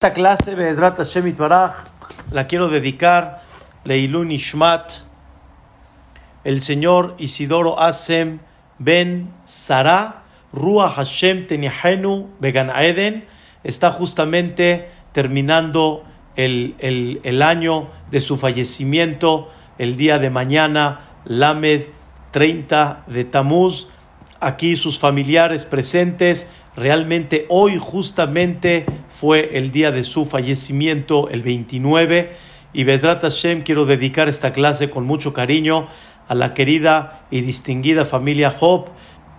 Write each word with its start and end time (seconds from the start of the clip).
Esta 0.00 0.14
clase, 0.14 0.54
Be'ezrat 0.54 0.96
Hashem 0.96 1.34
Baraj, 1.34 1.72
la 2.30 2.46
quiero 2.46 2.68
dedicar 2.68 3.42
Leilun 3.82 4.30
Ishmat, 4.30 4.92
el 6.44 6.60
señor 6.60 7.16
Isidoro 7.18 7.80
Asem 7.80 8.38
Ben 8.78 9.34
Sara, 9.42 10.22
Ruach 10.52 10.94
Hashem 10.94 11.48
Tenihenu 11.48 12.28
Began 12.38 12.70
Eden, 12.70 13.24
está 13.64 13.90
justamente 13.90 14.88
terminando 15.10 16.04
el, 16.36 16.76
el, 16.78 17.20
el 17.24 17.42
año 17.42 17.90
de 18.12 18.20
su 18.20 18.36
fallecimiento, 18.36 19.50
el 19.78 19.96
día 19.96 20.20
de 20.20 20.30
mañana, 20.30 21.08
Lamed 21.24 21.86
30 22.30 23.02
de 23.08 23.24
Tamuz, 23.24 23.88
aquí 24.38 24.76
sus 24.76 25.00
familiares 25.00 25.64
presentes, 25.64 26.48
Realmente 26.78 27.44
hoy 27.48 27.76
justamente 27.76 28.86
fue 29.08 29.58
el 29.58 29.72
día 29.72 29.90
de 29.90 30.04
su 30.04 30.26
fallecimiento, 30.26 31.28
el 31.28 31.42
29, 31.42 32.30
y 32.72 32.84
Bedrat 32.84 33.22
Hashem 33.22 33.62
quiero 33.62 33.84
dedicar 33.84 34.28
esta 34.28 34.52
clase 34.52 34.88
con 34.88 35.04
mucho 35.04 35.32
cariño 35.32 35.88
a 36.28 36.36
la 36.36 36.54
querida 36.54 37.26
y 37.32 37.40
distinguida 37.40 38.04
familia 38.04 38.54
Job 38.56 38.90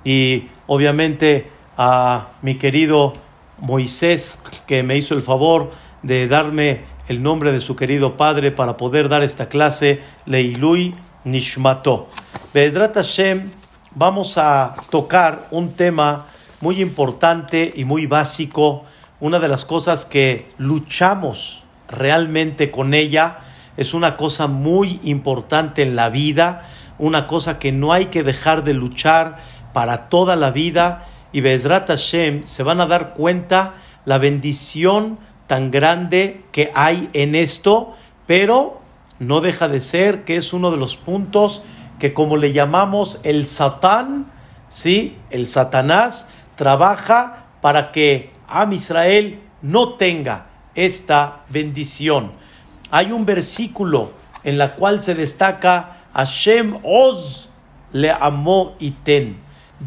y 0.04 0.49
obviamente 0.68 1.48
a 1.77 2.27
mi 2.41 2.55
querido 2.55 3.13
Moisés 3.60 4.41
que 4.68 4.84
me 4.84 4.98
hizo 4.98 5.16
el 5.16 5.21
favor 5.21 5.71
de 6.04 6.27
darme 6.27 6.82
el 7.08 7.24
nombre 7.24 7.54
de 7.54 7.62
su 7.62 7.77
querido 7.77 8.18
padre 8.18 8.52
para 8.52 8.76
poder 8.76 9.08
dar 9.08 9.24
esta 9.24 9.48
clase 9.48 10.02
Leilui 10.26 10.94
Nishmato. 11.24 12.10
Bedrat 12.54 12.96
Hashem 12.96 13.49
vamos 13.96 14.38
a 14.38 14.76
tocar 14.90 15.48
un 15.52 15.74
tema 15.74 16.26
muy 16.62 16.81
importante 16.81 17.72
y 17.76 17.86
muy 17.86 18.05
básico, 18.05 18.86
una 19.20 19.40
de 19.40 19.48
las 19.48 19.66
cosas 19.66 20.05
que 20.05 20.48
luchamos 20.58 21.63
realmente 21.88 22.72
con 22.72 22.94
ella, 22.94 23.40
es 23.77 23.94
una 23.94 24.18
cosa 24.18 24.48
muy 24.48 24.99
importante 25.04 25.82
en 25.82 25.96
la 25.96 26.10
vida, 26.10 26.68
una 26.98 27.27
cosa 27.27 27.60
que 27.60 27.71
no 27.71 27.93
hay 27.93 28.07
que 28.07 28.24
dejar 28.24 28.63
de 28.63 28.74
luchar 28.74 29.37
para 29.74 30.10
toda 30.10 30.35
la 30.35 30.52
vida 30.52 31.05
y 31.32 31.41
Bezrat 31.41 31.87
Hashem 31.87 32.43
se 32.43 32.63
van 32.63 32.82
a 32.82 32.87
dar 32.87 33.13
cuenta 33.13 33.76
la 34.05 34.18
bendición 34.18 35.20
tan 35.48 35.71
grande 35.71 36.43
que 36.52 36.71
hay 36.76 37.10
en 37.13 37.35
esto, 37.35 37.93
pero 38.26 38.82
no 39.20 39.41
deja 39.41 39.68
de 39.68 39.80
ser 39.80 40.24
que 40.24 40.35
es 40.35 40.54
uno 40.54 40.71
de 40.71 40.77
los 40.77 40.98
puntos 40.98 41.63
que 41.99 42.13
como 42.13 42.37
le 42.37 42.54
llamamos 42.54 43.20
el 43.24 43.48
Satán, 43.48 44.32
¿sí? 44.70 45.18
El 45.30 45.48
Satanás 45.48 46.30
trabaja 46.60 47.46
para 47.62 47.93
que 47.93 48.32
Am 48.49 48.74
Israel 48.74 49.40
no 49.62 49.93
tenga 49.93 50.48
esta 50.76 51.46
bendición. 51.48 52.34
Hay 52.91 53.13
un 53.13 53.26
versículo 53.26 54.12
en 54.43 54.57
la 54.57 54.76
cual 54.76 55.02
se 55.02 55.15
destaca 55.15 56.02
Hashem 56.13 56.80
Oz 56.84 57.48
le 57.93 58.12
amó 58.12 58.76
Iten. 58.80 59.37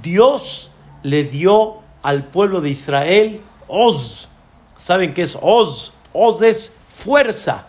Dios 0.03 0.71
le 1.03 1.25
dio 1.25 1.81
al 2.03 2.25
pueblo 2.25 2.63
de 2.63 2.71
Israel 2.71 3.43
Oz. 3.69 4.31
¿Saben 4.79 5.13
qué 5.13 5.25
es 5.25 5.37
Oz? 5.43 5.93
Oz 6.15 6.41
es 6.41 6.75
fuerza. 6.89 7.67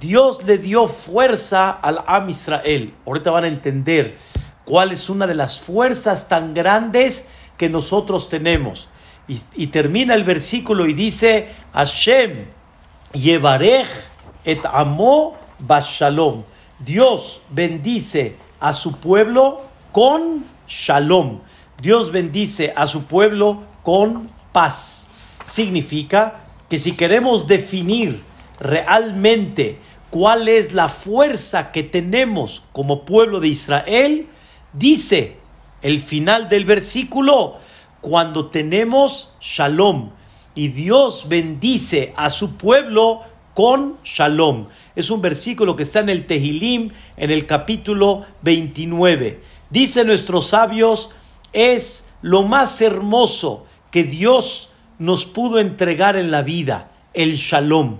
Dios 0.00 0.44
le 0.44 0.58
dio 0.58 0.86
fuerza 0.86 1.70
al 1.70 2.04
Am 2.06 2.28
Israel. 2.28 2.92
Ahorita 3.06 3.30
van 3.30 3.44
a 3.44 3.48
entender 3.48 4.18
cuál 4.66 4.92
es 4.92 5.08
una 5.08 5.26
de 5.26 5.34
las 5.34 5.60
fuerzas 5.60 6.28
tan 6.28 6.52
grandes 6.52 7.26
que 7.56 7.68
nosotros 7.68 8.28
tenemos. 8.28 8.88
Y, 9.26 9.68
termina 9.68 10.14
el 10.14 10.24
versículo 10.24 10.86
y 10.86 10.92
dice, 10.92 11.48
Hashem, 11.72 12.46
Yevarej 13.14 13.86
et 14.44 14.60
amo 14.66 15.36
bashalom. 15.58 16.44
Dios 16.78 17.40
bendice 17.48 18.36
a 18.60 18.72
su 18.72 18.92
pueblo 18.96 19.62
con 19.92 20.44
shalom. 20.68 21.40
Dios 21.80 22.12
bendice 22.12 22.72
a 22.76 22.86
su 22.86 23.04
pueblo 23.04 23.62
con 23.82 24.30
paz. 24.52 25.08
Significa 25.44 26.40
que 26.68 26.78
si 26.78 26.92
queremos 26.92 27.46
definir 27.46 28.22
realmente 28.60 29.78
cuál 30.10 30.48
es 30.48 30.72
la 30.72 30.88
fuerza 30.88 31.72
que 31.72 31.82
tenemos 31.82 32.62
como 32.72 33.04
pueblo 33.04 33.40
de 33.40 33.48
Israel, 33.48 34.28
dice 34.72 35.38
el 35.84 36.00
final 36.00 36.48
del 36.48 36.64
versículo, 36.64 37.58
cuando 38.00 38.46
tenemos 38.46 39.34
shalom 39.40 40.10
y 40.54 40.68
Dios 40.68 41.28
bendice 41.28 42.14
a 42.16 42.30
su 42.30 42.56
pueblo 42.56 43.20
con 43.52 43.98
shalom. 44.02 44.68
Es 44.96 45.10
un 45.10 45.20
versículo 45.20 45.76
que 45.76 45.82
está 45.82 46.00
en 46.00 46.08
el 46.08 46.26
Tehilim, 46.26 46.90
en 47.18 47.30
el 47.30 47.46
capítulo 47.46 48.24
29. 48.40 49.42
Dice 49.68 50.04
nuestros 50.04 50.48
sabios, 50.48 51.10
es 51.52 52.08
lo 52.22 52.44
más 52.44 52.80
hermoso 52.80 53.66
que 53.90 54.04
Dios 54.04 54.70
nos 54.98 55.26
pudo 55.26 55.58
entregar 55.58 56.16
en 56.16 56.30
la 56.30 56.40
vida, 56.40 56.92
el 57.12 57.34
shalom, 57.34 57.98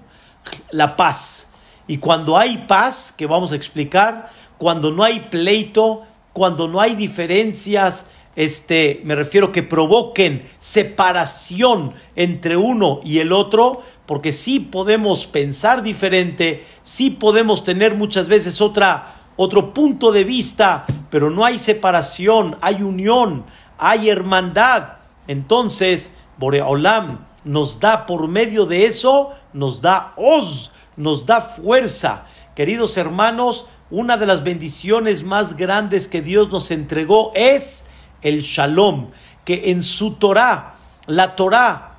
la 0.71 0.97
paz. 0.97 1.49
Y 1.87 1.99
cuando 1.99 2.39
hay 2.39 2.65
paz, 2.67 3.13
que 3.15 3.27
vamos 3.27 3.53
a 3.53 3.57
explicar, 3.57 4.31
cuando 4.57 4.91
no 4.91 5.05
hay 5.05 5.21
pleito, 5.31 6.07
cuando 6.35 6.69
no 6.69 6.81
hay 6.81 6.97
diferencias, 6.97 8.07
este, 8.37 9.01
me 9.05 9.15
refiero 9.15 9.53
que 9.53 9.63
provoquen 9.63 10.43
separación 10.59 11.93
entre 12.17 12.57
uno 12.57 13.01
y 13.05 13.21
el 13.21 13.33
otro, 13.33 13.81
porque 14.05 14.33
sí 14.33 14.59
podemos 14.59 15.27
pensar 15.27 15.85
diferente, 15.85 16.65
sí 16.83 17.11
podemos 17.11 17.63
tener 17.63 17.95
muchas 17.95 18.27
veces 18.27 18.61
otra, 18.61 19.15
otro 19.37 19.73
punto 19.73 20.11
de 20.11 20.25
vista, 20.25 20.87
pero 21.09 21.31
no 21.31 21.45
hay 21.45 21.57
separación, 21.57 22.57
hay 22.61 22.83
unión, 22.83 23.45
hay 23.79 24.11
hermandad. 24.11 24.95
Entonces, 25.29 26.13
Boreolam 26.37 27.27
nos 27.45 27.79
da 27.79 28.07
por 28.07 28.27
medio 28.27 28.67
de 28.67 28.87
eso, 28.87 29.31
nos 29.53 29.81
da 29.81 30.13
os, 30.17 30.73
nos 30.97 31.27
da 31.27 31.41
fuerza. 31.41 32.25
Queridos 32.57 32.97
hermanos, 32.97 33.67
una 33.95 34.17
de 34.17 34.27
las 34.27 34.43
bendiciones 34.43 35.23
más 35.23 35.57
grandes 35.57 36.09
que 36.09 36.21
Dios 36.21 36.51
nos 36.51 36.73
entregó 36.73 37.31
es 37.37 37.87
el 38.23 38.41
shalom, 38.41 39.11
que 39.45 39.71
en 39.71 39.85
su 39.85 40.15
Torah, 40.15 40.75
la 41.07 41.37
Torah, 41.37 41.99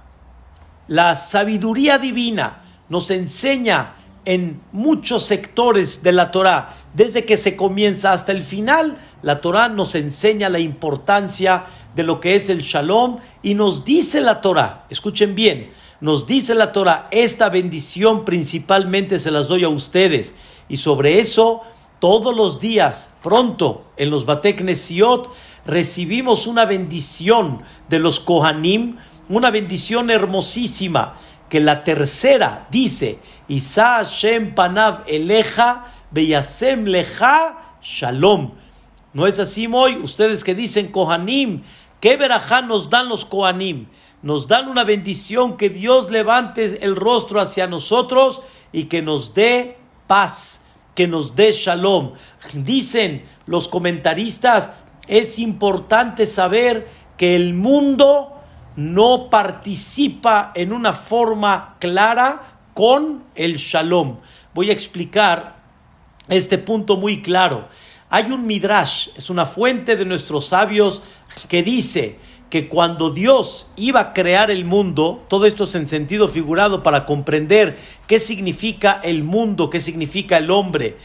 la 0.90 1.16
sabiduría 1.16 1.98
divina, 1.98 2.64
nos 2.90 3.12
enseña 3.12 3.96
en 4.26 4.60
muchos 4.74 5.24
sectores 5.24 6.04
de 6.04 6.12
la 6.12 6.32
Torah, 6.32 6.76
desde 6.94 7.24
que 7.24 7.38
se 7.38 7.56
comienza 7.56 8.12
hasta 8.12 8.34
el 8.34 8.42
final, 8.42 8.98
la 9.22 9.40
Torah 9.40 9.70
nos 9.70 9.96
enseña 9.96 10.50
la 10.50 10.60
importancia 10.60 11.64
de 11.96 12.04
lo 12.04 12.20
que 12.20 12.36
es 12.36 12.50
el 12.50 12.62
shalom 12.62 13.20
y 13.42 13.54
nos 13.54 13.86
dice 13.86 14.20
la 14.20 14.42
Torah, 14.42 14.86
escuchen 14.90 15.34
bien, 15.34 15.72
nos 16.02 16.28
dice 16.28 16.56
la 16.56 16.74
Torah, 16.74 17.08
esta 17.12 17.48
bendición 17.48 18.26
principalmente 18.26 19.18
se 19.18 19.32
las 19.32 19.48
doy 19.48 19.64
a 19.64 19.70
ustedes 19.70 20.36
y 20.68 20.78
sobre 20.78 21.20
eso 21.20 21.62
todos 22.00 22.36
los 22.36 22.60
días, 22.60 23.14
pronto, 23.24 23.86
en 23.98 24.10
los 24.10 24.26
Batek 24.26 24.62
Nesiot, 24.62 25.32
recibimos 25.66 26.48
una 26.48 26.66
bendición 26.66 27.64
de 27.90 28.00
los 28.00 28.20
Kohanim, 28.20 28.98
una 29.30 29.52
bendición 29.52 30.10
hermosísima, 30.10 31.16
que 31.50 31.60
la 31.60 31.84
tercera 31.84 32.68
dice, 32.72 33.20
Isa 33.48 34.04
Shem 34.04 34.56
Panav 34.56 35.04
Eleja 35.08 35.94
Beyasem 36.12 36.86
Leja 36.86 37.78
Shalom. 37.82 38.52
¿No 39.14 39.28
es 39.28 39.40
así, 39.40 39.68
Moy? 39.68 39.96
Ustedes 39.98 40.44
que 40.44 40.56
dicen 40.56 40.92
Kohanim, 40.92 41.64
¿qué 42.02 42.18
verajá 42.18 42.62
nos 42.62 42.90
dan 42.90 43.08
los 43.08 43.26
Kohanim? 43.26 43.88
Nos 44.22 44.48
dan 44.48 44.68
una 44.68 44.84
bendición 44.84 45.56
que 45.56 45.70
Dios 45.70 46.12
levante 46.12 46.84
el 46.84 46.96
rostro 46.96 47.40
hacia 47.40 47.68
nosotros 47.68 48.42
y 48.74 48.86
que 48.86 49.02
nos 49.02 49.34
dé 49.34 49.78
paz 50.08 50.65
que 50.96 51.08
nos 51.08 51.36
dé 51.36 51.52
shalom. 51.52 52.14
Dicen 52.54 53.24
los 53.46 53.68
comentaristas, 53.68 54.72
es 55.08 55.38
importante 55.38 56.26
saber 56.26 56.88
que 57.18 57.36
el 57.36 57.54
mundo 57.54 58.32
no 58.76 59.30
participa 59.30 60.52
en 60.56 60.74
una 60.74 60.94
forma 60.94 61.76
clara 61.80 62.60
con 62.74 63.26
el 63.36 63.58
shalom. 63.58 64.18
Voy 64.54 64.70
a 64.70 64.74
explicar 64.74 65.64
este 66.28 66.58
punto 66.58 66.98
muy 66.98 67.22
claro. 67.22 67.68
Hay 68.10 68.32
un 68.32 68.46
midrash, 68.46 69.10
es 69.16 69.30
una 69.30 69.46
fuente 69.46 69.96
de 69.96 70.06
nuestros 70.06 70.48
sabios 70.48 71.04
que 71.50 71.64
dice 71.64 72.20
que 72.50 72.70
cuando 72.70 73.10
Dios 73.10 73.72
iba 73.76 74.00
a 74.00 74.14
crear 74.14 74.52
el 74.52 74.66
mundo, 74.66 75.24
todo 75.28 75.46
esto 75.46 75.64
es 75.64 75.76
en 75.76 75.88
sentido 75.88 76.28
figurado 76.28 76.84
para 76.84 77.06
comprender 77.06 77.78
qué 78.08 78.20
significa 78.20 79.00
el 79.04 79.24
mundo, 79.24 79.70
qué 79.70 79.80
significa 79.80 80.38
el 80.38 80.52
hombre. 80.52 80.98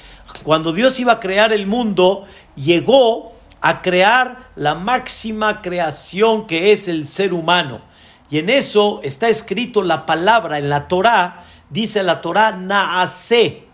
Cuando 0.45 0.73
Dios 0.73 1.01
iba 1.01 1.15
a 1.15 1.21
crear 1.21 1.53
el 1.53 1.67
mundo, 1.67 2.25
llegó 2.57 3.33
a 3.61 3.83
crear 3.83 4.51
la 4.55 4.75
máxima 4.75 5.61
creación 5.61 6.47
que 6.47 6.73
es 6.73 6.89
el 6.89 7.07
ser 7.07 7.33
humano. 7.33 7.83
Y 8.31 8.39
en 8.39 8.49
eso 8.49 9.01
está 9.03 9.29
escrito 9.29 9.83
la 9.83 10.07
palabra 10.07 10.59
en 10.59 10.69
la 10.69 10.89
Torá, 10.89 11.45
dice 11.69 12.03
la 12.03 12.21
Torá, 12.21 12.53
naase, 12.53 13.65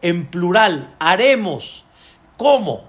en 0.00 0.26
plural, 0.26 0.94
haremos. 1.00 1.84
¿Cómo? 2.36 2.84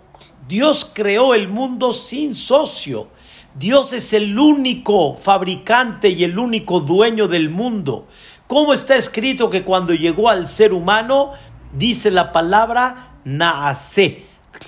Dios 0.47 0.89
creó 0.94 1.33
el 1.33 1.47
mundo 1.47 1.91
sin 1.91 2.35
socio. 2.35 3.09
Dios 3.57 3.92
es 3.94 4.13
el 4.13 4.38
único 4.38 5.18
fabricante 5.18 6.09
y 6.09 6.24
el 6.24 6.38
único 6.38 6.80
dueño 6.80 7.27
del 7.27 7.50
mundo. 7.50 8.07
¿Cómo 8.45 8.71
está 8.71 8.95
escrito 8.95 9.50
que 9.50 9.63
cuando 9.63 9.95
llegó 9.95 10.30
al 10.30 10.48
ser 10.48 10.74
humano, 10.74 11.31
dice 11.74 12.12
la 12.12 12.31
palabra 12.31 13.15
naase? 13.24 14.25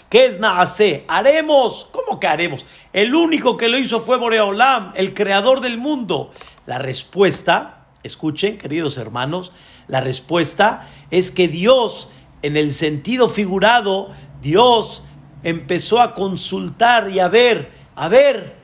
¿Qué 0.09 0.25
es 0.25 0.39
naase? 0.39 1.05
Haremos. 1.07 1.87
¿Cómo 1.91 2.19
que 2.19 2.25
haremos? 2.25 2.65
El 2.91 3.13
único 3.13 3.57
que 3.57 3.69
lo 3.69 3.77
hizo 3.77 3.99
fue 3.99 4.17
Boreolam, 4.17 4.91
el 4.95 5.13
creador 5.13 5.61
del 5.61 5.77
mundo. 5.77 6.31
La 6.65 6.79
respuesta, 6.79 7.85
escuchen, 8.01 8.57
queridos 8.57 8.97
hermanos, 8.97 9.51
la 9.87 10.01
respuesta 10.01 10.89
es 11.11 11.29
que 11.29 11.47
Dios, 11.47 12.09
en 12.41 12.57
el 12.57 12.73
sentido 12.73 13.29
figurado, 13.29 14.09
Dios 14.41 15.03
empezó 15.43 16.01
a 16.01 16.15
consultar 16.15 17.11
y 17.11 17.19
a 17.19 17.27
ver, 17.27 17.71
a 17.95 18.07
ver, 18.07 18.58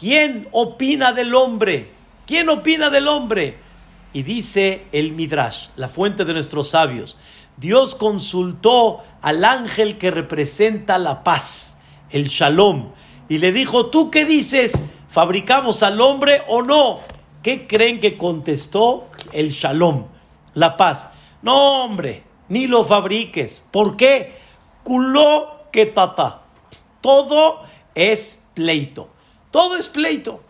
¿quién 0.00 0.48
opina 0.50 1.12
del 1.12 1.34
hombre? 1.34 1.90
¿Quién 2.26 2.48
opina 2.48 2.88
del 2.88 3.06
hombre? 3.06 3.58
Y 4.14 4.22
dice 4.22 4.86
el 4.92 5.12
Midrash, 5.12 5.68
la 5.76 5.88
fuente 5.88 6.24
de 6.24 6.32
nuestros 6.32 6.70
sabios, 6.70 7.18
Dios 7.58 7.94
consultó 7.94 9.02
al 9.20 9.44
ángel 9.44 9.98
que 9.98 10.10
representa 10.10 10.98
la 10.98 11.22
paz, 11.22 11.78
el 12.08 12.28
shalom, 12.28 12.92
y 13.28 13.38
le 13.38 13.52
dijo, 13.52 13.86
¿tú 13.86 14.10
qué 14.10 14.24
dices? 14.24 14.82
¿Fabricamos 15.10 15.82
al 15.82 16.00
hombre 16.00 16.42
o 16.48 16.62
no? 16.62 17.00
¿Qué 17.42 17.66
creen 17.66 18.00
que 18.00 18.16
contestó 18.16 19.08
el 19.32 19.50
shalom, 19.50 20.06
la 20.54 20.76
paz? 20.78 21.10
No, 21.42 21.84
hombre, 21.84 22.24
ni 22.48 22.66
lo 22.66 22.84
fabriques. 22.84 23.62
¿Por 23.70 23.96
qué? 23.96 24.34
Culó 24.82 25.66
que 25.70 25.86
tata. 25.86 26.42
Todo 27.00 27.62
es 27.94 28.42
pleito. 28.54 29.19
Todo 29.50 29.76
es 29.76 29.88
pleito. 29.88 30.42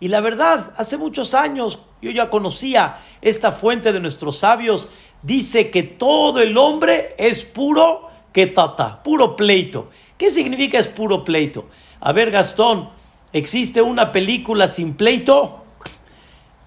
Y 0.00 0.08
la 0.08 0.20
verdad, 0.20 0.72
hace 0.76 0.96
muchos 0.96 1.34
años 1.34 1.80
yo 2.00 2.10
ya 2.10 2.30
conocía 2.30 2.98
esta 3.20 3.52
fuente 3.52 3.92
de 3.92 4.00
nuestros 4.00 4.38
sabios. 4.38 4.88
Dice 5.22 5.70
que 5.70 5.82
todo 5.82 6.40
el 6.40 6.56
hombre 6.56 7.14
es 7.18 7.44
puro 7.44 8.08
que 8.32 8.46
tata, 8.46 9.02
puro 9.02 9.36
pleito. 9.36 9.90
¿Qué 10.16 10.30
significa 10.30 10.78
es 10.78 10.88
puro 10.88 11.24
pleito? 11.24 11.66
A 12.00 12.12
ver, 12.12 12.30
Gastón, 12.30 12.90
¿existe 13.32 13.82
una 13.82 14.12
película 14.12 14.68
sin 14.68 14.94
pleito? 14.94 15.64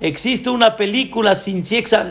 existe 0.02 0.50
una 0.50 0.76
película 0.76 1.36
sin 1.36 1.64
ciencia, 1.64 2.10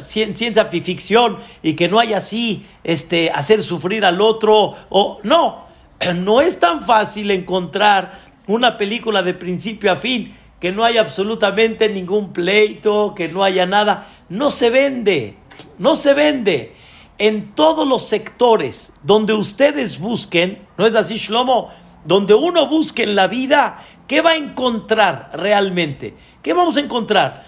ficción 0.66 1.38
y 1.60 1.74
que 1.74 1.88
no 1.88 1.98
haya 1.98 2.18
así 2.18 2.64
este, 2.84 3.30
hacer 3.30 3.62
sufrir 3.62 4.04
al 4.04 4.20
otro 4.20 4.74
o 4.88 5.18
no 5.24 5.64
no 6.14 6.40
es 6.40 6.58
tan 6.58 6.84
fácil 6.84 7.30
encontrar 7.30 8.29
una 8.54 8.76
película 8.76 9.22
de 9.22 9.34
principio 9.34 9.92
a 9.92 9.96
fin 9.96 10.34
que 10.60 10.72
no 10.72 10.84
haya 10.84 11.00
absolutamente 11.00 11.88
ningún 11.88 12.32
pleito, 12.32 13.14
que 13.16 13.28
no 13.28 13.42
haya 13.42 13.64
nada. 13.66 14.06
No 14.28 14.50
se 14.50 14.70
vende, 14.70 15.36
no 15.78 15.96
se 15.96 16.14
vende. 16.14 16.74
En 17.18 17.54
todos 17.54 17.88
los 17.88 18.06
sectores 18.06 18.92
donde 19.02 19.32
ustedes 19.32 19.98
busquen, 19.98 20.66
¿no 20.76 20.86
es 20.86 20.94
así, 20.94 21.16
Shlomo? 21.16 21.70
Donde 22.04 22.34
uno 22.34 22.66
busque 22.68 23.02
en 23.02 23.14
la 23.14 23.26
vida, 23.26 23.78
¿qué 24.06 24.20
va 24.20 24.30
a 24.30 24.36
encontrar 24.36 25.30
realmente? 25.34 26.14
¿Qué 26.42 26.52
vamos 26.52 26.76
a 26.76 26.80
encontrar? 26.80 27.46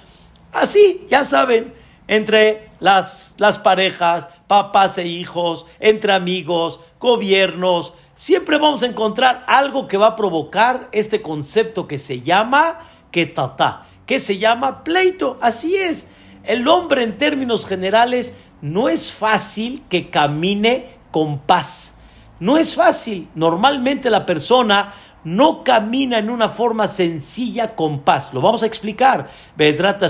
Así, 0.52 1.06
ya 1.08 1.24
saben, 1.24 1.72
entre 2.08 2.70
las, 2.80 3.34
las 3.38 3.58
parejas, 3.58 4.28
papás 4.46 4.98
e 4.98 5.06
hijos, 5.06 5.66
entre 5.80 6.12
amigos, 6.12 6.80
gobiernos, 6.98 7.94
siempre 8.22 8.56
vamos 8.56 8.84
a 8.84 8.86
encontrar 8.86 9.44
algo 9.48 9.88
que 9.88 9.96
va 9.96 10.06
a 10.06 10.14
provocar 10.14 10.88
este 10.92 11.22
concepto 11.22 11.88
que 11.88 11.98
se 11.98 12.20
llama 12.20 12.78
ketata, 13.10 13.88
que 14.06 14.20
se 14.20 14.38
llama 14.38 14.84
pleito. 14.84 15.38
Así 15.40 15.74
es. 15.74 16.06
El 16.44 16.68
hombre 16.68 17.02
en 17.02 17.18
términos 17.18 17.66
generales 17.66 18.36
no 18.60 18.88
es 18.88 19.12
fácil 19.12 19.82
que 19.88 20.08
camine 20.08 20.86
con 21.10 21.40
paz. 21.40 21.98
No 22.38 22.58
es 22.58 22.76
fácil. 22.76 23.28
Normalmente 23.34 24.08
la 24.08 24.24
persona 24.24 24.94
no 25.24 25.64
camina 25.64 26.18
en 26.18 26.30
una 26.30 26.48
forma 26.48 26.86
sencilla 26.86 27.74
con 27.74 28.02
paz. 28.02 28.32
Lo 28.32 28.40
vamos 28.40 28.62
a 28.62 28.66
explicar. 28.66 29.28
Bedrat. 29.56 30.00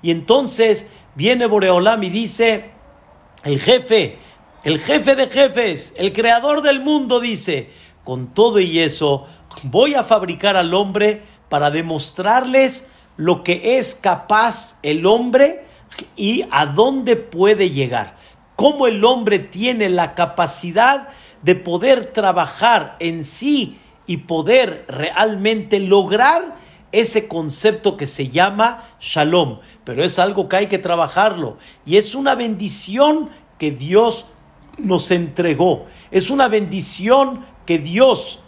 Y 0.00 0.12
entonces 0.12 0.86
viene 1.16 1.46
Boreolam 1.46 2.04
y 2.04 2.08
dice, 2.08 2.70
el 3.42 3.58
jefe, 3.58 4.20
el 4.64 4.78
jefe 4.78 5.16
de 5.16 5.28
jefes, 5.28 5.92
el 5.96 6.12
creador 6.12 6.62
del 6.62 6.80
mundo 6.80 7.20
dice, 7.20 7.70
con 8.04 8.32
todo 8.32 8.60
y 8.60 8.78
eso, 8.78 9.26
voy 9.64 9.94
a 9.94 10.04
fabricar 10.04 10.56
al 10.56 10.72
hombre 10.74 11.22
para 11.48 11.70
demostrarles 11.70 12.86
lo 13.16 13.42
que 13.42 13.78
es 13.78 13.94
capaz 13.94 14.78
el 14.82 15.06
hombre 15.06 15.64
y 16.16 16.44
a 16.50 16.66
dónde 16.66 17.16
puede 17.16 17.70
llegar. 17.70 18.16
Cómo 18.56 18.86
el 18.86 19.04
hombre 19.04 19.38
tiene 19.38 19.88
la 19.88 20.14
capacidad 20.14 21.08
de 21.42 21.56
poder 21.56 22.12
trabajar 22.12 22.96
en 23.00 23.24
sí 23.24 23.78
y 24.06 24.18
poder 24.18 24.84
realmente 24.88 25.80
lograr 25.80 26.56
ese 26.92 27.26
concepto 27.26 27.96
que 27.96 28.06
se 28.06 28.28
llama 28.28 28.84
shalom. 29.00 29.58
Pero 29.84 30.04
es 30.04 30.18
algo 30.18 30.48
que 30.48 30.56
hay 30.56 30.66
que 30.68 30.78
trabajarlo. 30.78 31.58
Y 31.84 31.96
es 31.96 32.14
una 32.14 32.34
bendición 32.34 33.30
que 33.58 33.70
Dios 33.70 34.26
nos 34.78 35.10
entregó. 35.10 35.86
Es 36.10 36.30
una 36.30 36.48
bendición 36.48 37.40
que 37.66 37.78
Dios 37.78 38.40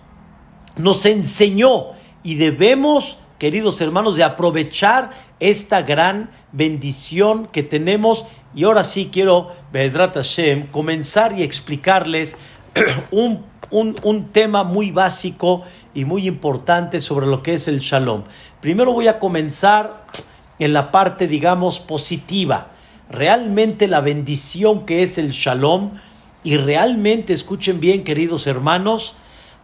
nos 0.76 1.06
enseñó 1.06 1.92
y 2.22 2.36
debemos, 2.36 3.18
queridos 3.38 3.80
hermanos, 3.80 4.16
de 4.16 4.24
aprovechar 4.24 5.10
esta 5.40 5.82
gran 5.82 6.30
bendición 6.52 7.46
que 7.46 7.62
tenemos. 7.62 8.24
Y 8.54 8.64
ahora 8.64 8.84
sí 8.84 9.10
quiero, 9.12 9.52
Bedrat 9.72 10.14
Hashem, 10.14 10.68
comenzar 10.68 11.38
y 11.38 11.42
explicarles 11.42 12.36
un, 13.10 13.44
un, 13.70 13.96
un 14.02 14.28
tema 14.32 14.64
muy 14.64 14.90
básico 14.90 15.62
y 15.94 16.04
muy 16.04 16.26
importante 16.26 17.00
sobre 17.00 17.26
lo 17.26 17.42
que 17.42 17.54
es 17.54 17.68
el 17.68 17.80
shalom. 17.80 18.24
Primero 18.60 18.92
voy 18.92 19.08
a 19.08 19.18
comenzar 19.18 20.04
en 20.58 20.72
la 20.72 20.90
parte, 20.90 21.28
digamos, 21.28 21.80
positiva. 21.80 22.68
Realmente 23.10 23.86
la 23.86 24.00
bendición 24.00 24.86
que 24.86 25.02
es 25.02 25.18
el 25.18 25.30
shalom 25.30 25.92
y 26.44 26.58
realmente, 26.58 27.32
escuchen 27.32 27.80
bien, 27.80 28.04
queridos 28.04 28.46
hermanos, 28.46 29.14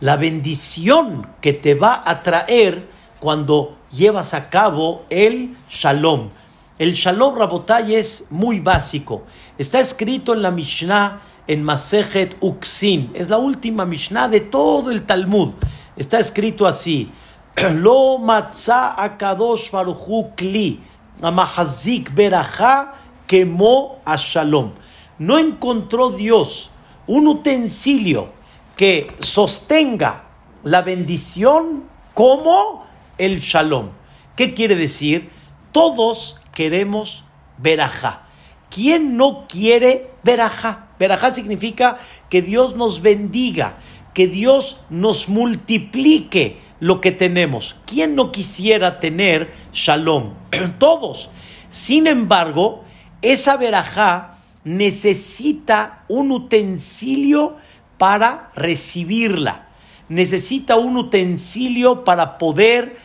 la 0.00 0.16
bendición 0.16 1.28
que 1.42 1.52
te 1.52 1.74
va 1.74 2.02
a 2.04 2.22
traer 2.22 2.88
cuando 3.20 3.76
llevas 3.92 4.32
a 4.32 4.48
cabo 4.48 5.04
el 5.10 5.54
shalom. 5.68 6.30
El 6.78 6.94
shalom 6.94 7.36
Rabotay 7.36 7.94
es 7.94 8.28
muy 8.30 8.60
básico. 8.60 9.24
Está 9.58 9.78
escrito 9.78 10.32
en 10.32 10.40
la 10.40 10.50
Mishnah 10.50 11.20
en 11.46 11.62
Masejet 11.62 12.38
Uksin. 12.40 13.10
Es 13.12 13.28
la 13.28 13.36
última 13.36 13.84
Mishnah 13.84 14.28
de 14.28 14.40
todo 14.40 14.90
el 14.90 15.02
Talmud. 15.02 15.52
Está 15.96 16.18
escrito 16.18 16.66
así. 16.66 17.12
Lo 17.74 18.16
matzah 18.16 18.94
akadosh 18.96 19.70
baruchu 19.70 20.34
kli 20.34 20.80
amahazik 21.20 22.14
beraja 22.14 22.94
kemo 23.26 24.00
a 24.06 24.16
shalom. 24.16 24.72
No 25.20 25.38
encontró 25.38 26.08
Dios 26.08 26.70
un 27.06 27.28
utensilio 27.28 28.32
que 28.74 29.12
sostenga 29.20 30.24
la 30.64 30.80
bendición 30.80 31.84
como 32.14 32.86
el 33.18 33.40
shalom. 33.40 33.90
¿Qué 34.34 34.54
quiere 34.54 34.76
decir? 34.76 35.28
Todos 35.72 36.38
queremos 36.54 37.24
verajá. 37.58 38.28
¿Quién 38.70 39.18
no 39.18 39.46
quiere 39.46 40.10
verajá? 40.22 40.88
Verajá 40.98 41.32
significa 41.32 41.98
que 42.30 42.40
Dios 42.40 42.74
nos 42.74 43.02
bendiga, 43.02 43.76
que 44.14 44.26
Dios 44.26 44.80
nos 44.88 45.28
multiplique 45.28 46.62
lo 46.78 47.02
que 47.02 47.12
tenemos. 47.12 47.76
¿Quién 47.84 48.14
no 48.14 48.32
quisiera 48.32 49.00
tener 49.00 49.52
shalom? 49.74 50.32
Todos. 50.78 51.28
Sin 51.68 52.06
embargo, 52.06 52.84
esa 53.20 53.58
verajá 53.58 54.38
necesita 54.64 56.04
un 56.08 56.30
utensilio 56.30 57.56
para 57.98 58.50
recibirla, 58.54 59.68
necesita 60.08 60.76
un 60.76 60.96
utensilio 60.96 62.04
para 62.04 62.38
poder 62.38 62.96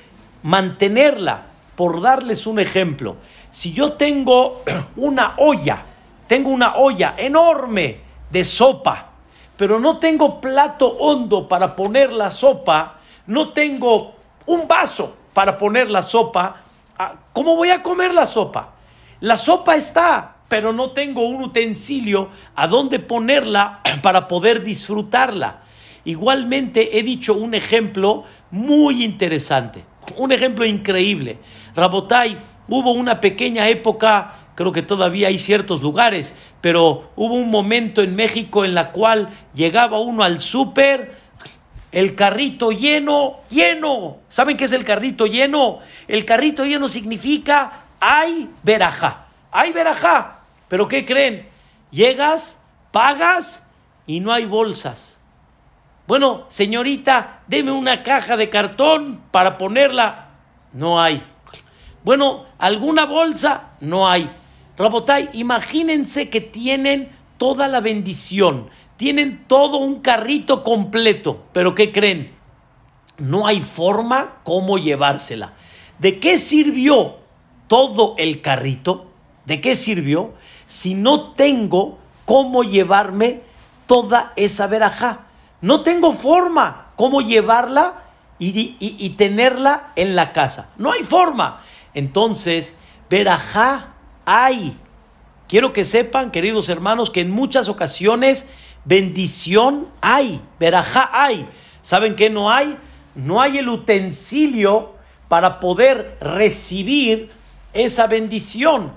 mantenerla. 0.43 1.47
Por 1.75 2.01
darles 2.01 2.47
un 2.47 2.59
ejemplo, 2.59 3.17
si 3.51 3.73
yo 3.73 3.93
tengo 3.93 4.63
una 4.95 5.33
olla, 5.37 5.83
tengo 6.27 6.49
una 6.49 6.75
olla 6.75 7.15
enorme 7.17 7.99
de 8.31 8.43
sopa, 8.45 9.09
pero 9.57 9.79
no 9.79 9.99
tengo 9.99 10.39
plato 10.39 10.87
hondo 10.87 11.47
para 11.47 11.75
poner 11.75 12.13
la 12.13 12.31
sopa, 12.31 12.99
no 13.27 13.51
tengo 13.51 14.15
un 14.45 14.67
vaso 14.67 15.15
para 15.33 15.57
poner 15.57 15.89
la 15.89 16.01
sopa, 16.01 16.65
¿Cómo 17.33 17.55
voy 17.55 17.69
a 17.71 17.83
comer 17.83 18.13
la 18.13 18.25
sopa? 18.25 18.69
La 19.19 19.35
sopa 19.35 19.75
está, 19.75 20.34
pero 20.47 20.73
no 20.73 20.91
tengo 20.91 21.21
un 21.21 21.43
utensilio 21.43 22.29
a 22.55 22.67
donde 22.67 22.99
ponerla 22.99 23.81
para 24.01 24.27
poder 24.27 24.63
disfrutarla. 24.63 25.61
Igualmente 26.03 26.99
he 26.99 27.03
dicho 27.03 27.33
un 27.33 27.55
ejemplo 27.55 28.23
muy 28.51 29.03
interesante, 29.03 29.83
un 30.17 30.31
ejemplo 30.31 30.65
increíble. 30.65 31.39
Rabotai, 31.75 32.37
hubo 32.67 32.91
una 32.91 33.19
pequeña 33.19 33.67
época, 33.69 34.49
creo 34.53 34.71
que 34.71 34.83
todavía 34.83 35.29
hay 35.29 35.39
ciertos 35.39 35.81
lugares, 35.81 36.37
pero 36.61 37.11
hubo 37.15 37.33
un 37.33 37.49
momento 37.49 38.01
en 38.03 38.15
México 38.15 38.65
en 38.65 38.75
la 38.75 38.91
cual 38.91 39.29
llegaba 39.55 39.99
uno 39.99 40.23
al 40.23 40.39
súper, 40.39 41.25
el 41.91 42.13
carrito 42.13 42.71
lleno, 42.71 43.37
lleno. 43.49 44.17
¿Saben 44.29 44.57
qué 44.57 44.65
es 44.65 44.73
el 44.73 44.83
carrito 44.83 45.25
lleno? 45.25 45.79
El 46.07 46.25
carrito 46.25 46.65
lleno 46.65 46.87
significa 46.87 47.85
hay 47.99 48.49
verajá, 48.63 49.24
hay 49.55 49.71
verajá. 49.71 50.41
Pero 50.67 50.87
¿qué 50.87 51.05
creen? 51.05 51.47
Llegas, 51.89 52.61
pagas 52.91 53.65
y 54.05 54.19
no 54.19 54.33
hay 54.33 54.45
bolsas. 54.45 55.21
Bueno, 56.07 56.45
señorita, 56.49 57.41
deme 57.47 57.71
una 57.71 58.03
caja 58.03 58.37
de 58.37 58.49
cartón 58.49 59.21
para 59.31 59.57
ponerla. 59.57 60.29
No 60.73 61.01
hay. 61.01 61.23
Bueno, 62.03 62.45
¿alguna 62.57 63.05
bolsa? 63.05 63.69
No 63.79 64.07
hay. 64.09 64.29
Rabotay, 64.77 65.29
imagínense 65.33 66.29
que 66.29 66.41
tienen 66.41 67.09
toda 67.37 67.69
la 67.69 67.79
bendición, 67.79 68.69
tienen 68.97 69.45
todo 69.47 69.77
un 69.77 70.01
carrito 70.01 70.63
completo, 70.63 71.45
pero 71.53 71.73
¿qué 71.73 71.93
creen? 71.93 72.35
No 73.17 73.47
hay 73.47 73.61
forma 73.61 74.41
cómo 74.43 74.77
llevársela. 74.77 75.53
¿De 75.97 76.19
qué 76.19 76.37
sirvió 76.37 77.15
todo 77.67 78.15
el 78.17 78.41
carrito? 78.41 79.14
¿De 79.45 79.61
qué 79.61 79.75
sirvió 79.75 80.33
si 80.67 80.95
no 80.95 81.33
tengo 81.33 81.99
cómo 82.25 82.63
llevarme 82.63 83.41
toda 83.87 84.33
esa 84.35 84.67
verajá? 84.67 85.27
No 85.61 85.81
tengo 85.81 86.13
forma 86.13 86.91
cómo 86.95 87.21
llevarla 87.21 88.03
y, 88.39 89.09
tenerla 89.17 89.91
en 89.95 90.15
la 90.15 90.33
casa. 90.33 90.69
No 90.77 90.91
hay 90.91 91.03
forma. 91.03 91.61
Entonces, 91.93 92.77
verajá 93.09 93.93
hay. 94.25 94.77
Quiero 95.47 95.73
que 95.73 95.85
sepan, 95.85 96.31
queridos 96.31 96.69
hermanos, 96.69 97.09
que 97.09 97.21
en 97.21 97.31
muchas 97.31 97.69
ocasiones 97.69 98.49
bendición 98.83 99.87
hay, 100.01 100.41
verajá 100.59 101.09
hay. 101.13 101.47
¿Saben 101.81 102.15
qué 102.15 102.29
no 102.29 102.51
hay? 102.51 102.77
No 103.13 103.41
hay 103.41 103.59
el 103.59 103.69
utensilio 103.69 104.93
para 105.27 105.59
poder 105.59 106.17
recibir 106.19 107.31
esa 107.73 108.07
bendición. 108.07 108.93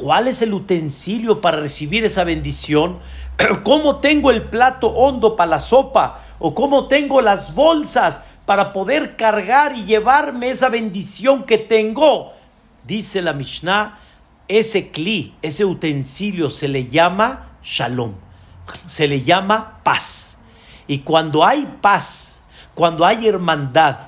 ¿Cuál 0.00 0.28
es 0.28 0.40
el 0.40 0.54
utensilio 0.54 1.42
para 1.42 1.58
recibir 1.58 2.06
esa 2.06 2.24
bendición? 2.24 3.00
¿Cómo 3.64 3.96
tengo 3.96 4.30
el 4.30 4.44
plato 4.44 4.88
hondo 4.88 5.36
para 5.36 5.50
la 5.50 5.60
sopa? 5.60 6.22
¿O 6.38 6.54
cómo 6.54 6.88
tengo 6.88 7.20
las 7.20 7.54
bolsas 7.54 8.20
para 8.46 8.72
poder 8.72 9.16
cargar 9.16 9.76
y 9.76 9.84
llevarme 9.84 10.48
esa 10.48 10.70
bendición 10.70 11.44
que 11.44 11.58
tengo? 11.58 12.32
Dice 12.86 13.20
la 13.20 13.34
Mishnah, 13.34 13.98
ese 14.48 14.90
cli, 14.90 15.34
ese 15.42 15.66
utensilio 15.66 16.48
se 16.48 16.68
le 16.68 16.86
llama 16.86 17.58
shalom, 17.62 18.14
se 18.86 19.06
le 19.06 19.20
llama 19.20 19.80
paz. 19.82 20.38
Y 20.86 21.00
cuando 21.00 21.44
hay 21.44 21.78
paz, 21.82 22.42
cuando 22.74 23.04
hay 23.04 23.28
hermandad, 23.28 23.98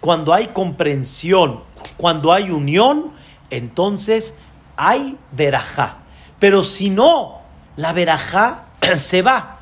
cuando 0.00 0.34
hay 0.34 0.48
comprensión, 0.48 1.60
cuando 1.96 2.32
hay 2.32 2.50
unión, 2.50 3.12
entonces 3.50 4.34
hay 4.76 5.16
verajá. 5.32 5.98
Pero 6.38 6.64
si 6.64 6.90
no, 6.90 7.40
la 7.76 7.92
verajá 7.92 8.64
se 8.96 9.22
va. 9.22 9.58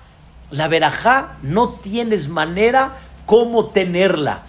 La 0.50 0.68
verajá 0.68 1.36
no 1.42 1.70
tienes 1.70 2.28
manera 2.28 2.96
cómo 3.26 3.66
tenerla. 3.66 4.42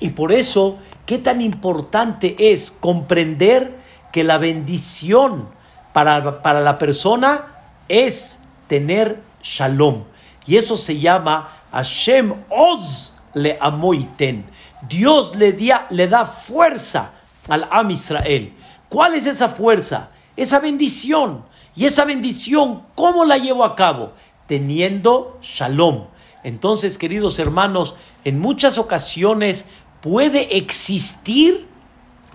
Y 0.00 0.10
por 0.10 0.32
eso, 0.32 0.78
qué 1.06 1.18
tan 1.18 1.40
importante 1.40 2.52
es 2.52 2.70
comprender 2.70 3.76
que 4.12 4.24
la 4.24 4.38
bendición 4.38 5.48
para, 5.92 6.42
para 6.42 6.60
la 6.60 6.78
persona 6.78 7.46
es 7.88 8.40
tener 8.68 9.20
shalom. 9.42 10.04
Y 10.46 10.56
eso 10.56 10.76
se 10.76 10.98
llama 10.98 11.48
Hashem 11.72 12.34
Oz 12.48 13.12
le 13.34 13.58
amoiten. 13.60 14.44
Dios 14.88 15.36
le, 15.36 15.56
le 15.90 16.08
da 16.08 16.26
fuerza 16.26 17.12
al 17.48 17.68
Am 17.70 17.90
Israel. 17.90 18.52
¿Cuál 18.92 19.14
es 19.14 19.24
esa 19.24 19.48
fuerza? 19.48 20.10
Esa 20.36 20.60
bendición. 20.60 21.46
Y 21.74 21.86
esa 21.86 22.04
bendición, 22.04 22.82
¿cómo 22.94 23.24
la 23.24 23.38
llevo 23.38 23.64
a 23.64 23.74
cabo? 23.74 24.12
Teniendo 24.46 25.38
shalom. 25.40 26.08
Entonces, 26.44 26.98
queridos 26.98 27.38
hermanos, 27.38 27.94
en 28.22 28.38
muchas 28.38 28.76
ocasiones 28.76 29.64
puede 30.02 30.58
existir 30.58 31.66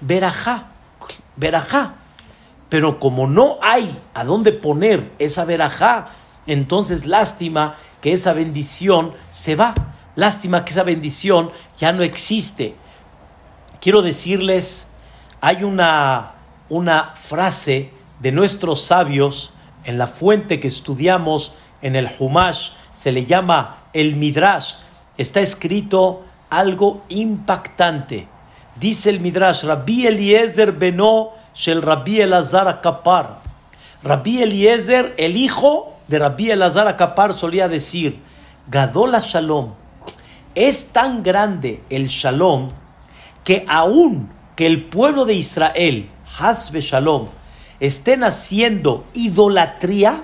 verajá, 0.02 0.72
verajá. 1.36 1.98
Pero 2.70 3.00
como 3.00 3.28
no 3.28 3.60
hay 3.62 3.96
a 4.16 4.24
dónde 4.24 4.52
poner 4.52 5.12
esa 5.20 5.46
verajá, 5.46 6.16
entonces 6.48 7.06
lástima 7.06 7.76
que 8.02 8.14
esa 8.14 8.34
bendición 8.34 9.14
se 9.30 9.56
va. 9.56 9.76
Lástima 10.16 10.66
que 10.66 10.72
esa 10.72 10.82
bendición 10.82 11.52
ya 11.78 11.92
no 11.92 12.02
existe. 12.02 12.74
Quiero 13.80 14.02
decirles, 14.02 14.88
hay 15.40 15.64
una, 15.64 16.37
una 16.70 17.14
frase 17.16 17.92
de 18.20 18.32
nuestros 18.32 18.82
sabios 18.82 19.52
en 19.84 19.98
la 19.98 20.08
fuente 20.08 20.60
que 20.60 20.68
estudiamos 20.68 21.54
en 21.82 21.96
el 21.96 22.10
Humash, 22.20 22.72
se 22.92 23.12
le 23.12 23.26
llama 23.26 23.84
el 23.94 24.16
Midrash, 24.16 24.76
está 25.18 25.40
escrito 25.40 26.24
algo 26.50 27.04
impactante. 27.10 28.28
Dice 28.80 29.10
el 29.10 29.20
Midrash, 29.20 29.64
Rabbi 29.64 30.08
Eliezer 30.08 30.72
beno 30.72 31.32
shel 31.54 31.82
Rabbi 31.82 32.22
Elazar 32.22 32.68
Akapar. 32.68 33.40
Rabbi 34.04 34.42
Eliezer, 34.42 35.16
el 35.18 35.36
hijo 35.36 35.96
de 36.08 36.20
Rabbi 36.20 36.52
Elazar 36.52 36.88
Akapar, 36.88 37.34
solía 37.34 37.68
decir, 37.68 38.20
Gadola 38.68 39.20
Shalom, 39.20 39.74
es 40.54 40.88
tan 40.88 41.24
grande 41.24 41.84
el 41.90 42.08
Shalom 42.08 42.70
que 43.44 43.66
aún 43.68 44.30
que 44.56 44.68
el 44.68 44.86
pueblo 44.86 45.26
de 45.26 45.36
Israel, 45.36 46.10
Hasbe 46.40 46.82
Shalom, 46.82 47.28
estén 47.80 48.24
haciendo 48.24 49.06
idolatría, 49.14 50.24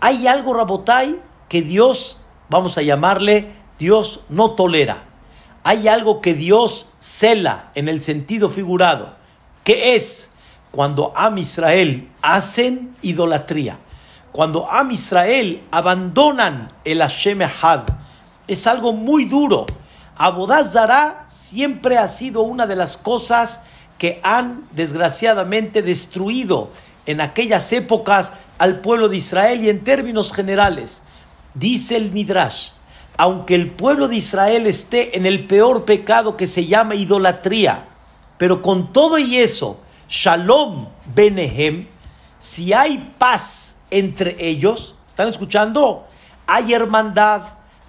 hay 0.00 0.26
algo, 0.26 0.54
Rabotai, 0.54 1.20
que 1.48 1.62
Dios, 1.62 2.18
vamos 2.48 2.78
a 2.78 2.82
llamarle, 2.82 3.54
Dios 3.78 4.20
no 4.28 4.52
tolera. 4.52 5.04
Hay 5.64 5.88
algo 5.88 6.20
que 6.20 6.34
Dios 6.34 6.86
cela 7.00 7.70
en 7.74 7.88
el 7.88 8.02
sentido 8.02 8.50
figurado, 8.50 9.14
que 9.64 9.94
es 9.94 10.32
cuando 10.70 11.12
Am 11.16 11.38
Israel 11.38 12.10
hacen 12.20 12.94
idolatría, 13.00 13.78
cuando 14.30 14.70
Am 14.70 14.90
Israel 14.90 15.62
abandonan 15.70 16.68
el 16.84 16.98
Hashem 17.00 17.40
Had, 17.42 17.84
es 18.46 18.66
algo 18.66 18.92
muy 18.92 19.24
duro. 19.24 19.64
Abodazara 20.16 21.24
siempre 21.28 21.96
ha 21.96 22.06
sido 22.06 22.42
una 22.42 22.66
de 22.66 22.76
las 22.76 22.96
cosas 22.96 23.62
que 23.98 24.20
han 24.22 24.68
desgraciadamente 24.72 25.82
destruido 25.82 26.70
en 27.06 27.20
aquellas 27.20 27.72
épocas 27.72 28.32
al 28.58 28.80
pueblo 28.80 29.08
de 29.08 29.16
Israel 29.16 29.62
y 29.62 29.70
en 29.70 29.84
términos 29.84 30.32
generales. 30.32 31.02
Dice 31.54 31.96
el 31.96 32.10
Midrash, 32.10 32.70
aunque 33.16 33.54
el 33.54 33.70
pueblo 33.70 34.08
de 34.08 34.16
Israel 34.16 34.66
esté 34.66 35.16
en 35.16 35.26
el 35.26 35.46
peor 35.46 35.84
pecado 35.84 36.36
que 36.36 36.46
se 36.46 36.66
llama 36.66 36.94
idolatría, 36.94 37.84
pero 38.38 38.62
con 38.62 38.92
todo 38.92 39.18
y 39.18 39.36
eso, 39.36 39.80
Shalom 40.08 40.88
Benehem, 41.14 41.86
si 42.38 42.72
hay 42.72 43.14
paz 43.18 43.78
entre 43.90 44.36
ellos, 44.44 44.96
¿están 45.06 45.28
escuchando? 45.28 46.06
Hay 46.46 46.74
hermandad, 46.74 47.42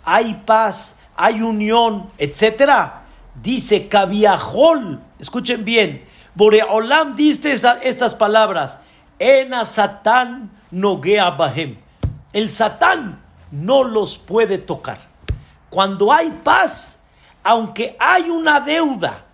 hay 0.03 0.41
paz, 0.45 0.97
hay 1.15 1.41
unión, 1.41 2.09
etcétera. 2.17 3.04
Dice 3.41 3.87
Kaviahol, 3.87 4.99
escuchen 5.19 5.65
bien, 5.65 6.05
Boreolam 6.35 7.15
dice 7.15 7.53
estas 7.83 8.15
palabras, 8.15 8.79
Ena 9.19 9.65
Satán 9.65 10.51
Nogea 10.71 11.31
Bahem. 11.31 11.77
El 12.33 12.49
Satán 12.49 13.21
no 13.51 13.83
los 13.83 14.17
puede 14.17 14.57
tocar. 14.57 14.97
Cuando 15.69 16.11
hay 16.11 16.29
paz, 16.43 17.01
aunque 17.43 17.95
hay 17.99 18.29
una 18.29 18.59
deuda, 18.59 19.25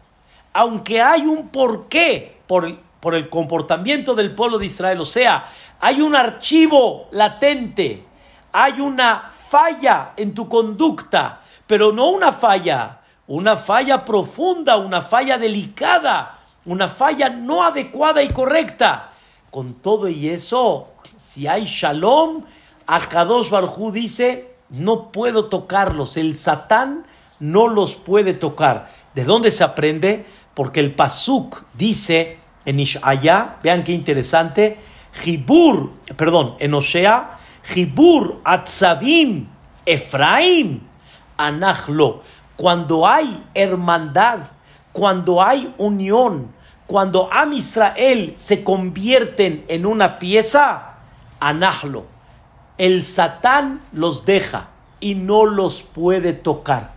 aunque 0.53 1.01
hay 1.01 1.25
un 1.25 1.49
porqué 1.49 2.41
por, 2.45 2.77
por 2.99 3.15
el 3.15 3.29
comportamiento 3.29 4.13
del 4.13 4.35
pueblo 4.35 4.59
de 4.59 4.67
Israel, 4.67 5.01
o 5.01 5.05
sea, 5.05 5.45
hay 5.79 6.01
un 6.01 6.15
archivo 6.15 7.07
latente, 7.11 8.05
hay 8.51 8.79
una 8.79 9.31
falla 9.49 10.13
en 10.17 10.35
tu 10.35 10.47
conducta, 10.47 11.41
pero 11.65 11.91
no 11.91 12.09
una 12.09 12.31
falla, 12.31 13.00
una 13.31 13.55
falla 13.55 14.03
profunda, 14.03 14.75
una 14.75 15.01
falla 15.01 15.37
delicada, 15.37 16.39
una 16.65 16.89
falla 16.89 17.29
no 17.29 17.63
adecuada 17.63 18.21
y 18.21 18.27
correcta. 18.27 19.13
Con 19.49 19.75
todo 19.75 20.09
y 20.09 20.27
eso, 20.27 20.89
si 21.15 21.47
hay 21.47 21.63
shalom, 21.63 22.43
Akadosh 22.87 23.49
Barjú 23.49 23.93
dice, 23.93 24.55
no 24.69 25.13
puedo 25.13 25.45
tocarlos, 25.45 26.17
el 26.17 26.37
Satán 26.37 27.05
no 27.39 27.69
los 27.69 27.95
puede 27.95 28.33
tocar. 28.33 28.91
¿De 29.15 29.23
dónde 29.23 29.49
se 29.51 29.63
aprende? 29.63 30.25
Porque 30.53 30.81
el 30.81 30.93
Pasuk 30.93 31.63
dice 31.73 32.37
en 32.65 32.81
Ishaya, 32.81 33.59
vean 33.63 33.85
qué 33.85 33.93
interesante, 33.93 34.77
Jibur, 35.13 35.93
perdón, 36.17 36.57
en 36.59 36.73
Osea, 36.73 37.39
Jibur 37.63 38.41
Atzabim 38.43 39.47
Efraim 39.85 40.81
Anachlo. 41.37 42.23
Cuando 42.61 43.07
hay 43.07 43.43
hermandad, 43.55 44.41
cuando 44.91 45.41
hay 45.41 45.73
unión, 45.79 46.51
cuando 46.85 47.27
Am 47.33 47.53
Israel 47.53 48.33
se 48.35 48.63
convierten 48.63 49.65
en 49.67 49.87
una 49.87 50.19
pieza, 50.19 50.97
Anachlo. 51.39 52.05
El 52.77 53.03
Satán 53.03 53.81
los 53.91 54.25
deja 54.25 54.67
y 54.99 55.15
no 55.15 55.47
los 55.47 55.81
puede 55.81 56.33
tocar. 56.33 56.93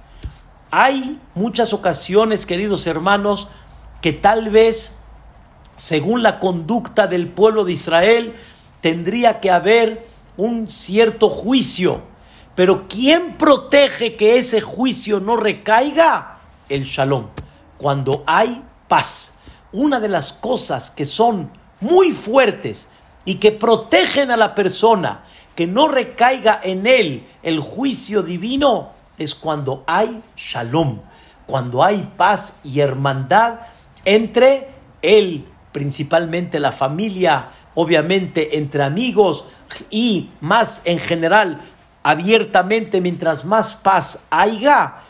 Hay 0.70 1.18
muchas 1.34 1.72
ocasiones, 1.72 2.44
queridos 2.44 2.86
hermanos, 2.86 3.48
que 4.02 4.12
tal 4.12 4.50
vez, 4.50 4.94
según 5.76 6.22
la 6.22 6.40
conducta 6.40 7.06
del 7.06 7.28
pueblo 7.28 7.64
de 7.64 7.72
Israel, 7.72 8.34
tendría 8.82 9.40
que 9.40 9.50
haber 9.50 10.06
un 10.36 10.68
cierto 10.68 11.30
juicio. 11.30 12.02
Pero 12.54 12.86
¿quién 12.88 13.34
protege 13.34 14.16
que 14.16 14.38
ese 14.38 14.60
juicio 14.60 15.20
no 15.20 15.36
recaiga? 15.36 16.38
El 16.68 16.84
shalom. 16.84 17.26
Cuando 17.78 18.22
hay 18.26 18.62
paz. 18.88 19.34
Una 19.72 19.98
de 19.98 20.08
las 20.08 20.32
cosas 20.32 20.90
que 20.90 21.04
son 21.04 21.50
muy 21.80 22.12
fuertes 22.12 22.88
y 23.24 23.36
que 23.36 23.50
protegen 23.50 24.30
a 24.30 24.36
la 24.36 24.54
persona, 24.54 25.24
que 25.56 25.66
no 25.66 25.88
recaiga 25.88 26.60
en 26.62 26.86
él 26.86 27.26
el 27.42 27.60
juicio 27.60 28.22
divino, 28.22 28.90
es 29.18 29.34
cuando 29.34 29.82
hay 29.86 30.22
shalom, 30.36 31.00
cuando 31.46 31.82
hay 31.82 32.10
paz 32.16 32.56
y 32.62 32.80
hermandad 32.80 33.60
entre 34.04 34.68
él, 35.02 35.46
principalmente 35.72 36.60
la 36.60 36.72
familia, 36.72 37.50
obviamente 37.74 38.56
entre 38.58 38.82
amigos 38.82 39.46
y 39.90 40.30
más 40.40 40.82
en 40.84 40.98
general, 40.98 41.60
abiertamente, 42.04 43.00
mientras 43.00 43.44
más 43.44 43.74
paz 43.74 44.26
haya, 44.30 45.02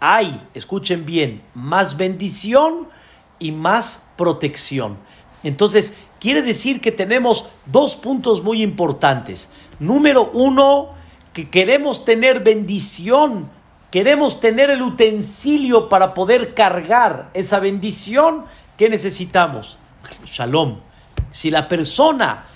hay, 0.00 0.42
escuchen 0.54 1.04
bien, 1.04 1.42
más 1.54 1.96
bendición 1.96 2.88
y 3.38 3.52
más 3.52 4.08
protección. 4.16 4.96
Entonces, 5.44 5.94
quiere 6.18 6.42
decir 6.42 6.80
que 6.80 6.90
tenemos 6.90 7.46
dos 7.66 7.94
puntos 7.94 8.42
muy 8.42 8.62
importantes. 8.62 9.50
Número 9.78 10.30
uno, 10.32 10.94
que 11.32 11.50
queremos 11.50 12.04
tener 12.04 12.42
bendición, 12.42 13.50
queremos 13.90 14.40
tener 14.40 14.70
el 14.70 14.82
utensilio 14.82 15.88
para 15.88 16.14
poder 16.14 16.54
cargar 16.54 17.30
esa 17.34 17.60
bendición, 17.60 18.46
¿qué 18.76 18.88
necesitamos? 18.88 19.78
Shalom. 20.24 20.80
Si 21.30 21.50
la 21.50 21.68
persona 21.68 22.46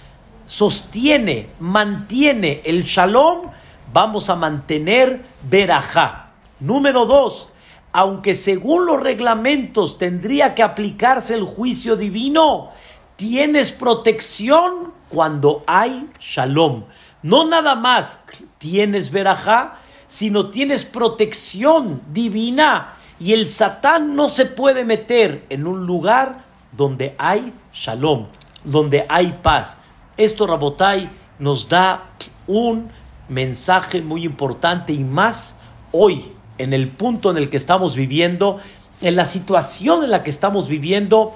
sostiene, 0.46 1.50
mantiene 1.60 2.62
el 2.64 2.84
shalom, 2.84 3.50
vamos 3.92 4.30
a 4.30 4.36
mantener 4.36 5.22
verajá. 5.48 6.30
Número 6.60 7.06
dos, 7.06 7.48
aunque 7.92 8.34
según 8.34 8.86
los 8.86 9.00
reglamentos 9.00 9.98
tendría 9.98 10.54
que 10.54 10.62
aplicarse 10.62 11.34
el 11.34 11.44
juicio 11.44 11.96
divino, 11.96 12.70
tienes 13.16 13.72
protección 13.72 14.92
cuando 15.08 15.62
hay 15.66 16.08
shalom. 16.18 16.84
No 17.22 17.46
nada 17.46 17.74
más 17.74 18.20
tienes 18.58 19.10
verajá, 19.10 19.76
sino 20.08 20.50
tienes 20.50 20.84
protección 20.84 22.02
divina. 22.12 22.96
Y 23.18 23.34
el 23.34 23.48
Satán 23.48 24.16
no 24.16 24.28
se 24.28 24.46
puede 24.46 24.84
meter 24.84 25.44
en 25.48 25.66
un 25.66 25.86
lugar 25.86 26.44
donde 26.72 27.14
hay 27.18 27.52
shalom, 27.72 28.26
donde 28.64 29.06
hay 29.08 29.38
paz. 29.42 29.78
Esto, 30.16 30.46
Rabotai, 30.46 31.10
nos 31.38 31.68
da 31.68 32.10
un 32.46 32.90
mensaje 33.28 34.02
muy 34.02 34.24
importante 34.24 34.92
y 34.92 35.04
más 35.04 35.58
hoy, 35.90 36.32
en 36.58 36.72
el 36.72 36.88
punto 36.88 37.30
en 37.30 37.36
el 37.36 37.50
que 37.50 37.56
estamos 37.56 37.96
viviendo, 37.96 38.58
en 39.00 39.16
la 39.16 39.24
situación 39.24 40.04
en 40.04 40.10
la 40.10 40.22
que 40.22 40.30
estamos 40.30 40.68
viviendo, 40.68 41.34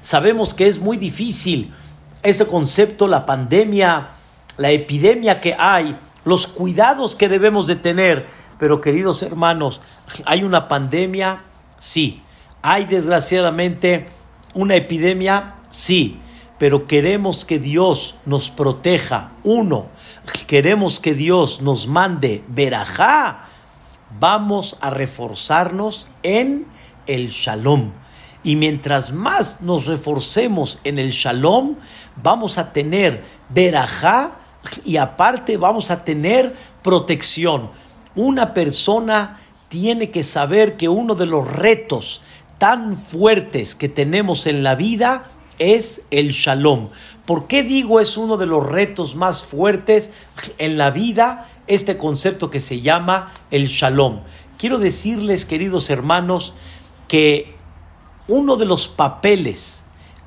sabemos 0.00 0.54
que 0.54 0.68
es 0.68 0.78
muy 0.78 0.96
difícil 0.96 1.72
ese 2.22 2.46
concepto, 2.46 3.08
la 3.08 3.26
pandemia, 3.26 4.10
la 4.56 4.70
epidemia 4.70 5.40
que 5.40 5.56
hay, 5.58 5.96
los 6.24 6.46
cuidados 6.46 7.16
que 7.16 7.28
debemos 7.28 7.66
de 7.66 7.76
tener. 7.76 8.26
Pero 8.58 8.80
queridos 8.80 9.22
hermanos, 9.22 9.80
¿hay 10.26 10.44
una 10.44 10.68
pandemia? 10.68 11.44
Sí. 11.78 12.22
¿Hay 12.62 12.84
desgraciadamente 12.84 14.08
una 14.54 14.76
epidemia? 14.76 15.54
Sí 15.70 16.20
pero 16.60 16.86
queremos 16.86 17.46
que 17.46 17.58
Dios 17.58 18.16
nos 18.26 18.50
proteja. 18.50 19.32
Uno, 19.44 19.86
queremos 20.46 21.00
que 21.00 21.14
Dios 21.14 21.60
nos 21.60 21.86
mande 21.86 22.44
verajá. 22.48 23.46
Vamos 24.18 24.76
a 24.80 24.90
reforzarnos 24.90 26.08
en 26.22 26.66
el 27.06 27.28
shalom. 27.28 27.92
Y 28.42 28.56
mientras 28.56 29.12
más 29.12 29.60
nos 29.60 29.86
reforcemos 29.86 30.78
en 30.84 30.98
el 30.98 31.10
shalom, 31.10 31.76
vamos 32.16 32.58
a 32.58 32.72
tener 32.72 33.22
verajá 33.50 34.32
y 34.84 34.96
aparte 34.96 35.56
vamos 35.56 35.90
a 35.90 36.04
tener 36.04 36.54
protección. 36.82 37.70
Una 38.14 38.54
persona 38.54 39.40
tiene 39.68 40.10
que 40.10 40.24
saber 40.24 40.76
que 40.76 40.88
uno 40.88 41.14
de 41.14 41.26
los 41.26 41.46
retos 41.50 42.22
tan 42.58 42.96
fuertes 42.96 43.74
que 43.74 43.88
tenemos 43.88 44.46
en 44.46 44.62
la 44.62 44.74
vida 44.74 45.30
es 45.60 46.02
el 46.10 46.32
shalom. 46.32 46.88
¿Por 47.26 47.46
qué 47.46 47.62
digo 47.62 48.00
es 48.00 48.16
uno 48.16 48.36
de 48.36 48.46
los 48.46 48.66
retos 48.66 49.14
más 49.14 49.44
fuertes 49.44 50.10
en 50.58 50.76
la 50.76 50.90
vida 50.90 51.46
este 51.68 51.96
concepto 51.96 52.50
que 52.50 52.58
se 52.58 52.80
llama 52.80 53.32
el 53.52 53.68
shalom? 53.68 54.22
Quiero 54.58 54.78
decirles, 54.78 55.44
queridos 55.44 55.88
hermanos, 55.90 56.54
que 57.06 57.54
uno 58.26 58.56
de 58.56 58.64
los 58.64 58.88
papeles 58.88 59.84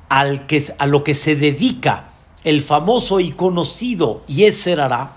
al 0.08 0.46
que, 0.46 0.64
a 0.78 0.86
lo 0.86 1.04
que 1.04 1.14
se 1.14 1.36
dedica 1.36 2.10
el 2.44 2.62
famoso 2.62 3.20
y 3.20 3.32
conocido 3.32 4.22
Yetzerara, 4.26 5.12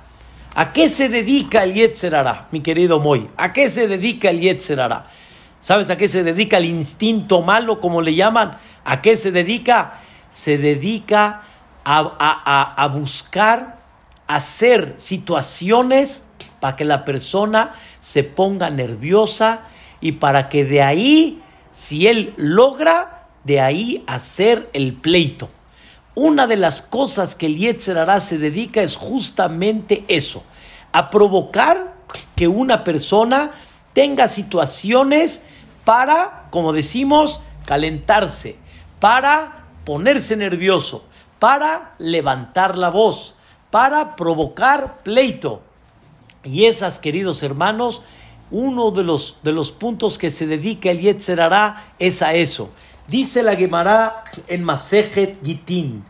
¿a 0.56 0.74
qué 0.74 0.90
se 0.90 1.10
dedica 1.10 1.64
el 1.64 1.74
Yetzerara, 1.74 2.48
mi 2.52 2.62
querido 2.62 3.00
Moy? 3.00 3.30
¿A 3.38 3.54
qué 3.54 3.70
se 3.70 3.88
dedica 3.88 4.30
el 4.30 4.40
Yetzerara? 4.40 5.08
¿Sabes 5.60 5.90
a 5.90 5.98
qué 5.98 6.08
se 6.08 6.24
dedica 6.24 6.58
el 6.58 6.66
instinto 6.66 7.42
malo, 7.42 7.82
como 7.82 8.02
le 8.02 8.16
llaman? 8.16 8.58
¿A 8.86 9.02
qué 9.02 9.18
se 9.18 9.32
dedica? 9.32 10.02
Se 10.30 10.58
dedica 10.58 11.44
a, 11.84 12.88
buscar 12.94 13.78
hacer 14.28 14.96
situaciones 14.98 16.26
para 16.60 16.76
que 16.76 16.86
la 16.86 17.06
persona 17.06 17.74
se 18.02 18.24
ponga 18.24 18.70
nerviosa 18.70 19.62
y 20.02 20.14
para 20.14 20.50
que 20.50 20.66
de 20.66 20.82
ahí, 20.82 21.42
si 21.72 22.08
él 22.08 22.34
logra, 22.36 23.28
de 23.44 23.62
ahí 23.62 24.04
hacer 24.08 24.70
el 24.74 24.94
pleito. 24.94 25.50
Una 26.16 26.48
de 26.48 26.58
las 26.58 26.82
cosas 26.82 27.36
que 27.36 27.46
el 27.46 27.80
se 27.80 28.38
dedica 28.38 28.82
es 28.82 28.96
justamente 28.98 30.04
eso, 30.08 30.44
a 30.92 31.10
provocar 31.10 31.94
que 32.36 32.48
una 32.48 32.84
persona 32.84 33.52
tenga 33.94 34.28
situaciones 34.28 35.46
para, 35.86 36.48
como 36.50 36.74
decimos, 36.74 37.40
calentarse, 37.66 38.58
para 39.00 39.67
ponerse 39.88 40.36
nervioso, 40.36 41.06
para 41.40 41.96
levantar 41.98 42.78
la 42.78 42.90
voz, 42.90 43.36
para 43.72 44.18
provocar 44.18 44.98
pleito. 45.02 45.62
Y 46.44 46.66
esas, 46.66 47.00
queridos 47.00 47.42
hermanos, 47.42 48.02
uno 48.52 48.92
de 48.92 49.06
los, 49.06 49.38
de 49.44 49.54
los 49.54 49.72
puntos 49.72 50.18
que 50.18 50.30
se 50.30 50.46
dedica 50.46 50.92
el 50.92 51.00
Yetzer 51.00 51.40
es 52.00 52.22
a 52.22 52.34
eso. 52.34 52.70
Dice 53.08 53.44
la 53.44 53.56
Gemara 53.56 54.26
en 54.50 54.66
Masejet 54.66 55.42
Gitin. 55.42 56.04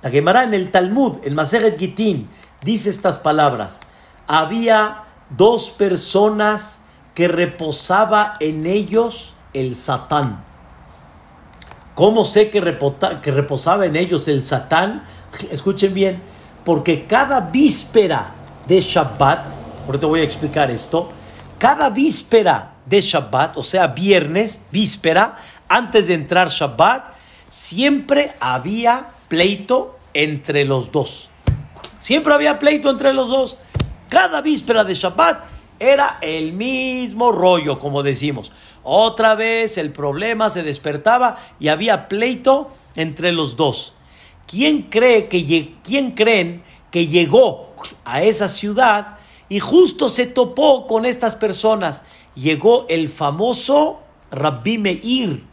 La 0.00 0.08
Gemara 0.08 0.44
en 0.44 0.54
el 0.54 0.70
Talmud, 0.70 1.18
en 1.24 1.34
Masejet 1.34 1.78
Gitin, 1.78 2.30
dice 2.62 2.88
estas 2.88 3.18
palabras. 3.18 3.80
Había 4.26 5.04
dos 5.28 5.70
personas 5.70 6.80
que 7.14 7.28
reposaba 7.28 8.32
en 8.40 8.64
ellos 8.64 9.34
el 9.52 9.74
Satán. 9.74 10.53
¿Cómo 11.94 12.24
sé 12.24 12.50
que, 12.50 12.60
reposaba 12.60 13.86
en 13.86 13.94
ellos 13.94 14.26
el 14.26 14.42
Satán? 14.42 15.04
Escuchen 15.50 15.94
bien, 15.94 16.20
porque 16.64 17.06
cada 17.06 17.40
víspera 17.40 18.32
de 18.66 18.80
Shabbat, 18.80 19.52
ahorita 19.86 20.06
voy 20.06 20.20
a 20.20 20.24
explicar 20.24 20.70
esto, 20.70 21.08
cada 21.58 21.90
víspera 21.90 22.72
de 22.84 23.00
Shabbat, 23.00 23.56
o 23.56 23.62
sea, 23.62 23.88
viernes, 23.88 24.60
víspera, 24.72 25.36
antes 25.68 26.08
de 26.08 26.14
entrar 26.14 26.48
Shabbat, 26.48 27.14
siempre 27.48 28.32
había 28.40 29.10
pleito 29.28 29.96
entre 30.14 30.64
los 30.64 30.90
dos. 30.90 31.30
Siempre 32.00 32.34
había 32.34 32.58
pleito 32.58 32.90
entre 32.90 33.14
los 33.14 33.28
dos. 33.28 33.56
Cada 34.08 34.40
víspera 34.40 34.82
de 34.82 34.94
Shabbat 34.94 35.44
era 35.92 36.18
el 36.20 36.52
mismo 36.52 37.32
rollo, 37.32 37.78
como 37.78 38.02
decimos. 38.02 38.52
Otra 38.82 39.34
vez 39.34 39.78
el 39.78 39.92
problema 39.92 40.50
se 40.50 40.62
despertaba 40.62 41.38
y 41.58 41.68
había 41.68 42.08
pleito 42.08 42.70
entre 42.96 43.32
los 43.32 43.56
dos. 43.56 43.94
¿Quién 44.46 44.82
cree 44.82 45.28
que 45.28 45.74
quién 45.82 46.12
creen 46.12 46.62
que 46.90 47.06
llegó 47.06 47.74
a 48.04 48.22
esa 48.22 48.48
ciudad 48.48 49.18
y 49.48 49.60
justo 49.60 50.08
se 50.08 50.26
topó 50.26 50.86
con 50.86 51.06
estas 51.06 51.34
personas? 51.34 52.02
Llegó 52.34 52.86
el 52.88 53.08
famoso 53.08 54.00
Rabbi 54.30 54.78
Meir. 54.78 55.44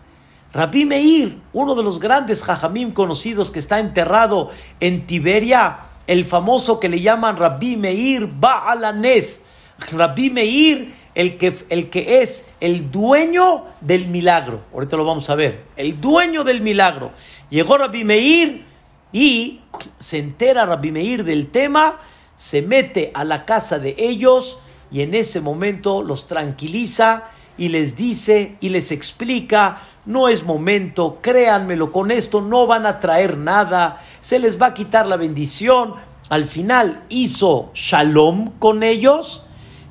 Rabbi 0.53 0.83
Meir, 0.83 1.39
uno 1.53 1.75
de 1.75 1.83
los 1.83 1.99
grandes 1.99 2.43
jajamim 2.43 2.91
conocidos 2.91 3.51
que 3.51 3.59
está 3.59 3.79
enterrado 3.79 4.49
en 4.81 5.07
Tiberia, 5.07 5.79
el 6.07 6.25
famoso 6.25 6.79
que 6.79 6.89
le 6.89 6.99
llaman 6.99 7.37
Rabbi 7.37 7.77
Meir 7.77 8.27
Baalanes. 8.27 9.43
Rabbi 9.91 10.29
Meir, 10.29 10.93
el 11.15 11.37
que, 11.37 11.53
el 11.69 11.89
que 11.89 12.21
es 12.21 12.47
el 12.59 12.91
dueño 12.91 13.65
del 13.81 14.07
milagro. 14.07 14.61
Ahorita 14.73 14.97
lo 14.97 15.05
vamos 15.05 15.29
a 15.29 15.35
ver. 15.35 15.63
El 15.75 15.99
dueño 15.99 16.43
del 16.43 16.61
milagro. 16.61 17.11
Llegó 17.49 17.77
Rabbi 17.77 18.03
Meir 18.03 18.65
y 19.11 19.61
se 19.99 20.19
entera 20.19 20.65
Rabbi 20.65 20.91
Meir 20.91 21.23
del 21.23 21.47
tema, 21.47 21.99
se 22.35 22.61
mete 22.61 23.11
a 23.13 23.23
la 23.23 23.45
casa 23.45 23.79
de 23.79 23.95
ellos 23.97 24.57
y 24.91 25.01
en 25.01 25.13
ese 25.15 25.41
momento 25.41 26.01
los 26.01 26.27
tranquiliza 26.27 27.25
y 27.57 27.69
les 27.69 27.95
dice 27.95 28.55
y 28.59 28.69
les 28.69 28.91
explica, 28.91 29.81
no 30.05 30.29
es 30.29 30.43
momento, 30.43 31.19
créanmelo, 31.21 31.91
con 31.91 32.09
esto 32.11 32.41
no 32.41 32.67
van 32.67 32.85
a 32.85 32.99
traer 32.99 33.37
nada, 33.37 34.01
se 34.21 34.39
les 34.39 34.59
va 34.61 34.67
a 34.67 34.73
quitar 34.73 35.05
la 35.07 35.17
bendición. 35.17 35.93
Al 36.29 36.45
final 36.45 37.03
hizo 37.09 37.71
shalom 37.73 38.51
con 38.57 38.83
ellos 38.83 39.43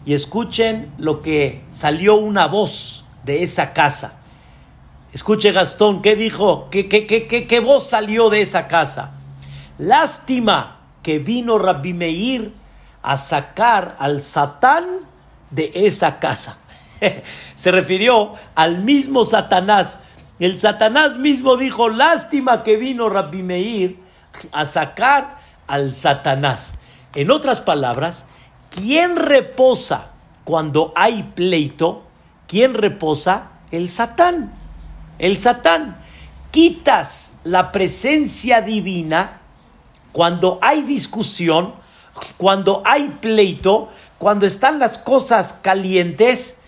y 0.04 0.14
escuchen 0.14 0.92
lo 0.98 1.20
que 1.20 1.62
salió 1.68 2.16
una 2.16 2.46
voz 2.46 3.04
de 3.24 3.42
esa 3.42 3.72
casa. 3.72 4.14
Escuche 5.12 5.52
Gastón, 5.52 6.02
¿qué 6.02 6.16
dijo? 6.16 6.68
¿Qué, 6.70 6.88
qué, 6.88 7.06
qué, 7.06 7.26
qué, 7.26 7.60
voz 7.60 7.88
salió 7.88 8.30
de 8.30 8.42
esa 8.42 8.68
casa? 8.68 9.12
Lástima 9.78 10.80
que 11.02 11.18
vino 11.18 11.58
Rabbi 11.58 11.92
Meir 11.92 12.52
a 13.02 13.16
sacar 13.16 13.96
al 13.98 14.22
Satán 14.22 14.86
de 15.50 15.72
esa 15.74 16.18
casa. 16.20 16.58
Se 17.54 17.70
refirió 17.70 18.34
al 18.54 18.82
mismo 18.84 19.24
Satanás. 19.24 19.98
El 20.38 20.58
Satanás 20.58 21.16
mismo 21.16 21.56
dijo, 21.56 21.88
lástima 21.88 22.62
que 22.62 22.76
vino 22.76 23.08
Rabbi 23.08 23.42
Meir 23.42 23.98
a 24.52 24.64
sacar 24.64 25.38
al 25.66 25.92
Satanás. 25.92 26.76
En 27.14 27.30
otras 27.30 27.60
palabras, 27.60 28.26
¿quién 28.70 29.16
reposa 29.16 30.10
cuando 30.44 30.92
hay 30.96 31.24
pleito? 31.34 32.04
¿Quién 32.46 32.74
reposa? 32.74 33.50
El 33.70 33.88
Satán. 33.88 34.52
El 35.18 35.38
Satán. 35.38 36.02
Quitas 36.50 37.36
la 37.44 37.70
presencia 37.70 38.60
divina 38.60 39.40
cuando 40.12 40.58
hay 40.60 40.82
discusión, 40.82 41.74
cuando 42.36 42.82
hay 42.84 43.18
pleito, 43.20 43.88
cuando 44.18 44.46
están 44.46 44.80
las 44.80 44.98
cosas 44.98 45.52
calientes, 45.52 46.58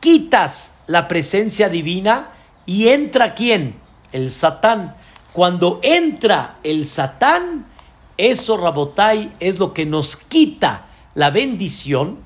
quitas 0.00 0.74
la 0.86 1.06
presencia 1.06 1.68
divina 1.68 2.30
y 2.66 2.88
entra 2.88 3.34
quién? 3.34 3.76
El 4.12 4.30
Satán. 4.30 4.96
Cuando 5.32 5.78
entra 5.84 6.56
el 6.64 6.84
Satán, 6.86 7.66
eso, 8.16 8.56
Rabotai, 8.56 9.32
es 9.38 9.60
lo 9.60 9.72
que 9.72 9.86
nos 9.86 10.16
quita 10.16 10.86
la 11.14 11.30
bendición, 11.30 12.18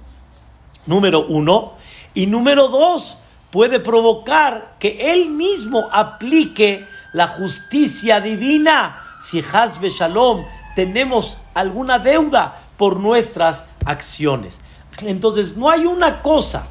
número 0.86 1.26
uno. 1.26 1.74
Y 2.14 2.26
número 2.26 2.68
dos, 2.68 3.18
puede 3.50 3.80
provocar 3.80 4.76
que 4.78 5.12
él 5.12 5.30
mismo 5.30 5.88
aplique 5.92 6.86
la 7.12 7.28
justicia 7.28 8.20
divina. 8.20 9.00
Si 9.22 9.42
Hazbe 9.52 9.90
Shalom 9.90 10.44
tenemos 10.74 11.38
alguna 11.54 11.98
deuda 11.98 12.62
por 12.76 12.98
nuestras 12.98 13.66
acciones. 13.84 14.60
Entonces, 14.98 15.56
no 15.56 15.70
hay 15.70 15.86
una 15.86 16.22
cosa 16.22 16.66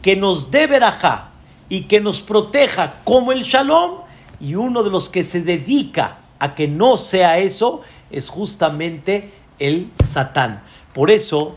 que 0.00 0.16
nos 0.16 0.50
dé 0.50 0.66
verajá 0.66 1.30
y 1.68 1.82
que 1.82 2.00
nos 2.00 2.20
proteja 2.20 2.96
como 3.04 3.32
el 3.32 3.42
shalom, 3.44 4.02
y 4.40 4.56
uno 4.56 4.82
de 4.82 4.90
los 4.90 5.08
que 5.08 5.24
se 5.24 5.40
dedica 5.40 6.18
a 6.38 6.54
que 6.54 6.66
no 6.66 6.96
sea 6.96 7.38
eso 7.38 7.80
es 8.10 8.28
justamente 8.28 9.32
el 9.60 9.90
satán. 10.04 10.64
Por 10.94 11.10
eso 11.10 11.56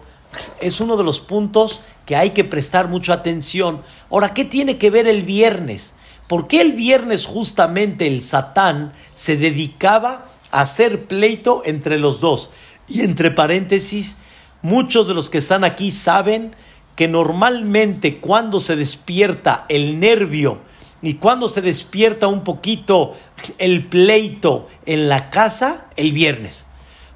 es 0.60 0.80
uno 0.80 0.98
de 0.98 1.04
los 1.04 1.19
puntos 1.19 1.82
que 2.06 2.15
hay 2.15 2.32
que 2.32 2.43
prestar 2.43 2.88
mucha 2.88 3.13
atención. 3.13 3.82
Ahora, 4.10 4.34
¿qué 4.34 4.45
tiene 4.45 4.78
que 4.78 4.89
ver 4.89 5.08
el 5.08 5.24
viernes? 5.24 5.95
¿Por 6.28 6.48
qué 6.48 6.62
el 6.62 6.74
viernes 6.74 7.26
justamente 7.26 8.08
el 8.08 8.21
satán 8.21 8.93
se 9.13 9.38
dedicaba 9.38 10.26
a 10.52 10.62
hacer 10.62 11.06
pleito 11.06 11.62
entre 11.65 12.00
los 12.00 12.19
dos? 12.19 12.50
Y 12.88 13.02
entre 13.02 13.32
paréntesis, 13.32 14.17
muchos 14.62 15.08
de 15.08 15.13
los 15.13 15.30
que 15.30 15.39
están 15.39 15.63
aquí 15.63 15.91
saben 15.91 16.56
que 16.95 17.08
normalmente 17.08 18.19
cuando 18.19 18.60
se 18.60 18.76
despierta 18.76 19.65
el 19.69 20.00
nervio 20.00 20.60
y 21.02 21.15
cuando 21.15 21.48
se 21.48 21.62
despierta 21.62 22.28
un 22.28 22.43
poquito 22.43 23.15
el 23.58 23.88
pleito 23.88 24.67
en 24.86 25.10
la 25.10 25.30
casa, 25.30 25.86
el 25.98 26.13
viernes. 26.13 26.65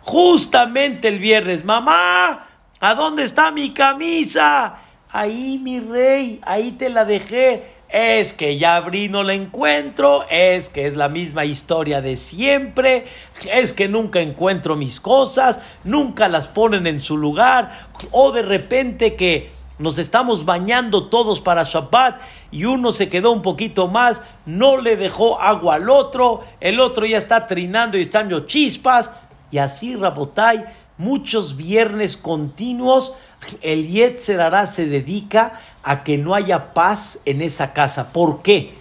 Justamente 0.09 1.07
el 1.07 1.19
viernes, 1.19 1.63
mamá, 1.63 2.47
¿a 2.79 2.95
dónde 2.95 3.21
está 3.21 3.51
mi 3.51 3.75
camisa? 3.75 4.77
Ahí, 5.11 5.59
mi 5.61 5.79
rey, 5.79 6.41
ahí 6.47 6.71
te 6.71 6.89
la 6.89 7.05
dejé. 7.05 7.75
Es 7.89 8.33
que 8.33 8.57
ya 8.57 8.75
abrí, 8.75 9.07
no 9.07 9.21
la 9.21 9.35
encuentro, 9.35 10.25
es 10.31 10.69
que 10.69 10.87
es 10.87 10.95
la 10.95 11.09
misma 11.09 11.45
historia 11.45 12.01
de 12.01 12.15
siempre, 12.15 13.05
es 13.53 13.71
que 13.71 13.87
nunca 13.87 14.19
encuentro 14.19 14.75
mis 14.75 14.99
cosas, 14.99 15.61
nunca 15.83 16.27
las 16.27 16.47
ponen 16.47 16.87
en 16.87 17.01
su 17.01 17.15
lugar, 17.15 17.69
o 18.09 18.31
de 18.31 18.41
repente 18.41 19.15
que 19.15 19.51
nos 19.77 19.99
estamos 19.99 20.43
bañando 20.43 21.07
todos 21.09 21.39
para 21.39 21.61
Shabbat 21.61 22.19
y 22.49 22.65
uno 22.65 22.91
se 22.91 23.09
quedó 23.09 23.31
un 23.31 23.43
poquito 23.43 23.87
más, 23.87 24.23
no 24.47 24.77
le 24.77 24.95
dejó 24.95 25.39
agua 25.39 25.75
al 25.75 25.87
otro, 25.87 26.41
el 26.61 26.79
otro 26.79 27.05
ya 27.05 27.19
está 27.19 27.45
trinando 27.45 27.95
y 27.95 28.01
están 28.01 28.27
yo 28.27 28.47
chispas, 28.47 29.11
y 29.51 29.57
así 29.57 29.95
Rabotai, 29.95 30.65
muchos 30.97 31.55
viernes 31.55 32.17
continuos, 32.17 33.13
el 33.61 33.87
Yetzerará 33.87 34.67
se 34.67 34.85
dedica 34.85 35.59
a 35.83 36.03
que 36.03 36.17
no 36.17 36.35
haya 36.35 36.73
paz 36.73 37.19
en 37.25 37.41
esa 37.41 37.73
casa. 37.73 38.11
¿Por 38.11 38.41
qué? 38.41 38.75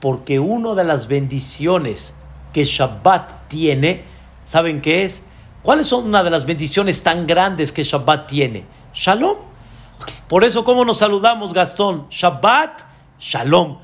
Porque 0.00 0.40
una 0.40 0.74
de 0.74 0.84
las 0.84 1.06
bendiciones 1.06 2.14
que 2.52 2.64
Shabbat 2.64 3.48
tiene, 3.48 4.02
¿saben 4.44 4.80
qué 4.80 5.04
es? 5.04 5.22
¿Cuáles 5.62 5.86
son 5.86 6.06
una 6.06 6.24
de 6.24 6.30
las 6.30 6.46
bendiciones 6.46 7.02
tan 7.02 7.26
grandes 7.26 7.70
que 7.70 7.84
Shabbat 7.84 8.26
tiene? 8.26 8.64
Shalom. 8.94 9.36
Por 10.26 10.44
eso, 10.44 10.64
¿cómo 10.64 10.84
nos 10.84 10.98
saludamos, 10.98 11.52
Gastón? 11.52 12.06
Shabbat, 12.10 12.82
Shalom. 13.18 13.78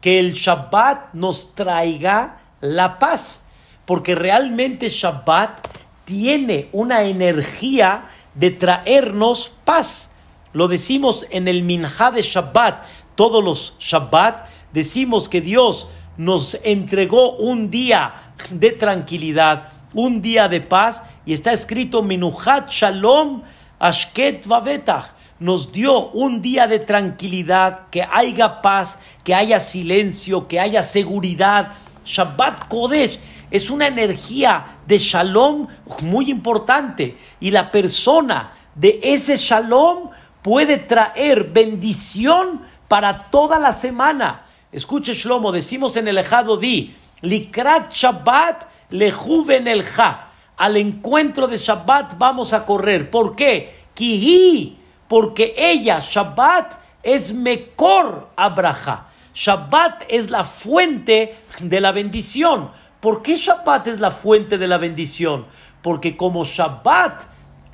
Que 0.00 0.18
el 0.18 0.32
Shabbat 0.32 1.14
nos 1.14 1.54
traiga 1.54 2.40
la 2.60 2.98
paz. 2.98 3.43
Porque 3.86 4.14
realmente 4.14 4.88
Shabbat 4.88 5.66
tiene 6.04 6.68
una 6.72 7.02
energía 7.02 8.06
de 8.34 8.50
traernos 8.50 9.52
paz. 9.64 10.12
Lo 10.52 10.68
decimos 10.68 11.26
en 11.30 11.48
el 11.48 11.62
Minha 11.62 12.10
de 12.12 12.22
Shabbat. 12.22 12.84
Todos 13.14 13.42
los 13.42 13.74
Shabbat 13.78 14.46
decimos 14.72 15.28
que 15.28 15.40
Dios 15.40 15.88
nos 16.16 16.58
entregó 16.62 17.36
un 17.36 17.70
día 17.70 18.14
de 18.50 18.70
tranquilidad, 18.70 19.70
un 19.94 20.22
día 20.22 20.48
de 20.48 20.60
paz. 20.60 21.02
Y 21.26 21.32
está 21.32 21.52
escrito 21.52 22.02
Minuhat 22.02 22.70
Shalom 22.70 23.42
Ashket 23.78 24.46
Vavetach 24.46 25.14
nos 25.38 25.72
dio 25.72 26.10
un 26.10 26.40
día 26.40 26.66
de 26.66 26.78
tranquilidad, 26.78 27.88
que 27.90 28.02
haya 28.02 28.62
paz, 28.62 28.98
que 29.24 29.34
haya 29.34 29.58
silencio, 29.60 30.46
que 30.46 30.60
haya 30.60 30.82
seguridad. 30.82 31.72
Shabbat 32.04 32.68
Kodesh 32.68 33.18
es 33.54 33.70
una 33.70 33.86
energía 33.86 34.78
de 34.84 34.98
shalom 34.98 35.68
muy 36.02 36.28
importante 36.28 37.16
y 37.38 37.52
la 37.52 37.70
persona 37.70 38.52
de 38.74 38.98
ese 39.00 39.36
shalom 39.36 40.10
puede 40.42 40.76
traer 40.76 41.44
bendición 41.44 42.62
para 42.88 43.30
toda 43.30 43.60
la 43.60 43.72
semana. 43.72 44.46
Escuche 44.72 45.14
Shlomo, 45.14 45.52
decimos 45.52 45.96
en 45.96 46.08
el 46.08 46.18
Ejado 46.18 46.56
Di, 46.56 46.96
Likrat 47.20 47.92
Shabbat 47.92 48.64
lejuven 48.90 49.68
el 49.68 49.84
Ja. 49.84 50.32
Al 50.56 50.76
encuentro 50.76 51.46
de 51.46 51.56
Shabbat 51.56 52.18
vamos 52.18 52.52
a 52.54 52.64
correr. 52.64 53.08
¿Por 53.08 53.36
qué? 53.36 53.84
Kihi 53.94 54.78
porque 55.06 55.54
ella, 55.56 56.00
Shabbat, 56.00 56.74
es 57.04 57.32
Mekor 57.32 58.30
Abraha. 58.34 59.10
Shabbat 59.32 60.06
es 60.08 60.28
la 60.30 60.42
fuente 60.42 61.36
de 61.60 61.80
la 61.80 61.92
bendición. 61.92 62.70
¿Por 63.04 63.20
qué 63.20 63.36
Shabbat 63.36 63.88
es 63.88 64.00
la 64.00 64.10
fuente 64.10 64.56
de 64.56 64.66
la 64.66 64.78
bendición? 64.78 65.44
Porque 65.82 66.16
como 66.16 66.46
Shabbat 66.46 67.24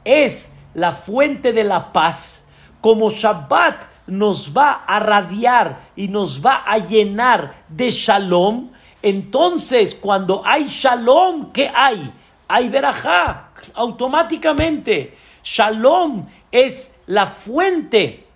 es 0.04 0.54
la 0.74 0.90
fuente 0.90 1.52
de 1.52 1.62
la 1.62 1.92
paz, 1.92 2.48
como 2.80 3.10
Shabbat 3.10 3.84
nos 4.08 4.56
va 4.56 4.72
a 4.72 4.98
radiar 4.98 5.82
y 5.94 6.08
nos 6.08 6.44
va 6.44 6.64
a 6.66 6.78
llenar 6.78 7.62
de 7.68 7.92
shalom, 7.92 8.72
entonces 9.02 9.94
cuando 9.94 10.42
hay 10.44 10.66
shalom, 10.66 11.52
¿qué 11.52 11.70
hay? 11.72 12.12
Hay 12.48 12.68
verajá, 12.68 13.50
automáticamente. 13.74 15.16
Shalom 15.44 16.26
es 16.50 16.96
la 17.06 17.28
fuente 17.28 18.26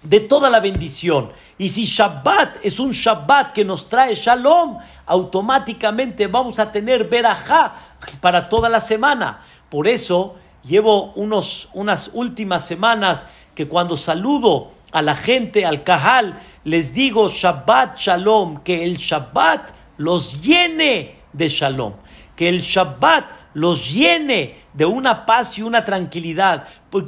de 0.00 0.20
toda 0.20 0.48
la 0.48 0.60
bendición. 0.60 1.32
Y 1.58 1.70
si 1.70 1.84
Shabbat 1.84 2.58
es 2.64 2.78
un 2.78 2.92
Shabbat 2.92 3.52
que 3.52 3.64
nos 3.64 3.88
trae 3.88 4.14
Shalom, 4.14 4.78
automáticamente 5.06 6.26
vamos 6.26 6.58
a 6.58 6.70
tener 6.70 7.08
verajá 7.08 7.74
para 8.20 8.48
toda 8.48 8.68
la 8.68 8.80
semana. 8.80 9.40
Por 9.70 9.88
eso 9.88 10.36
llevo 10.62 11.12
unos, 11.14 11.68
unas 11.72 12.10
últimas 12.12 12.66
semanas 12.66 13.26
que 13.54 13.68
cuando 13.68 13.96
saludo 13.96 14.72
a 14.92 15.00
la 15.00 15.16
gente, 15.16 15.64
al 15.64 15.82
Kahal, 15.82 16.40
les 16.64 16.92
digo 16.92 17.28
Shabbat 17.28 17.98
Shalom, 17.98 18.62
que 18.62 18.84
el 18.84 18.98
Shabbat 18.98 19.70
los 19.96 20.42
llene 20.42 21.20
de 21.32 21.48
Shalom, 21.48 21.94
que 22.34 22.50
el 22.50 22.60
Shabbat 22.60 23.24
los 23.54 23.94
llene 23.94 24.56
de 24.74 24.84
una 24.84 25.24
paz 25.24 25.56
y 25.56 25.62
una 25.62 25.82
tranquilidad. 25.86 26.64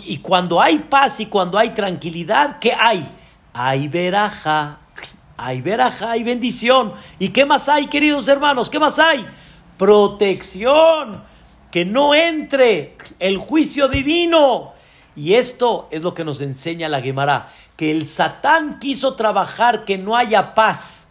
Y 0.07 0.19
cuando 0.19 0.63
hay 0.63 0.79
paz 0.79 1.21
y 1.21 1.27
cuando 1.27 1.59
hay 1.59 1.71
tranquilidad, 1.71 2.59
¿qué 2.59 2.73
hay? 2.73 3.07
Hay 3.61 3.89
veraja, 3.89 4.79
hay 5.37 5.61
veraja, 5.61 6.13
hay 6.13 6.23
bendición. 6.23 6.93
¿Y 7.19 7.31
qué 7.31 7.45
más 7.45 7.69
hay, 7.69 7.89
queridos 7.89 8.29
hermanos? 8.29 8.71
¿Qué 8.71 8.79
más 8.79 9.01
hay? 9.01 9.27
Protección, 9.77 11.25
que 11.73 11.85
no 11.85 12.15
entre 12.15 12.97
el 13.19 13.39
juicio 13.39 13.89
divino. 13.89 14.75
Y 15.17 15.35
esto 15.35 15.89
es 15.91 16.03
lo 16.03 16.15
que 16.15 16.23
nos 16.23 16.41
enseña 16.41 16.89
la 16.89 17.01
Gemara, 17.01 17.49
que 17.77 17.91
el 17.91 18.07
Satán 18.07 18.79
quiso 18.79 19.17
trabajar 19.17 19.85
que 19.85 19.99
no 19.99 20.17
haya 20.17 20.55
paz 20.55 21.09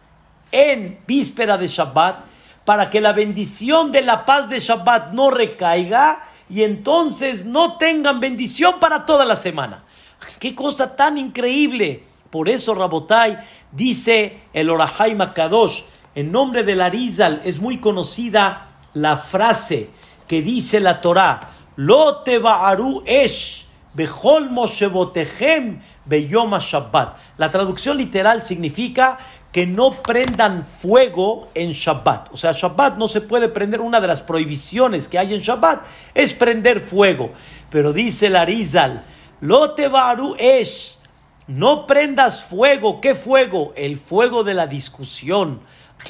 en 0.50 1.00
víspera 1.06 1.58
de 1.58 1.68
Shabbat 1.68 2.24
para 2.64 2.88
que 2.88 3.02
la 3.02 3.12
bendición 3.12 3.92
de 3.92 4.00
la 4.00 4.24
paz 4.24 4.48
de 4.48 4.58
Shabbat 4.58 5.12
no 5.12 5.30
recaiga 5.30 6.22
y 6.48 6.62
entonces 6.62 7.44
no 7.44 7.76
tengan 7.76 8.20
bendición 8.20 8.80
para 8.80 9.04
toda 9.04 9.26
la 9.26 9.36
semana. 9.36 9.84
Qué 10.40 10.54
cosa 10.54 10.96
tan 10.96 11.18
increíble. 11.18 12.07
Por 12.30 12.48
eso 12.48 12.74
Rabotai 12.74 13.38
dice 13.72 14.40
el 14.52 14.70
Orahai 14.70 15.14
Makadosh, 15.14 15.82
en 16.14 16.32
nombre 16.32 16.64
del 16.64 16.80
Arizal 16.80 17.40
es 17.44 17.58
muy 17.58 17.78
conocida 17.78 18.68
la 18.94 19.16
frase 19.16 19.90
que 20.26 20.42
dice 20.42 20.80
la 20.80 21.00
Torah, 21.00 21.40
Lo 21.76 22.18
te 22.18 22.40
esh 23.06 23.66
Bejol 23.94 24.50
Beyoma 26.04 26.58
Shabbat. 26.58 27.16
La 27.36 27.50
traducción 27.50 27.96
literal 27.96 28.44
significa 28.44 29.18
que 29.52 29.66
no 29.66 29.92
prendan 29.92 30.64
fuego 30.64 31.48
en 31.54 31.72
Shabbat. 31.72 32.32
O 32.32 32.36
sea, 32.36 32.52
Shabbat 32.52 32.96
no 32.96 33.08
se 33.08 33.20
puede 33.20 33.48
prender. 33.48 33.80
Una 33.80 34.00
de 34.00 34.06
las 34.06 34.22
prohibiciones 34.22 35.08
que 35.08 35.18
hay 35.18 35.34
en 35.34 35.40
Shabbat 35.40 35.82
es 36.14 36.34
prender 36.34 36.80
fuego. 36.80 37.32
Pero 37.70 37.92
dice 37.92 38.26
el 38.26 38.36
Arizal, 38.36 39.04
Lote 39.40 39.88
Baru 39.88 40.34
Esh, 40.38 40.97
no 41.48 41.86
prendas 41.86 42.44
fuego. 42.44 43.00
¿Qué 43.00 43.16
fuego? 43.16 43.72
El 43.74 43.96
fuego 43.96 44.44
de 44.44 44.54
la 44.54 44.68
discusión, 44.68 45.60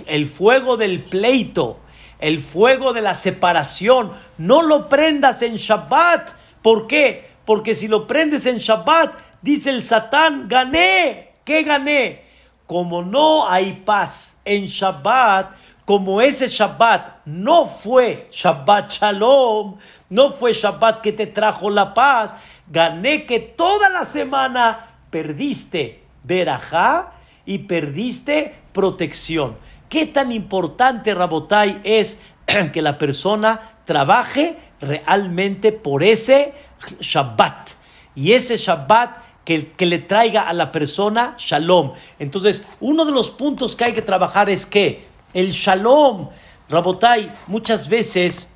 el 0.06 0.26
fuego 0.26 0.76
del 0.76 1.04
pleito, 1.04 1.78
el 2.18 2.40
fuego 2.40 2.92
de 2.92 3.00
la 3.00 3.14
separación. 3.14 4.12
No 4.36 4.60
lo 4.60 4.90
prendas 4.90 5.40
en 5.40 5.56
Shabbat. 5.56 6.32
¿Por 6.60 6.86
qué? 6.86 7.28
porque 7.48 7.74
si 7.74 7.88
lo 7.88 8.06
prendes 8.06 8.44
en 8.44 8.58
Shabbat, 8.58 9.14
dice 9.40 9.70
el 9.70 9.82
Satán, 9.82 10.48
gané. 10.48 11.32
¿Qué 11.46 11.62
gané? 11.62 12.26
Como 12.66 13.00
no 13.00 13.48
hay 13.48 13.72
paz 13.86 14.38
en 14.44 14.66
Shabbat, 14.66 15.52
como 15.86 16.20
ese 16.20 16.48
Shabbat 16.48 17.24
no 17.24 17.64
fue 17.64 18.28
Shabbat 18.30 18.90
Shalom, 18.90 19.78
no 20.10 20.30
fue 20.32 20.52
Shabbat 20.52 21.00
que 21.00 21.12
te 21.12 21.26
trajo 21.26 21.70
la 21.70 21.94
paz, 21.94 22.34
gané 22.66 23.24
que 23.24 23.40
toda 23.40 23.88
la 23.88 24.04
semana 24.04 24.87
perdiste 25.10 26.02
verajá 26.24 27.12
y 27.46 27.58
perdiste 27.58 28.54
protección. 28.72 29.56
¿Qué 29.88 30.06
tan 30.06 30.32
importante, 30.32 31.14
Rabotai, 31.14 31.80
es 31.84 32.18
que 32.72 32.82
la 32.82 32.98
persona 32.98 33.60
trabaje 33.84 34.58
realmente 34.80 35.72
por 35.72 36.02
ese 36.02 36.52
Shabbat. 37.00 37.70
Y 38.14 38.32
ese 38.32 38.56
Shabbat 38.56 39.16
que, 39.44 39.68
que, 39.68 39.86
le 39.86 39.98
traiga 39.98 40.42
a 40.42 40.52
la 40.52 40.70
persona 40.70 41.34
shalom. 41.38 41.92
Entonces, 42.18 42.64
uno 42.80 43.06
de 43.06 43.12
los 43.12 43.30
puntos 43.30 43.74
que 43.74 43.84
hay 43.84 43.92
que 43.94 44.02
trabajar 44.02 44.50
es 44.50 44.66
que 44.66 45.06
el 45.32 45.52
shalom, 45.52 46.28
Rabotai, 46.68 47.32
muchas 47.46 47.88
veces 47.88 48.50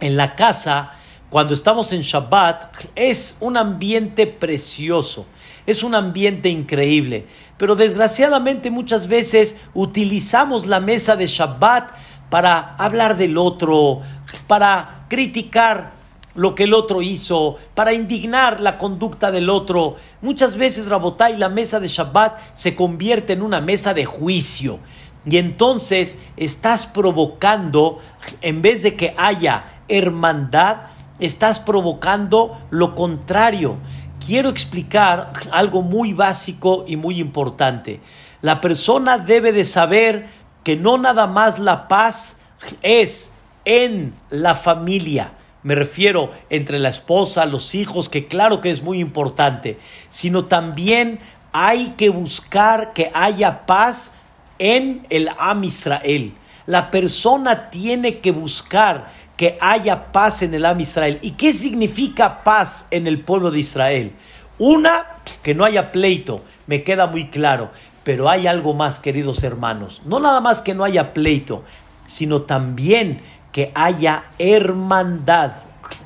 en 0.00 0.16
la 0.16 0.36
casa, 0.36 0.92
cuando 1.30 1.54
estamos 1.54 1.92
en 1.92 2.02
Shabbat, 2.02 2.76
es 2.94 3.38
un 3.40 3.56
ambiente 3.56 4.26
precioso, 4.26 5.26
es 5.66 5.82
un 5.82 5.94
ambiente 5.94 6.48
increíble. 6.48 7.26
Pero 7.58 7.76
desgraciadamente 7.76 8.70
muchas 8.70 9.06
veces 9.06 9.56
utilizamos 9.74 10.66
la 10.66 10.80
mesa 10.80 11.16
de 11.16 11.26
Shabbat 11.26 11.90
para 12.30 12.74
hablar 12.76 13.16
del 13.16 13.38
otro, 13.38 14.00
para 14.46 15.04
criticar 15.08 15.92
lo 16.34 16.54
que 16.54 16.64
el 16.64 16.74
otro 16.74 17.02
hizo, 17.02 17.56
para 17.74 17.92
indignar 17.92 18.60
la 18.60 18.78
conducta 18.78 19.30
del 19.30 19.50
otro. 19.50 19.96
Muchas 20.22 20.56
veces, 20.56 20.88
Rabotai, 20.88 21.36
la 21.36 21.48
mesa 21.48 21.78
de 21.78 21.88
Shabbat 21.88 22.38
se 22.54 22.74
convierte 22.74 23.34
en 23.34 23.42
una 23.42 23.60
mesa 23.60 23.92
de 23.94 24.04
juicio. 24.04 24.78
Y 25.24 25.36
entonces 25.36 26.18
estás 26.36 26.86
provocando, 26.86 28.00
en 28.40 28.62
vez 28.62 28.82
de 28.82 28.96
que 28.96 29.14
haya 29.16 29.82
hermandad, 29.88 30.86
estás 31.20 31.60
provocando 31.60 32.58
lo 32.70 32.94
contrario. 32.94 33.76
Quiero 34.24 34.50
explicar 34.50 35.32
algo 35.50 35.82
muy 35.82 36.12
básico 36.12 36.84
y 36.86 36.96
muy 36.96 37.18
importante. 37.18 38.00
La 38.40 38.60
persona 38.60 39.18
debe 39.18 39.50
de 39.50 39.64
saber 39.64 40.26
que 40.62 40.76
no 40.76 40.96
nada 40.96 41.26
más 41.26 41.58
la 41.58 41.88
paz 41.88 42.36
es 42.82 43.32
en 43.64 44.14
la 44.30 44.54
familia, 44.54 45.32
me 45.64 45.74
refiero 45.74 46.30
entre 46.50 46.78
la 46.78 46.88
esposa, 46.88 47.46
los 47.46 47.74
hijos, 47.74 48.08
que 48.08 48.26
claro 48.26 48.60
que 48.60 48.70
es 48.70 48.82
muy 48.82 49.00
importante, 49.00 49.78
sino 50.08 50.44
también 50.44 51.20
hay 51.52 51.94
que 51.96 52.08
buscar 52.08 52.92
que 52.92 53.10
haya 53.14 53.64
paz 53.66 54.14
en 54.58 55.06
el 55.10 55.30
Am 55.38 55.62
Israel. 55.64 56.34
La 56.66 56.90
persona 56.90 57.70
tiene 57.70 58.18
que 58.18 58.30
buscar 58.30 59.12
que 59.42 59.58
haya 59.60 60.12
paz 60.12 60.42
en 60.42 60.54
el 60.54 60.64
Am 60.64 60.78
Israel. 60.78 61.18
¿Y 61.20 61.32
qué 61.32 61.52
significa 61.52 62.44
paz 62.44 62.86
en 62.92 63.08
el 63.08 63.24
pueblo 63.24 63.50
de 63.50 63.58
Israel? 63.58 64.12
Una, 64.56 65.16
que 65.42 65.52
no 65.52 65.64
haya 65.64 65.90
pleito, 65.90 66.44
me 66.68 66.84
queda 66.84 67.08
muy 67.08 67.26
claro. 67.26 67.72
Pero 68.04 68.30
hay 68.30 68.46
algo 68.46 68.72
más, 68.72 69.00
queridos 69.00 69.42
hermanos. 69.42 70.02
No 70.06 70.20
nada 70.20 70.40
más 70.40 70.62
que 70.62 70.74
no 70.74 70.84
haya 70.84 71.12
pleito, 71.12 71.64
sino 72.06 72.42
también 72.42 73.20
que 73.50 73.72
haya 73.74 74.30
hermandad. 74.38 75.54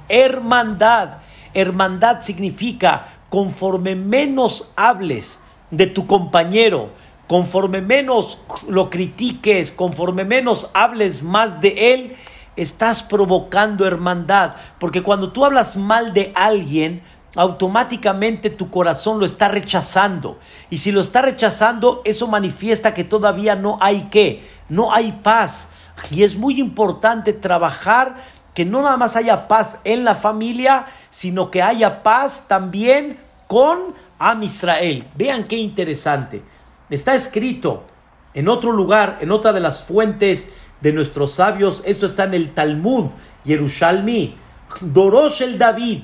Hermandad. 0.08 1.18
Hermandad 1.52 2.22
significa 2.22 3.06
conforme 3.28 3.96
menos 3.96 4.72
hables 4.76 5.40
de 5.70 5.86
tu 5.86 6.06
compañero, 6.06 6.88
conforme 7.26 7.82
menos 7.82 8.40
lo 8.66 8.88
critiques, 8.88 9.72
conforme 9.72 10.24
menos 10.24 10.70
hables 10.72 11.22
más 11.22 11.60
de 11.60 11.92
él, 11.92 12.16
estás 12.56 13.02
provocando 13.02 13.86
hermandad. 13.86 14.54
Porque 14.78 15.02
cuando 15.02 15.30
tú 15.30 15.44
hablas 15.44 15.76
mal 15.76 16.12
de 16.12 16.32
alguien, 16.34 17.02
automáticamente 17.36 18.50
tu 18.50 18.70
corazón 18.70 19.20
lo 19.20 19.26
está 19.26 19.48
rechazando. 19.48 20.38
Y 20.70 20.78
si 20.78 20.90
lo 20.90 21.00
está 21.00 21.22
rechazando, 21.22 22.02
eso 22.04 22.26
manifiesta 22.26 22.94
que 22.94 23.04
todavía 23.04 23.54
no 23.54 23.78
hay 23.80 24.08
qué, 24.10 24.48
no 24.68 24.92
hay 24.92 25.12
paz. 25.22 25.68
Y 26.10 26.24
es 26.24 26.36
muy 26.36 26.58
importante 26.58 27.32
trabajar 27.32 28.16
que 28.54 28.64
no 28.64 28.80
nada 28.82 28.96
más 28.96 29.16
haya 29.16 29.48
paz 29.48 29.80
en 29.84 30.04
la 30.04 30.14
familia, 30.14 30.86
sino 31.10 31.50
que 31.50 31.62
haya 31.62 32.02
paz 32.02 32.46
también 32.48 33.18
con 33.46 33.94
Am 34.18 34.42
Israel. 34.42 35.06
Vean 35.14 35.44
qué 35.44 35.56
interesante. 35.56 36.42
Está 36.88 37.14
escrito 37.14 37.84
en 38.32 38.48
otro 38.48 38.72
lugar, 38.72 39.18
en 39.20 39.30
otra 39.30 39.52
de 39.52 39.60
las 39.60 39.82
fuentes 39.82 40.52
de 40.80 40.92
nuestros 40.92 41.32
sabios, 41.32 41.82
esto 41.86 42.06
está 42.06 42.24
en 42.24 42.34
el 42.34 42.54
Talmud, 42.54 43.06
Yerushalmi, 43.44 44.36
Dorosh 44.80 45.42
el 45.42 45.58
David, 45.58 46.02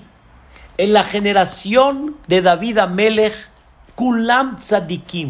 en 0.79 0.93
la 0.93 1.05
generación 1.05 2.17
de 2.29 2.43
David 2.43 2.79
Amelech, 2.79 3.35
Kulam 3.95 4.57
Tzadikim, 4.57 5.29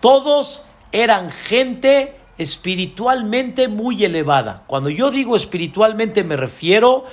todos 0.00 0.64
eran 0.92 1.30
gente 1.30 2.16
espiritualmente 2.36 3.68
muy 3.68 4.04
elevada. 4.04 4.64
Cuando 4.66 4.90
yo 4.90 5.10
digo 5.10 5.36
espiritualmente 5.36 6.24
me 6.24 6.36
refiero, 6.36 7.04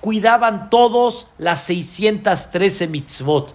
cuidaban 0.00 0.70
todos 0.70 1.28
las 1.38 1.64
613 1.64 2.86
mitzvot. 2.88 3.54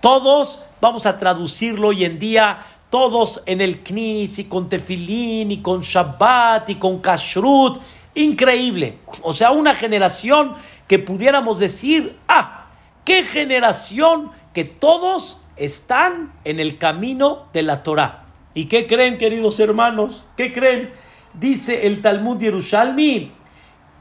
Todos, 0.00 0.64
vamos 0.82 1.06
a 1.06 1.18
traducirlo 1.18 1.88
hoy 1.88 2.04
en 2.04 2.18
día, 2.18 2.58
todos 2.94 3.42
en 3.46 3.60
el 3.60 3.82
Knis 3.82 4.38
y 4.38 4.44
con 4.44 4.68
Tefilín 4.68 5.50
y 5.50 5.60
con 5.60 5.80
Shabbat 5.80 6.70
y 6.70 6.76
con 6.76 7.00
Kashrut. 7.00 7.80
Increíble. 8.14 8.98
O 9.22 9.32
sea, 9.32 9.50
una 9.50 9.74
generación 9.74 10.54
que 10.86 11.00
pudiéramos 11.00 11.58
decir, 11.58 12.16
ah, 12.28 12.66
qué 13.04 13.24
generación 13.24 14.30
que 14.52 14.62
todos 14.62 15.40
están 15.56 16.34
en 16.44 16.60
el 16.60 16.78
camino 16.78 17.48
de 17.52 17.64
la 17.64 17.82
Torah. 17.82 18.26
¿Y 18.54 18.66
qué 18.66 18.86
creen, 18.86 19.18
queridos 19.18 19.58
hermanos? 19.58 20.24
¿Qué 20.36 20.52
creen? 20.52 20.92
Dice 21.32 21.88
el 21.88 22.00
Talmud 22.00 22.38
Yerushalmi, 22.38 23.32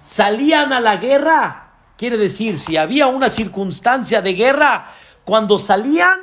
salían 0.03 0.71
a 0.71 0.79
la 0.79 0.97
guerra. 0.97 1.71
Quiere 1.97 2.17
decir, 2.17 2.59
si 2.59 2.77
había 2.77 3.07
una 3.07 3.31
circunstancia 3.31 4.21
de 4.21 4.33
guerra, 4.33 4.91
cuando 5.25 5.57
salían, 5.57 6.19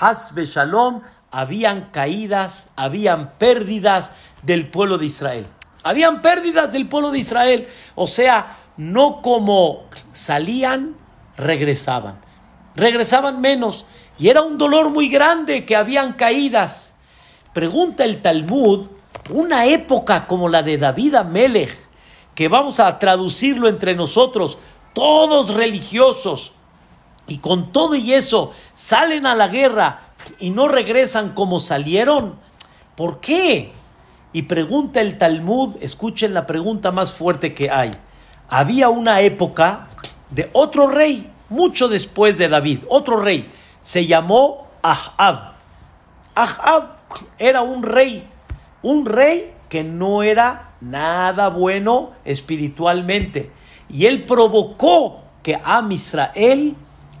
Hasbe 0.00 0.44
Shalom, 0.44 1.02
habían 1.30 1.90
caídas, 1.90 2.68
habían 2.76 3.32
pérdidas 3.38 4.12
del 4.42 4.68
pueblo 4.68 4.98
de 4.98 5.06
Israel. 5.06 5.46
Habían 5.82 6.22
pérdidas 6.22 6.72
del 6.72 6.88
pueblo 6.88 7.10
de 7.10 7.18
Israel. 7.18 7.68
O 7.94 8.06
sea, 8.06 8.56
no 8.76 9.22
como 9.22 9.84
salían, 10.12 10.96
regresaban. 11.36 12.20
Regresaban 12.74 13.40
menos. 13.40 13.84
Y 14.18 14.28
era 14.28 14.42
un 14.42 14.58
dolor 14.58 14.90
muy 14.90 15.08
grande 15.08 15.64
que 15.64 15.76
habían 15.76 16.14
caídas. 16.14 16.96
Pregunta 17.52 18.04
el 18.04 18.20
Talmud, 18.20 18.88
una 19.30 19.66
época 19.66 20.26
como 20.26 20.48
la 20.48 20.62
de 20.62 20.78
David 20.78 21.14
Amelech, 21.16 21.76
que 22.34 22.48
vamos 22.48 22.80
a 22.80 22.98
traducirlo 22.98 23.68
entre 23.68 23.94
nosotros, 23.94 24.58
todos 24.92 25.54
religiosos, 25.54 26.52
y 27.26 27.38
con 27.38 27.72
todo 27.72 27.94
y 27.94 28.14
eso 28.14 28.52
salen 28.74 29.26
a 29.26 29.34
la 29.34 29.48
guerra 29.48 30.07
y 30.38 30.50
no 30.50 30.68
regresan 30.68 31.30
como 31.34 31.60
salieron. 31.60 32.36
¿Por 32.96 33.20
qué? 33.20 33.72
Y 34.32 34.42
pregunta 34.42 35.00
el 35.00 35.18
Talmud, 35.18 35.76
escuchen 35.80 36.34
la 36.34 36.46
pregunta 36.46 36.90
más 36.90 37.14
fuerte 37.14 37.54
que 37.54 37.70
hay. 37.70 37.92
Había 38.48 38.88
una 38.88 39.20
época 39.20 39.88
de 40.30 40.50
otro 40.52 40.86
rey, 40.86 41.30
mucho 41.48 41.88
después 41.88 42.38
de 42.38 42.48
David, 42.48 42.80
otro 42.88 43.16
rey, 43.16 43.50
se 43.80 44.06
llamó 44.06 44.68
Ahab. 44.82 45.54
Ahab 46.34 46.96
era 47.38 47.62
un 47.62 47.82
rey, 47.82 48.28
un 48.82 49.06
rey 49.06 49.52
que 49.68 49.82
no 49.84 50.22
era 50.22 50.72
nada 50.80 51.48
bueno 51.48 52.12
espiritualmente. 52.24 53.50
Y 53.88 54.06
él 54.06 54.24
provocó 54.24 55.22
que 55.42 55.56
a 55.56 55.82
Israel 55.90 56.76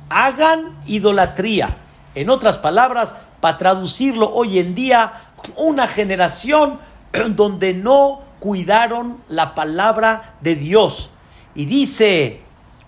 hagan 0.08 0.78
idolatría. 0.86 1.76
En 2.18 2.30
otras 2.30 2.58
palabras, 2.58 3.14
para 3.40 3.58
traducirlo 3.58 4.34
hoy 4.34 4.58
en 4.58 4.74
día, 4.74 5.30
una 5.54 5.86
generación 5.86 6.80
donde 7.28 7.74
no 7.74 8.22
cuidaron 8.40 9.22
la 9.28 9.54
palabra 9.54 10.34
de 10.40 10.56
Dios. 10.56 11.10
Y 11.54 11.66
dice 11.66 12.40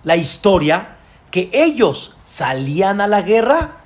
la 0.03 0.17
historia 0.17 0.97
que 1.31 1.49
ellos 1.53 2.17
salían 2.25 3.01
a 3.01 3.07
la 3.07 3.23
guerra 3.23 3.77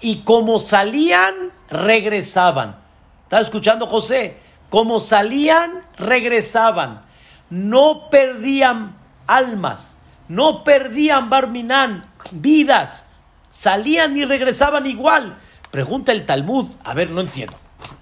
y 0.00 0.22
como 0.22 0.58
salían, 0.58 1.52
regresaban. 1.70 2.74
¿Está 3.22 3.40
escuchando 3.40 3.86
José? 3.86 4.36
Como 4.68 4.98
salían, 4.98 5.84
regresaban. 5.96 7.02
No 7.50 8.10
perdían 8.10 8.96
almas, 9.28 9.96
no 10.26 10.64
perdían 10.64 11.30
Barminán, 11.30 12.04
vidas. 12.32 13.06
Salían 13.52 14.16
y 14.16 14.24
regresaban 14.24 14.86
igual. 14.86 15.36
Pregunta 15.70 16.10
el 16.10 16.24
Talmud. 16.24 16.68
A 16.82 16.94
ver, 16.94 17.10
no 17.10 17.20
entiendo. 17.20 17.54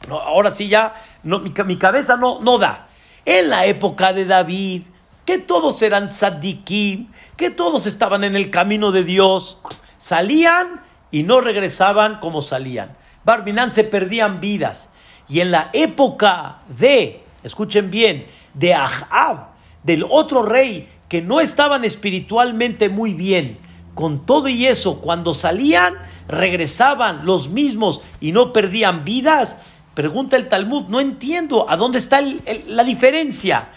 ahora 0.09 0.55
sí 0.55 0.69
ya, 0.69 0.95
mi, 1.25 1.77
cabeza 1.77 2.17
no, 2.17 2.41
no 2.41 2.57
da. 2.57 2.89
En 3.25 3.51
la 3.51 3.67
época 3.67 4.13
de 4.13 4.27
David, 4.27 4.85
que 5.27 5.39
todos 5.39 5.83
eran 5.83 6.09
tzadikim, 6.09 7.11
que 7.37 7.51
todos 7.51 7.87
estaban 7.87 8.23
en 8.23 8.37
el 8.37 8.51
camino 8.51 8.93
de 8.93 9.03
Dios, 9.03 9.59
salían 9.99 10.83
y 11.11 11.25
no 11.25 11.41
regresaban 11.41 12.21
como 12.21 12.43
salían. 12.43 12.97
Barminán 13.25 13.73
se 13.73 13.83
perdían 13.83 14.41
vidas. 14.41 14.91
Y 15.29 15.41
en 15.41 15.51
la 15.51 15.71
época 15.73 16.59
de, 16.69 17.25
escuchen 17.43 17.91
bien, 17.91 18.27
de 18.55 18.75
Ahab, 18.75 19.49
del 19.83 20.07
otro 20.09 20.43
rey, 20.45 20.89
que 21.09 21.23
no 21.23 21.41
estaban 21.41 21.85
espiritualmente 21.85 22.89
muy 22.89 23.15
bien, 23.15 23.59
con 23.95 24.27
todo 24.27 24.49
y 24.49 24.67
eso, 24.67 25.01
cuando 25.01 25.35
salían, 25.35 25.97
regresaban 26.29 27.27
los 27.27 27.49
mismos 27.49 28.01
y 28.21 28.33
no 28.33 28.53
perdían 28.53 29.05
vidas. 29.05 29.57
Pregunta 29.95 30.37
el 30.37 30.49
Talmud, 30.49 30.85
no 30.89 31.01
entiendo, 31.01 31.69
¿a 31.69 31.77
dónde 31.77 31.99
está 31.99 32.23
la 32.69 32.85
diferencia? 32.85 33.69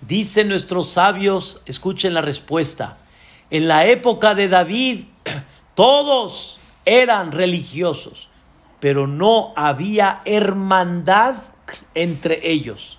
Dicen 0.00 0.48
nuestros 0.48 0.90
sabios, 0.90 1.60
escuchen 1.66 2.14
la 2.14 2.22
respuesta. 2.22 2.98
En 3.50 3.68
la 3.68 3.86
época 3.86 4.34
de 4.34 4.48
David, 4.48 5.04
todos 5.74 6.58
eran 6.84 7.32
religiosos, 7.32 8.28
pero 8.80 9.06
no 9.06 9.52
había 9.56 10.20
hermandad 10.24 11.36
entre 11.94 12.48
ellos. 12.48 12.98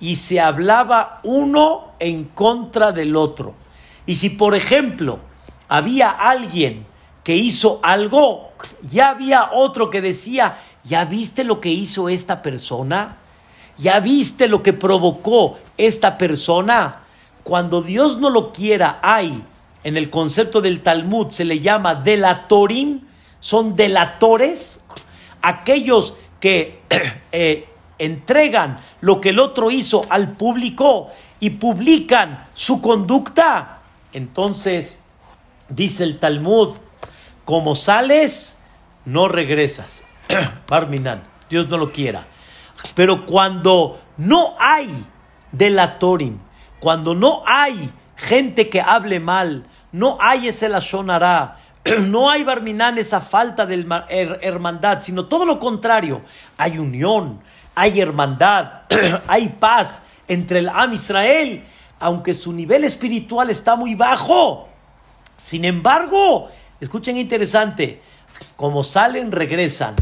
Y 0.00 0.16
se 0.16 0.38
hablaba 0.40 1.20
uno 1.24 1.92
en 1.98 2.24
contra 2.24 2.92
del 2.92 3.16
otro. 3.16 3.54
Y 4.06 4.16
si, 4.16 4.30
por 4.30 4.54
ejemplo, 4.54 5.18
había 5.68 6.10
alguien 6.10 6.86
que 7.24 7.36
hizo 7.36 7.80
algo, 7.82 8.52
ya 8.82 9.10
había 9.10 9.50
otro 9.52 9.90
que 9.90 10.00
decía, 10.00 10.58
¿ya 10.84 11.04
viste 11.04 11.44
lo 11.44 11.60
que 11.60 11.70
hizo 11.70 12.08
esta 12.08 12.40
persona? 12.40 13.18
¿Ya 13.76 14.00
viste 14.00 14.48
lo 14.48 14.62
que 14.62 14.72
provocó 14.72 15.58
esta 15.76 16.18
persona? 16.18 17.02
Cuando 17.44 17.82
Dios 17.82 18.18
no 18.18 18.30
lo 18.30 18.52
quiera, 18.52 18.98
hay 19.02 19.44
en 19.84 19.96
el 19.96 20.10
concepto 20.10 20.60
del 20.60 20.80
Talmud, 20.80 21.30
se 21.30 21.44
le 21.44 21.60
llama 21.60 21.94
delatorim, 21.94 23.02
son 23.40 23.76
delatores, 23.76 24.84
aquellos 25.42 26.14
que 26.40 26.80
eh, 27.32 27.68
entregan 27.98 28.78
lo 29.00 29.20
que 29.20 29.30
el 29.30 29.38
otro 29.38 29.70
hizo 29.70 30.04
al 30.08 30.32
público 30.32 31.10
y 31.40 31.50
publican 31.50 32.46
su 32.54 32.80
conducta. 32.80 33.80
Entonces, 34.12 34.98
dice 35.68 36.04
el 36.04 36.18
Talmud, 36.18 36.76
como 37.44 37.74
sales, 37.74 38.58
no 39.04 39.28
regresas. 39.28 40.04
Parminan, 40.66 41.22
Dios 41.48 41.68
no 41.68 41.78
lo 41.78 41.92
quiera. 41.92 42.26
Pero 42.94 43.26
cuando 43.26 44.00
no 44.16 44.54
hay 44.58 45.06
delatorim, 45.52 46.38
cuando 46.80 47.14
no 47.14 47.42
hay 47.46 47.90
gente 48.16 48.68
que 48.68 48.80
hable 48.80 49.20
mal, 49.20 49.66
no 49.92 50.18
hay 50.20 50.48
ese 50.48 50.68
la 50.68 50.80
sonará, 50.80 51.58
no 52.00 52.30
hay 52.30 52.44
barminán 52.44 52.98
esa 52.98 53.20
falta 53.20 53.66
de 53.66 53.86
hermandad, 54.42 55.02
sino 55.02 55.26
todo 55.26 55.44
lo 55.44 55.58
contrario. 55.58 56.22
Hay 56.56 56.78
unión, 56.78 57.40
hay 57.74 58.00
hermandad, 58.00 58.82
hay 59.26 59.48
paz 59.48 60.02
entre 60.26 60.60
el 60.60 60.68
Am 60.68 60.92
Israel, 60.92 61.64
aunque 61.98 62.34
su 62.34 62.52
nivel 62.52 62.84
espiritual 62.84 63.50
está 63.50 63.76
muy 63.76 63.94
bajo. 63.94 64.67
Sin 65.38 65.64
embargo, 65.64 66.50
escuchen 66.80 67.16
interesante, 67.16 68.02
como 68.56 68.82
salen, 68.82 69.32
regresan. 69.32 69.94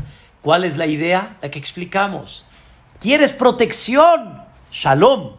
¿Cuál 0.43 0.65
es 0.65 0.77
la 0.77 0.87
idea? 0.87 1.37
La 1.43 1.51
que 1.51 1.59
explicamos. 1.59 2.45
¿Quieres 2.99 3.33
protección? 3.33 4.43
Shalom. 4.73 5.37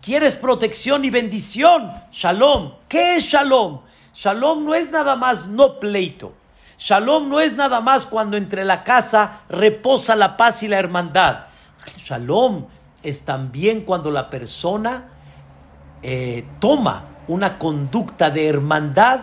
¿Quieres 0.00 0.36
protección 0.36 1.04
y 1.04 1.10
bendición? 1.10 1.90
Shalom. 2.12 2.74
¿Qué 2.88 3.16
es 3.16 3.24
shalom? 3.24 3.80
Shalom 4.14 4.64
no 4.64 4.74
es 4.74 4.90
nada 4.90 5.16
más 5.16 5.48
no 5.48 5.80
pleito. 5.80 6.34
Shalom 6.78 7.28
no 7.28 7.40
es 7.40 7.54
nada 7.54 7.80
más 7.80 8.04
cuando 8.04 8.36
entre 8.36 8.64
la 8.64 8.84
casa 8.84 9.40
reposa 9.48 10.14
la 10.14 10.36
paz 10.36 10.62
y 10.62 10.68
la 10.68 10.78
hermandad. 10.78 11.46
Shalom 11.96 12.66
es 13.02 13.24
también 13.24 13.82
cuando 13.82 14.10
la 14.10 14.28
persona 14.28 15.08
eh, 16.02 16.44
toma 16.60 17.13
una 17.28 17.58
conducta 17.58 18.30
de 18.30 18.48
hermandad 18.48 19.20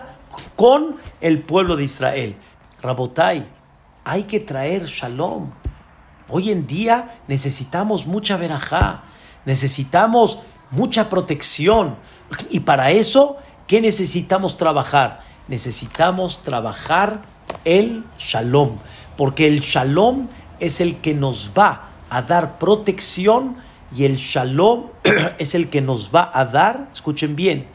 con 0.55 0.95
el 1.19 1.41
pueblo 1.41 1.75
de 1.75 1.83
Israel. 1.83 2.35
Rabotai, 2.81 3.45
hay 4.03 4.23
que 4.23 4.39
traer 4.39 4.85
shalom. 4.85 5.51
Hoy 6.29 6.51
en 6.51 6.65
día 6.65 7.21
necesitamos 7.27 8.05
mucha 8.07 8.37
verajá, 8.37 9.03
necesitamos 9.45 10.39
mucha 10.71 11.09
protección. 11.09 11.97
Y 12.49 12.61
para 12.61 12.91
eso 12.91 13.37
¿Qué 13.71 13.79
necesitamos 13.79 14.57
trabajar? 14.57 15.21
Necesitamos 15.47 16.41
trabajar 16.41 17.21
el 17.63 18.03
shalom, 18.19 18.79
porque 19.15 19.47
el 19.47 19.61
shalom 19.61 20.27
es 20.59 20.81
el 20.81 20.97
que 20.97 21.13
nos 21.13 21.53
va 21.57 21.87
a 22.09 22.21
dar 22.21 22.59
protección 22.59 23.55
y 23.95 24.03
el 24.03 24.17
shalom 24.17 24.87
es 25.39 25.55
el 25.55 25.69
que 25.69 25.79
nos 25.79 26.13
va 26.13 26.29
a 26.33 26.43
dar, 26.43 26.89
escuchen 26.91 27.37
bien, 27.37 27.65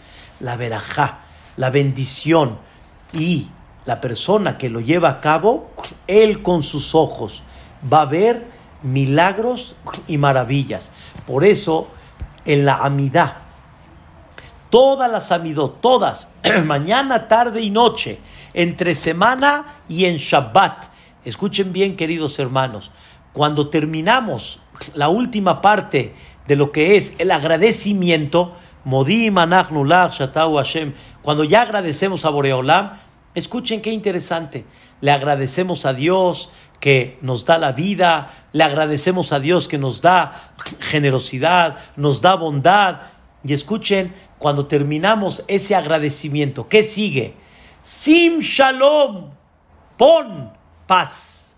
la 0.40 0.56
verajá, 0.56 1.20
la 1.56 1.70
bendición 1.70 2.58
y 3.12 3.48
la 3.84 4.00
persona 4.00 4.58
que 4.58 4.68
lo 4.68 4.80
lleva 4.80 5.10
a 5.10 5.18
cabo, 5.18 5.70
él 6.06 6.42
con 6.42 6.62
sus 6.62 6.94
ojos 6.94 7.42
va 7.92 8.02
a 8.02 8.06
ver 8.06 8.46
milagros 8.82 9.76
y 10.06 10.18
maravillas. 10.18 10.90
Por 11.26 11.44
eso, 11.44 11.88
en 12.44 12.64
la 12.64 12.76
amidad, 12.76 13.36
todas 14.70 15.10
las 15.10 15.32
amidot, 15.32 15.80
todas, 15.80 16.32
mañana, 16.64 17.28
tarde 17.28 17.60
y 17.60 17.70
noche, 17.70 18.18
entre 18.54 18.94
semana 18.94 19.66
y 19.88 20.06
en 20.06 20.16
Shabbat. 20.16 20.86
Escuchen 21.24 21.72
bien, 21.72 21.96
queridos 21.96 22.38
hermanos, 22.38 22.90
cuando 23.32 23.68
terminamos 23.68 24.60
la 24.94 25.08
última 25.08 25.60
parte 25.60 26.14
de 26.46 26.56
lo 26.56 26.72
que 26.72 26.96
es 26.96 27.14
el 27.18 27.30
agradecimiento, 27.30 28.56
cuando 31.22 31.44
ya 31.44 31.62
agradecemos 31.62 32.24
a 32.24 32.30
Boreolam, 32.30 32.92
escuchen 33.34 33.80
qué 33.80 33.90
interesante, 33.90 34.64
le 35.00 35.10
agradecemos 35.10 35.86
a 35.86 35.92
Dios 35.92 36.50
que 36.78 37.18
nos 37.20 37.44
da 37.44 37.58
la 37.58 37.72
vida, 37.72 38.30
le 38.52 38.62
agradecemos 38.62 39.32
a 39.32 39.40
Dios 39.40 39.66
que 39.66 39.76
nos 39.78 40.02
da 40.02 40.52
generosidad, 40.78 41.78
nos 41.96 42.20
da 42.20 42.36
bondad, 42.36 43.00
y 43.42 43.52
escuchen, 43.52 44.14
cuando 44.38 44.66
terminamos 44.66 45.44
ese 45.48 45.74
agradecimiento, 45.74 46.68
¿qué 46.68 46.82
sigue? 46.82 47.34
Sim 47.82 48.40
Shalom, 48.40 49.30
pon 49.96 50.52
paz. 50.86 51.56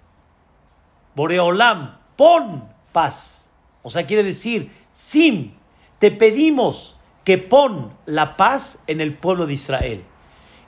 Boreolam, 1.14 1.98
pon 2.16 2.64
paz. 2.92 3.50
O 3.82 3.90
sea, 3.90 4.06
quiere 4.06 4.22
decir, 4.22 4.70
Sim, 4.92 5.52
te 5.98 6.10
pedimos 6.10 6.97
que 7.28 7.36
pon 7.36 7.92
la 8.06 8.38
paz 8.38 8.82
en 8.86 9.02
el 9.02 9.12
pueblo 9.12 9.46
de 9.46 9.52
Israel. 9.52 10.02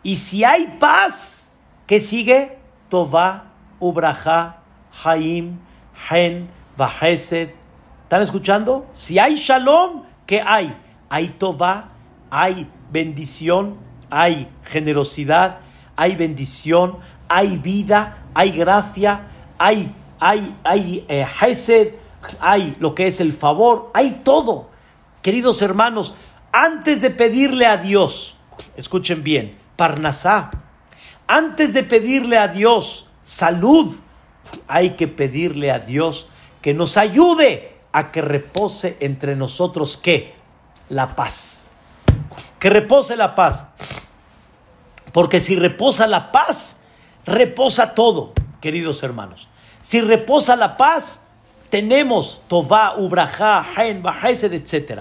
Y 0.03 0.17
si 0.17 0.45
hay 0.45 0.77
paz, 0.79 1.49
¿qué 1.87 1.99
sigue? 2.01 2.59
Tová, 2.91 3.55
Ubraja, 3.79 4.59
Haim, 5.03 5.59
Hen, 6.11 6.51
Vahesed. 6.77 7.53
¿Están 8.03 8.21
escuchando? 8.21 8.87
Si 8.93 9.19
hay 9.19 9.37
shalom, 9.37 10.03
¿qué 10.27 10.43
hay? 10.43 10.77
Hay 11.09 11.29
Tová, 11.29 11.93
hay 12.31 12.71
bendición, 12.93 13.79
hay 14.11 14.47
generosidad, 14.63 15.61
hay 15.97 16.15
bendición, 16.15 16.99
hay 17.31 17.57
vida, 17.57 18.19
hay 18.35 18.51
gracia, 18.51 19.29
hay 19.57 19.95
hay, 20.19 20.55
hay 20.65 21.07
eh, 21.09 21.27
hay 22.39 22.77
lo 22.79 22.95
que 22.95 23.07
es 23.07 23.19
el 23.23 23.33
favor, 23.33 23.91
hay 23.95 24.21
todo. 24.23 24.69
Queridos 25.23 25.63
hermanos, 25.63 26.15
antes 26.53 27.01
de 27.01 27.11
pedirle 27.11 27.67
a 27.67 27.77
Dios, 27.77 28.37
escuchen 28.77 29.23
bien, 29.23 29.59
Parnasá, 29.77 30.51
antes 31.27 31.75
de 31.75 31.83
pedirle 31.83 32.39
a 32.39 32.49
Dios 32.49 33.07
salud, 33.25 33.97
hay 34.67 34.91
que 34.91 35.09
pedirle 35.09 35.71
a 35.71 35.79
Dios 35.79 36.29
que 36.61 36.75
nos 36.75 36.97
ayude 36.97 37.77
a 37.93 38.11
que 38.11 38.23
repose 38.23 38.97
entre 39.01 39.37
nosotros 39.37 39.97
qué? 39.97 40.35
La 40.89 41.15
paz. 41.15 41.71
Que 42.59 42.71
repose 42.71 43.17
la 43.17 43.35
paz. 43.35 43.67
Porque 45.13 45.41
si 45.41 45.57
reposa 45.57 46.07
la 46.07 46.33
paz, 46.33 46.81
reposa 47.25 47.95
todo, 47.95 48.33
queridos 48.61 49.03
hermanos. 49.03 49.49
Si 49.83 50.01
reposa 50.01 50.57
la 50.57 50.77
paz, 50.77 51.23
tenemos 51.69 52.43
Tová, 52.49 52.97
Ubrajá, 52.97 53.65
Hain, 53.75 54.03
Bahesed, 54.03 54.53
etc. 54.53 55.01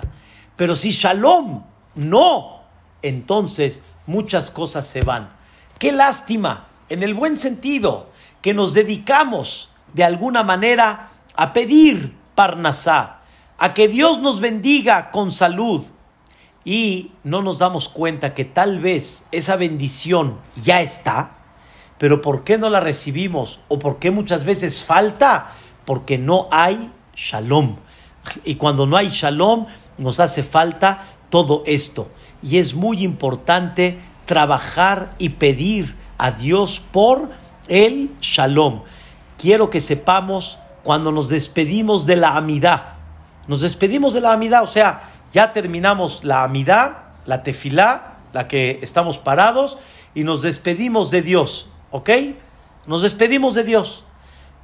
Pero 0.60 0.76
si 0.76 0.92
Shalom 0.92 1.64
no, 1.96 2.64
entonces 3.02 3.82
muchas 4.06 4.52
cosas 4.52 4.86
se 4.86 5.00
van. 5.00 5.32
Qué 5.80 5.94
lástima, 5.94 6.68
en 6.90 7.04
el 7.04 7.14
buen 7.14 7.40
sentido, 7.40 8.10
que 8.42 8.54
nos 8.54 8.74
dedicamos 8.74 9.70
de 9.94 10.04
alguna 10.04 10.44
manera 10.44 11.12
a 11.38 11.54
pedir 11.54 12.18
Parnasá, 12.36 13.22
a 13.58 13.74
que 13.74 13.88
Dios 13.88 14.20
nos 14.20 14.42
bendiga 14.42 15.12
con 15.12 15.32
salud 15.32 15.86
y 16.66 17.14
no 17.24 17.42
nos 17.42 17.60
damos 17.60 17.88
cuenta 17.88 18.34
que 18.34 18.44
tal 18.44 18.80
vez 18.80 19.28
esa 19.32 19.56
bendición 19.56 20.40
ya 20.58 20.82
está 20.82 21.38
pero 22.00 22.22
¿por 22.22 22.44
qué 22.46 22.58
no 22.58 22.70
la 22.70 22.80
recibimos? 22.80 23.60
¿O 23.68 23.78
por 23.78 24.00
qué 24.00 24.10
muchas 24.10 24.46
veces 24.46 24.84
falta? 24.84 25.52
Porque 25.86 26.18
no 26.18 26.48
hay 26.50 26.92
shalom. 27.14 27.76
Y 28.46 28.56
cuando 28.56 28.88
no 28.88 28.96
hay 28.96 29.10
shalom, 29.10 29.66
nos 30.00 30.20
hace 30.20 30.44
falta 30.44 31.06
todo 31.30 31.64
esto. 31.66 32.10
Y 32.42 32.58
es 32.58 32.74
muy 32.74 33.04
importante 33.04 34.00
trabajar 34.26 35.14
y 35.20 35.30
pedir 35.30 35.96
a 36.18 36.32
Dios 36.32 36.82
por 36.92 37.30
el 37.68 38.12
shalom. 38.22 38.82
Quiero 39.38 39.70
que 39.70 39.82
sepamos 39.82 40.60
cuando 40.84 41.12
nos 41.12 41.30
despedimos 41.30 42.06
de 42.06 42.16
la 42.16 42.36
amidad. 42.36 42.94
Nos 43.48 43.62
despedimos 43.62 44.14
de 44.14 44.22
la 44.22 44.34
amidad, 44.34 44.64
o 44.64 44.68
sea, 44.68 45.02
ya 45.32 45.54
terminamos 45.54 46.24
la 46.24 46.44
amidad, 46.44 46.98
la 47.26 47.44
tefilá, 47.44 48.18
la 48.34 48.48
que 48.48 48.80
estamos 48.82 49.18
parados, 49.18 49.78
y 50.14 50.24
nos 50.24 50.42
despedimos 50.42 51.12
de 51.12 51.22
Dios. 51.22 51.70
¿Ok? 51.92 52.10
Nos 52.86 53.02
despedimos 53.02 53.54
de 53.56 53.64
Dios. 53.64 54.04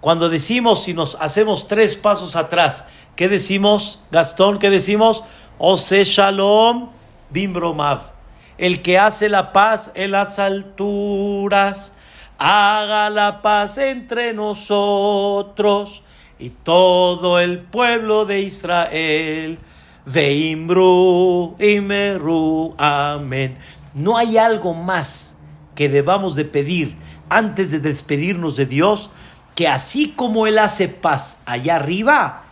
Cuando 0.01 0.29
decimos, 0.29 0.83
si 0.83 0.93
nos 0.93 1.15
hacemos 1.19 1.67
tres 1.67 1.95
pasos 1.95 2.35
atrás, 2.35 2.85
¿qué 3.15 3.27
decimos, 3.27 4.01
Gastón? 4.11 4.59
¿Qué 4.59 4.69
decimos? 4.69 5.23
Ose 5.57 6.03
Shalom 6.03 6.89
Bimbromav. 7.29 8.11
El 8.57 8.81
que 8.81 8.97
hace 8.97 9.29
la 9.29 9.51
paz 9.51 9.91
en 9.95 10.11
las 10.11 10.39
alturas, 10.39 11.93
haga 12.37 13.09
la 13.09 13.41
paz 13.41 13.77
entre 13.77 14.33
nosotros 14.33 16.03
y 16.39 16.49
todo 16.49 17.39
el 17.39 17.59
pueblo 17.59 18.25
de 18.25 18.41
Israel. 18.41 19.59
Veimbru, 20.05 21.55
Imeru, 21.59 22.75
amén. 22.77 23.57
No 23.93 24.17
hay 24.17 24.37
algo 24.37 24.73
más 24.73 25.37
que 25.73 25.89
debamos 25.89 26.35
de 26.35 26.45
pedir 26.45 26.95
antes 27.29 27.71
de 27.71 27.79
despedirnos 27.79 28.55
de 28.55 28.65
Dios, 28.65 29.09
que 29.55 29.67
así 29.67 30.09
como 30.15 30.47
Él 30.47 30.59
hace 30.59 30.87
paz 30.87 31.41
allá 31.45 31.75
arriba, 31.75 32.43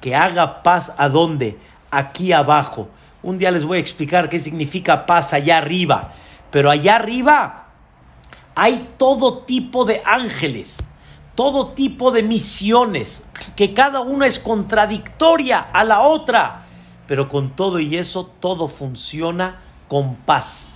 que 0.00 0.14
haga 0.14 0.62
paz 0.62 0.92
a 0.98 1.08
dónde? 1.08 1.58
Aquí 1.90 2.32
abajo. 2.32 2.88
Un 3.22 3.38
día 3.38 3.50
les 3.50 3.64
voy 3.64 3.78
a 3.78 3.80
explicar 3.80 4.28
qué 4.28 4.38
significa 4.40 5.06
paz 5.06 5.32
allá 5.32 5.58
arriba. 5.58 6.12
Pero 6.50 6.70
allá 6.70 6.96
arriba 6.96 7.66
hay 8.54 8.90
todo 8.96 9.38
tipo 9.38 9.84
de 9.84 10.02
ángeles, 10.04 10.88
todo 11.34 11.68
tipo 11.68 12.10
de 12.10 12.22
misiones, 12.22 13.26
que 13.54 13.72
cada 13.72 14.00
una 14.00 14.26
es 14.26 14.38
contradictoria 14.38 15.60
a 15.72 15.84
la 15.84 16.00
otra. 16.00 16.66
Pero 17.06 17.28
con 17.28 17.56
todo 17.56 17.80
y 17.80 17.96
eso, 17.96 18.26
todo 18.40 18.68
funciona 18.68 19.60
con 19.88 20.16
paz 20.16 20.68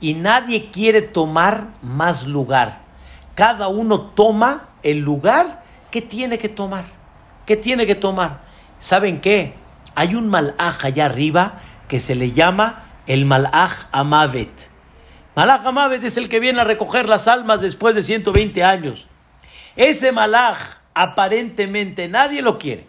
y 0.00 0.14
nadie 0.14 0.70
quiere 0.70 1.02
tomar 1.02 1.68
más 1.82 2.26
lugar. 2.26 2.85
Cada 3.36 3.68
uno 3.68 4.00
toma 4.00 4.70
el 4.82 5.00
lugar 5.00 5.62
que 5.90 6.00
tiene 6.00 6.38
que 6.38 6.48
tomar. 6.48 6.84
¿Qué 7.44 7.54
tiene 7.54 7.86
que 7.86 7.94
tomar? 7.94 8.40
¿Saben 8.78 9.20
qué? 9.20 9.52
Hay 9.94 10.14
un 10.14 10.28
malaj 10.28 10.86
allá 10.86 11.04
arriba 11.04 11.60
que 11.86 12.00
se 12.00 12.14
le 12.14 12.32
llama 12.32 12.86
el 13.06 13.26
malaj 13.26 13.88
amavet. 13.92 14.70
Malaj 15.34 15.66
amavet 15.66 16.02
es 16.02 16.16
el 16.16 16.30
que 16.30 16.40
viene 16.40 16.62
a 16.62 16.64
recoger 16.64 17.10
las 17.10 17.28
almas 17.28 17.60
después 17.60 17.94
de 17.94 18.02
120 18.02 18.64
años. 18.64 19.06
Ese 19.76 20.12
malaj 20.12 20.78
aparentemente 20.94 22.08
nadie 22.08 22.40
lo 22.40 22.58
quiere. 22.58 22.88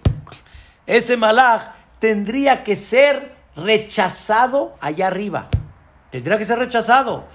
Ese 0.86 1.18
malaj 1.18 1.74
tendría 2.00 2.64
que 2.64 2.78
ser 2.78 3.36
rechazado 3.58 4.78
allá 4.80 5.08
arriba. 5.08 5.50
Tendría 6.10 6.38
que 6.38 6.45
ser 6.45 6.58
rechazado. 6.58 7.26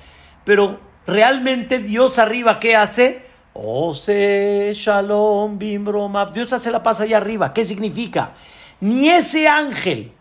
Pero 0.45 0.81
realmente 1.07 1.79
Dios 1.79 2.19
arriba, 2.19 2.61
¿qué 2.61 2.77
hace? 2.77 3.27
Ose, 3.55 4.73
shalom. 4.75 5.59
Dios 5.59 6.53
hace 6.53 6.71
la 6.71 6.83
paz 6.83 7.01
allá 7.01 7.19
arriba. 7.19 7.53
¿Qué 7.53 7.65
significa? 7.65 8.33
Ni 8.81 9.09
ese 9.09 9.47
ángel, 9.47 10.13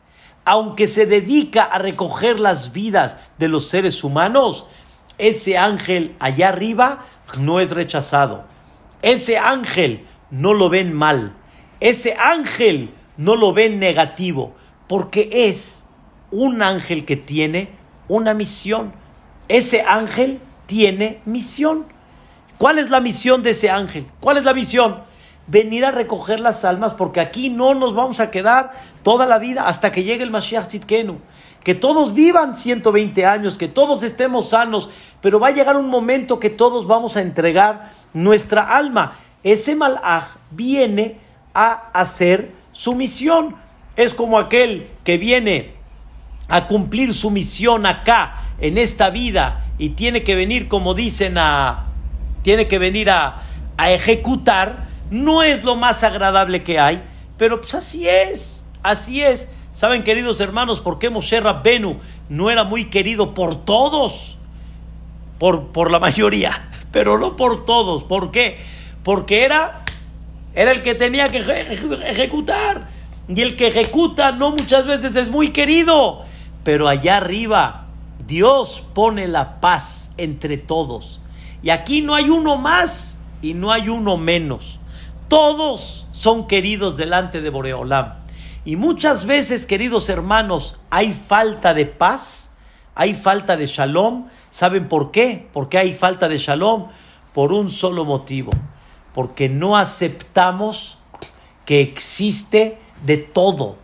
aunque 0.46 0.88
se 0.88 1.06
dedica 1.06 1.64
a 1.64 1.80
recoger 1.80 2.40
las 2.40 2.74
vidas 2.74 3.18
de 3.38 3.48
los 3.48 3.68
seres 3.68 4.04
humanos, 4.04 4.68
ese 5.18 5.58
ángel 5.58 6.16
allá 6.20 6.50
arriba 6.50 7.06
no 7.38 7.60
es 7.60 7.72
rechazado. 7.72 8.44
Ese 9.02 9.38
ángel 9.38 10.06
no 10.30 10.54
lo 10.54 10.70
ven 10.70 10.94
mal. 10.94 11.34
Ese 11.80 12.16
ángel 12.16 12.94
no 13.18 13.36
lo 13.36 13.54
ven 13.54 13.80
negativo. 13.80 14.56
Porque 14.88 15.30
es 15.32 15.86
un 16.32 16.62
ángel 16.62 17.06
que 17.06 17.16
tiene 17.16 17.70
una 18.08 18.34
misión. 18.34 18.94
Ese 19.48 19.82
ángel 19.82 20.40
tiene 20.72 21.20
misión. 21.26 21.86
¿Cuál 22.58 22.80
es 22.80 22.90
la 22.90 23.02
misión 23.02 23.44
de 23.44 23.50
ese 23.50 23.70
ángel? 23.70 24.06
¿Cuál 24.22 24.38
es 24.38 24.46
la 24.46 24.54
misión? 24.54 25.04
venir 25.48 25.84
a 25.84 25.92
recoger 25.92 26.40
las 26.40 26.64
almas, 26.64 26.94
porque 26.94 27.20
aquí 27.20 27.50
no 27.50 27.74
nos 27.74 27.94
vamos 27.94 28.22
a 28.22 28.32
quedar 28.32 28.72
toda 29.04 29.26
la 29.26 29.38
vida 29.38 29.68
hasta 29.68 29.92
que 29.92 30.04
llegue 30.04 30.24
el 30.24 30.32
Mashiach 30.32 30.68
Tzidkenu. 30.68 31.18
Que 31.62 31.76
todos 31.76 32.14
vivan 32.14 32.56
120 32.56 33.26
años, 33.26 33.58
que 33.58 33.68
todos 33.68 34.02
estemos 34.04 34.52
sanos, 34.52 34.90
pero 35.20 35.42
va 35.42 35.48
a 35.48 35.52
llegar 35.52 35.76
un 35.76 35.90
momento 35.90 36.40
que 36.40 36.52
todos 36.52 36.88
vamos 36.88 37.18
a 37.18 37.22
entregar 37.22 37.92
nuestra 38.14 38.78
alma. 38.78 39.18
Ese 39.44 39.76
malaj 39.76 40.38
viene 40.52 41.18
a 41.54 41.90
hacer 41.92 42.54
su 42.72 42.96
misión. 42.96 43.58
Es 43.98 44.14
como 44.14 44.40
aquel 44.40 44.88
que 45.04 45.18
viene 45.18 45.81
a 46.52 46.68
cumplir 46.68 47.14
su 47.14 47.32
misión 47.32 47.86
acá, 47.86 48.44
en 48.60 48.78
esta 48.78 49.10
vida, 49.10 49.66
y 49.78 49.92
tiene 49.92 50.22
que 50.22 50.36
venir, 50.36 50.68
como 50.68 50.94
dicen, 50.94 51.38
a, 51.38 51.86
tiene 52.44 52.68
que 52.68 52.78
venir 52.78 53.10
a, 53.10 53.44
a 53.78 53.92
ejecutar, 53.92 54.90
no 55.10 55.44
es 55.44 55.64
lo 55.64 55.78
más 55.78 56.04
agradable 56.04 56.62
que 56.62 56.78
hay, 56.78 57.02
pero 57.38 57.62
pues 57.62 57.74
así 57.74 58.08
es, 58.08 58.68
así 58.84 59.24
es. 59.24 59.50
¿Saben, 59.72 60.04
queridos 60.04 60.42
hermanos, 60.42 60.82
por 60.82 61.00
qué 61.00 61.10
Moshe 61.10 61.40
Rabbenu 61.40 62.00
no 62.28 62.52
era 62.52 62.66
muy 62.66 62.90
querido 62.90 63.34
por 63.34 63.64
todos? 63.64 64.38
Por, 65.40 65.68
por 65.68 65.90
la 65.90 66.00
mayoría, 66.00 66.70
pero 66.92 67.18
no 67.18 67.38
por 67.38 67.66
todos. 67.66 68.04
¿Por 68.04 68.32
qué? 68.32 68.58
Porque 69.04 69.46
era, 69.46 69.86
era 70.54 70.72
el 70.72 70.82
que 70.82 70.96
tenía 70.96 71.30
que 71.30 71.38
ejecutar. 71.38 72.90
Y 73.34 73.40
el 73.40 73.56
que 73.56 73.68
ejecuta 73.68 74.34
no 74.34 74.52
muchas 74.52 74.86
veces 74.86 75.16
es 75.16 75.30
muy 75.30 75.52
querido. 75.52 76.26
Pero 76.64 76.88
allá 76.88 77.18
arriba, 77.18 77.88
Dios 78.28 78.84
pone 78.94 79.28
la 79.28 79.60
paz 79.60 80.14
entre 80.18 80.58
todos. 80.58 81.20
Y 81.64 81.70
aquí 81.70 82.02
no 82.02 82.16
hay 82.16 82.30
uno 82.30 82.58
más 82.58 83.20
y 83.42 83.54
no 83.54 83.72
hay 83.72 83.90
uno 83.90 84.18
menos. 84.18 84.80
Todos 85.28 86.06
son 86.12 86.48
queridos 86.48 86.98
delante 86.98 87.42
de 87.42 87.50
Boreolam. 87.50 88.16
Y 88.64 88.76
muchas 88.76 89.26
veces, 89.26 89.66
queridos 89.66 90.10
hermanos, 90.10 90.78
hay 90.92 91.14
falta 91.14 91.74
de 91.74 91.88
paz, 91.88 92.52
hay 92.94 93.16
falta 93.16 93.58
de 93.58 93.66
shalom. 93.66 94.28
¿Saben 94.52 94.88
por 94.88 95.12
qué? 95.12 95.48
Porque 95.52 95.78
hay 95.80 95.94
falta 95.94 96.28
de 96.28 96.38
shalom 96.38 96.88
por 97.34 97.54
un 97.54 97.72
solo 97.72 98.06
motivo. 98.06 98.52
Porque 99.14 99.50
no 99.50 99.78
aceptamos 99.78 101.00
que 101.66 101.82
existe 101.82 102.78
de 103.04 103.18
todo. 103.18 103.78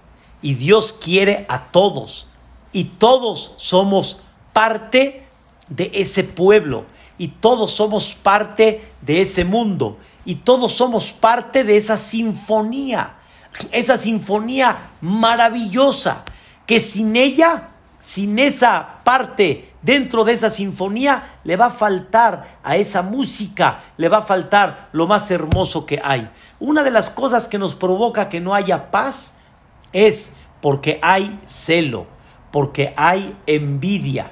Y 0.43 0.53
Dios 0.53 0.93
quiere 0.93 1.45
a 1.49 1.71
todos 1.71 2.27
y 2.77 2.83
todos 2.83 3.55
somos 3.57 4.19
parte 4.53 5.25
de 5.67 5.89
ese 5.95 6.23
pueblo 6.23 6.85
y 7.17 7.29
todos 7.29 7.71
somos 7.71 8.13
parte 8.13 8.83
de 9.01 9.23
ese 9.23 9.45
mundo 9.45 9.97
y 10.25 10.35
todos 10.35 10.73
somos 10.73 11.11
parte 11.11 11.63
de 11.63 11.75
esa 11.75 11.97
sinfonía, 11.97 13.15
esa 13.71 13.97
sinfonía 13.97 14.91
maravillosa 15.01 16.23
que 16.67 16.79
sin 16.79 17.15
ella, 17.15 17.69
sin 17.99 18.37
esa 18.37 18.99
parte 19.03 19.73
dentro 19.81 20.23
de 20.23 20.33
esa 20.33 20.51
sinfonía, 20.51 21.39
le 21.45 21.55
va 21.55 21.65
a 21.65 21.71
faltar 21.71 22.59
a 22.63 22.77
esa 22.77 23.01
música, 23.01 23.85
le 23.97 24.07
va 24.07 24.19
a 24.19 24.21
faltar 24.21 24.89
lo 24.91 25.07
más 25.07 25.31
hermoso 25.31 25.87
que 25.87 25.99
hay. 26.03 26.29
Una 26.59 26.83
de 26.83 26.91
las 26.91 27.09
cosas 27.09 27.47
que 27.47 27.57
nos 27.57 27.73
provoca 27.73 28.29
que 28.29 28.39
no 28.39 28.53
haya 28.53 28.91
paz 28.91 29.33
es 29.93 30.35
porque 30.61 30.99
hay 31.01 31.39
celo 31.47 32.15
porque 32.51 32.93
hay 32.97 33.35
envidia, 33.45 34.31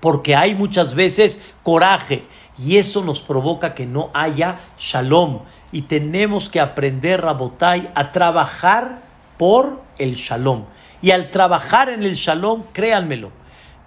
porque 0.00 0.36
hay 0.36 0.54
muchas 0.54 0.94
veces 0.94 1.40
coraje 1.62 2.24
y 2.58 2.76
eso 2.76 3.02
nos 3.02 3.20
provoca 3.20 3.74
que 3.74 3.86
no 3.86 4.10
haya 4.14 4.60
shalom 4.78 5.40
y 5.72 5.82
tenemos 5.82 6.48
que 6.50 6.60
aprender, 6.60 7.22
Rabotai, 7.22 7.90
a 7.94 8.12
trabajar 8.12 9.02
por 9.36 9.82
el 9.98 10.14
shalom. 10.14 10.66
Y 11.02 11.10
al 11.10 11.30
trabajar 11.30 11.88
en 11.88 12.04
el 12.04 12.14
shalom, 12.14 12.62
créanmelo, 12.72 13.32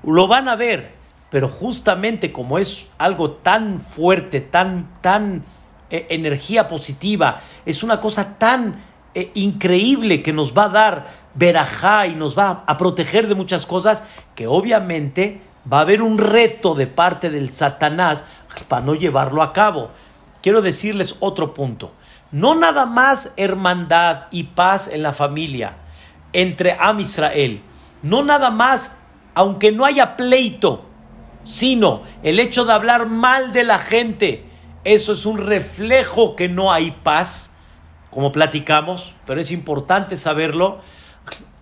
lo 0.04 0.28
van 0.28 0.50
a 0.50 0.56
ver, 0.56 0.92
pero 1.30 1.48
justamente 1.48 2.32
como 2.32 2.60
es 2.60 2.90
algo 2.98 3.32
tan 3.32 3.80
fuerte, 3.80 4.42
tan, 4.42 5.00
tan 5.02 5.46
eh, 5.90 6.08
energía 6.10 6.68
positiva, 6.68 7.40
es 7.66 7.84
una 7.84 8.02
cosa 8.02 8.38
tan 8.38 8.84
eh, 9.16 9.32
increíble 9.36 10.22
que 10.22 10.34
nos 10.34 10.56
va 10.56 10.66
a 10.66 10.70
dar 10.70 11.08
verajá 11.38 12.08
y 12.08 12.16
nos 12.16 12.38
va 12.38 12.64
a 12.66 12.78
proteger 12.78 13.28
de 13.28 13.36
muchas 13.36 13.66
cosas 13.66 14.04
que 14.36 14.48
obviamente 14.48 15.42
va 15.72 15.80
a 15.80 15.82
haber 15.82 16.02
un 16.02 16.18
reto 16.18 16.74
de 16.76 16.88
parte 16.88 17.30
del 17.30 17.52
Satanás 17.52 18.24
para 18.68 18.84
no 18.84 18.96
llevarlo 18.96 19.44
a 19.44 19.54
cabo. 19.54 19.92
Quiero 20.42 20.62
decirles 20.62 21.16
otro 21.20 21.54
punto. 21.54 21.92
No 22.32 22.56
nada 22.56 22.86
más 22.86 23.32
hermandad 23.38 24.24
y 24.32 24.44
paz 24.44 24.90
en 24.92 25.04
la 25.04 25.14
familia 25.14 25.78
entre 26.34 26.76
Am 26.80 27.00
Israel. 27.00 27.62
No 28.02 28.24
nada 28.24 28.50
más, 28.50 28.98
aunque 29.34 29.72
no 29.72 29.86
haya 29.86 30.18
pleito, 30.18 30.86
sino 31.44 32.04
el 32.24 32.40
hecho 32.40 32.66
de 32.66 32.74
hablar 32.74 33.08
mal 33.08 33.54
de 33.54 33.64
la 33.64 33.80
gente. 33.80 34.46
Eso 34.84 35.14
es 35.14 35.26
un 35.26 35.38
reflejo 35.38 36.36
que 36.36 36.50
no 36.50 36.72
hay 36.72 36.92
paz, 36.92 37.52
como 38.10 38.32
platicamos, 38.32 39.14
pero 39.26 39.40
es 39.40 39.52
importante 39.52 40.18
saberlo 40.18 40.80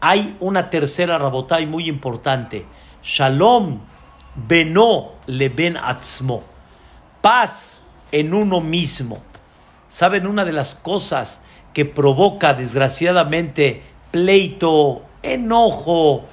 hay 0.07 0.37
una 0.39 0.69
tercera 0.69 1.17
rabotay 1.17 1.65
muy 1.65 1.89
importante. 1.89 2.67
Shalom 3.03 3.79
beno 4.35 5.13
le 5.25 5.49
ben 5.49 5.77
atzmo. 5.77 6.43
Paz 7.21 7.85
en 8.11 8.35
uno 8.35 8.61
mismo. 8.61 9.17
¿Saben 9.87 10.27
una 10.27 10.45
de 10.45 10.51
las 10.51 10.75
cosas 10.75 11.41
que 11.73 11.85
provoca 11.85 12.53
desgraciadamente 12.53 13.81
pleito, 14.11 15.01
enojo, 15.23 16.25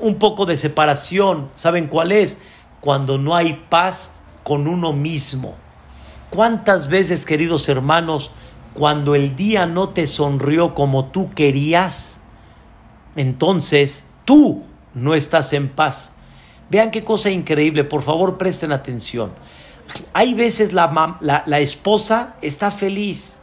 un 0.00 0.16
poco 0.16 0.44
de 0.44 0.56
separación? 0.56 1.50
¿Saben 1.54 1.86
cuál 1.86 2.10
es? 2.10 2.38
Cuando 2.80 3.16
no 3.16 3.36
hay 3.36 3.64
paz 3.68 4.12
con 4.42 4.66
uno 4.66 4.92
mismo. 4.92 5.54
¿Cuántas 6.30 6.88
veces, 6.88 7.24
queridos 7.24 7.68
hermanos, 7.68 8.32
cuando 8.74 9.14
el 9.14 9.36
día 9.36 9.66
no 9.66 9.90
te 9.90 10.08
sonrió 10.08 10.74
como 10.74 11.04
tú 11.04 11.30
querías, 11.32 12.19
entonces 13.16 14.06
tú 14.24 14.64
no 14.94 15.14
estás 15.14 15.52
en 15.52 15.68
paz. 15.68 16.12
Vean 16.68 16.90
qué 16.90 17.02
cosa 17.02 17.30
increíble, 17.30 17.84
por 17.84 18.02
favor 18.02 18.38
presten 18.38 18.72
atención. 18.72 19.32
Hay 20.12 20.34
veces 20.34 20.72
la, 20.72 21.18
la, 21.20 21.58
esposa 21.60 22.36
está 22.42 22.70
feliz, 22.70 23.38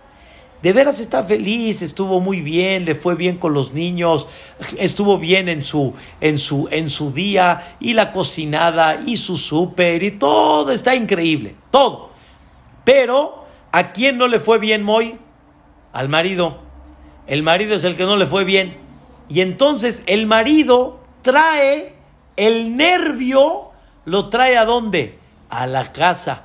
de 0.61 0.71
veras 0.71 1.01
está 1.01 1.23
feliz, 1.23 1.81
estuvo 1.81 2.21
muy 2.21 2.39
bien, 2.39 2.85
le 2.85 2.95
fue 2.95 3.15
bien 3.15 3.37
con 3.37 3.53
los 3.53 3.73
niños, 3.73 4.27
estuvo 4.77 5.19
bien 5.19 5.49
en 5.49 5.63
su, 5.63 5.93
en 6.21 6.37
su, 6.37 6.69
en 6.71 6.89
su 6.89 7.11
día, 7.11 7.75
y 7.81 7.93
la 7.93 8.13
cocinada, 8.13 9.01
y 9.05 9.17
su 9.17 9.35
súper, 9.35 10.03
y 10.03 10.11
todo 10.11 10.71
está 10.71 10.95
increíble, 10.95 11.55
todo. 11.69 12.11
Pero, 12.85 13.45
¿a 13.73 13.91
quién 13.91 14.17
no 14.17 14.27
le 14.27 14.39
fue 14.39 14.57
bien, 14.57 14.83
Moy? 14.83 15.17
Al 15.91 16.07
marido. 16.07 16.59
El 17.27 17.43
marido 17.43 17.75
es 17.75 17.83
el 17.83 17.97
que 17.97 18.03
no 18.03 18.15
le 18.15 18.25
fue 18.25 18.45
bien. 18.45 18.86
Y 19.29 19.41
entonces 19.41 20.03
el 20.05 20.25
marido 20.25 20.99
trae 21.21 21.93
el 22.35 22.77
nervio, 22.77 23.71
lo 24.05 24.29
trae 24.29 24.57
a 24.57 24.65
dónde? 24.65 25.19
A 25.49 25.67
la 25.67 25.91
casa. 25.91 26.43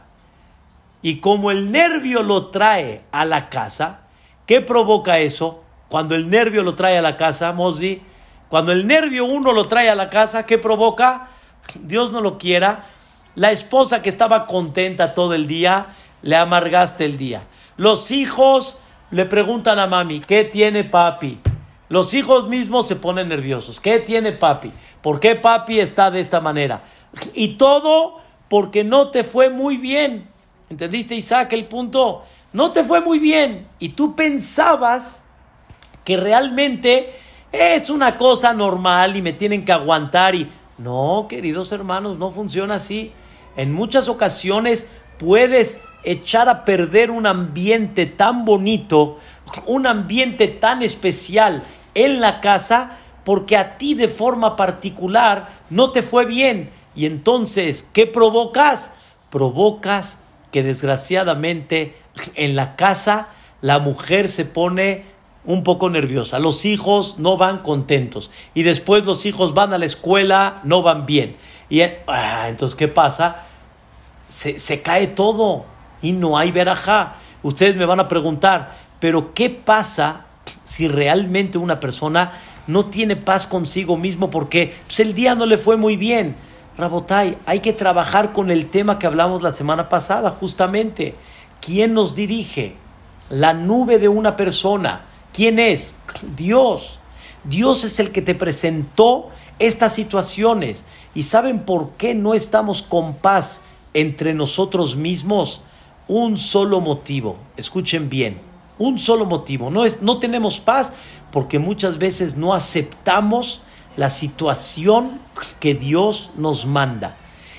Y 1.03 1.21
como 1.21 1.51
el 1.51 1.71
nervio 1.71 2.23
lo 2.23 2.49
trae 2.49 3.05
a 3.13 3.25
la 3.25 3.49
casa, 3.49 4.01
¿qué 4.47 4.61
provoca 4.61 5.19
eso? 5.19 5.63
Cuando 5.89 6.15
el 6.15 6.31
nervio 6.31 6.63
lo 6.63 6.75
trae 6.75 6.99
a 6.99 7.03
la 7.03 7.17
casa, 7.17 7.53
Mosi, 7.53 8.03
cuando 8.49 8.73
el 8.73 8.87
nervio 8.87 9.25
uno 9.25 9.53
lo 9.53 9.65
trae 9.65 9.91
a 9.91 9.95
la 9.95 10.11
casa, 10.11 10.47
¿qué 10.47 10.59
provoca? 10.59 11.29
Dios 11.75 12.13
no 12.13 12.21
lo 12.21 12.39
quiera. 12.39 12.87
La 13.35 13.51
esposa 13.51 14.03
que 14.03 14.09
estaba 14.09 14.47
contenta 14.47 15.15
todo 15.15 15.35
el 15.35 15.47
día, 15.47 15.87
le 16.23 16.37
amargaste 16.37 17.05
el 17.05 17.19
día. 17.19 17.43
Los 17.77 18.11
hijos 18.11 18.79
le 19.11 19.27
preguntan 19.27 19.79
a 19.79 19.87
mami, 19.87 20.21
¿qué 20.21 20.45
tiene 20.45 20.85
papi? 20.85 21.41
Los 21.93 22.15
hijos 22.15 22.49
mismos 22.49 22.89
se 22.89 22.97
ponen 22.97 23.29
nerviosos. 23.29 23.79
¿Qué 23.79 23.99
tiene 23.99 24.33
papi? 24.33 24.73
¿Por 25.03 25.21
qué 25.21 25.35
papi 25.35 25.79
está 25.79 26.11
de 26.11 26.21
esta 26.21 26.41
manera? 26.41 26.85
Y 27.35 27.59
todo 27.59 28.19
porque 28.49 28.83
no 28.83 29.09
te 29.09 29.25
fue 29.25 29.51
muy 29.51 29.77
bien. 29.77 30.27
¿Entendiste, 30.71 31.15
Isaac, 31.15 31.53
el 31.53 31.67
punto? 31.67 32.25
No 32.55 32.73
te 32.73 32.83
fue 32.83 33.03
muy 33.03 33.19
bien. 33.19 33.69
Y 33.79 33.91
tú 33.91 34.17
pensabas 34.17 35.23
que 36.03 36.17
realmente 36.17 37.13
es 37.53 37.91
una 37.91 38.17
cosa 38.17 38.55
normal 38.55 39.15
y 39.15 39.21
me 39.21 39.35
tienen 39.35 39.67
que 39.67 39.73
aguantar. 39.73 40.35
Y 40.35 40.51
no, 40.79 41.27
queridos 41.29 41.73
hermanos, 41.73 42.17
no 42.17 42.31
funciona 42.31 42.77
así. 42.77 43.13
En 43.55 43.71
muchas 43.71 44.09
ocasiones 44.09 44.89
puedes 45.19 45.79
echar 46.05 46.49
a 46.49 46.65
perder 46.65 47.11
un 47.11 47.27
ambiente 47.27 48.07
tan 48.07 48.47
bonito, 48.47 49.19
un 49.67 49.87
ambiente 49.87 50.49
tan 50.49 50.83
especial 50.83 51.63
en 51.95 52.21
la 52.21 52.41
casa 52.41 52.99
porque 53.25 53.57
a 53.57 53.79
ti 53.79 53.95
de 53.95 54.09
forma 54.09 54.57
particular 54.57 55.49
no 55.71 55.93
te 55.93 56.03
fue 56.03 56.25
bien. 56.25 56.71
Y 56.95 57.07
entonces, 57.07 57.89
¿qué 57.93 58.07
provocas? 58.07 58.93
Provocas 59.31 60.19
que 60.51 60.63
desgraciadamente 60.63 61.97
en 62.35 62.57
la 62.57 62.77
casa 62.77 63.29
la 63.61 63.79
mujer 63.79 64.29
se 64.29 64.45
pone 64.45 65.05
un 65.45 65.65
poco 65.65 65.91
nerviosa, 65.91 66.39
los 66.39 66.65
hijos 66.65 67.19
no 67.19 67.37
van 67.37 67.63
contentos 67.63 68.31
y 68.55 68.63
después 68.63 69.05
los 69.05 69.27
hijos 69.27 69.55
van 69.55 69.73
a 69.73 69.79
la 69.79 69.87
escuela, 69.87 70.61
no 70.63 70.83
van 70.83 71.05
bien. 71.05 71.37
Y 71.69 71.81
ah, 71.81 72.49
entonces, 72.49 72.77
¿qué 72.77 72.87
pasa? 72.87 73.45
Se, 74.29 74.59
se, 74.59 74.83
cae 74.83 75.09
todo 75.09 75.65
y 76.01 76.13
no 76.13 76.39
hay 76.39 76.53
verajá. 76.53 77.17
Ustedes 77.43 77.77
me 77.77 77.87
van 77.87 77.99
a 77.99 78.09
preguntar, 78.09 78.77
pero 79.01 79.35
¿qué 79.35 79.51
pasa 79.51 80.27
si 80.63 80.89
realmente 80.89 81.59
una 81.59 81.81
persona 81.81 82.33
no 82.67 82.87
tiene 82.87 83.17
paz 83.17 83.47
consigo 83.47 83.97
mismo 83.97 84.31
porque 84.31 84.75
pues, 84.87 85.01
el 85.01 85.15
día 85.15 85.35
no 85.35 85.47
le 85.47 85.59
fue 85.59 85.77
muy 85.77 85.97
bien? 85.97 86.37
Rabotai, 86.77 87.37
hay 87.45 87.61
que 87.61 87.73
trabajar 87.73 88.33
con 88.33 88.51
el 88.51 88.71
tema 88.71 88.99
que 88.99 89.07
hablamos 89.07 89.43
la 89.43 89.53
semana 89.53 89.89
pasada, 89.89 90.31
justamente. 90.31 91.15
¿Quién 91.61 91.93
nos 91.93 92.15
dirige? 92.15 92.75
La 93.29 93.53
nube 93.53 93.99
de 93.99 94.09
una 94.09 94.37
persona. 94.37 95.05
¿Quién 95.33 95.59
es? 95.59 95.99
Dios. 96.37 96.99
Dios 97.45 97.85
es 97.85 97.99
el 97.99 98.11
que 98.11 98.23
te 98.23 98.35
presentó 98.35 99.31
estas 99.59 99.95
situaciones. 99.95 100.85
¿Y 101.15 101.25
saben 101.25 101.61
por 101.61 101.91
qué 101.91 102.15
no 102.15 102.35
estamos 102.35 102.83
con 102.83 103.15
paz 103.15 103.63
entre 103.95 104.35
nosotros 104.35 104.97
mismos? 104.97 105.61
Un 106.09 106.37
solo 106.37 106.81
motivo. 106.81 107.37
Escuchen 107.57 108.09
bien. 108.09 108.52
Un 108.83 108.99
solo 108.99 109.27
motivo. 109.27 109.71
No, 109.71 109.85
es, 109.85 110.03
no 110.03 110.19
tenemos 110.19 110.59
paz 110.59 110.93
porque 111.31 111.61
muchas 111.61 111.99
veces 111.99 112.37
no 112.37 112.53
aceptamos 112.53 113.63
la 113.97 114.09
situación 114.09 115.21
que 115.61 115.75
Dios 115.75 116.33
nos 116.37 116.67
manda. 116.67 117.15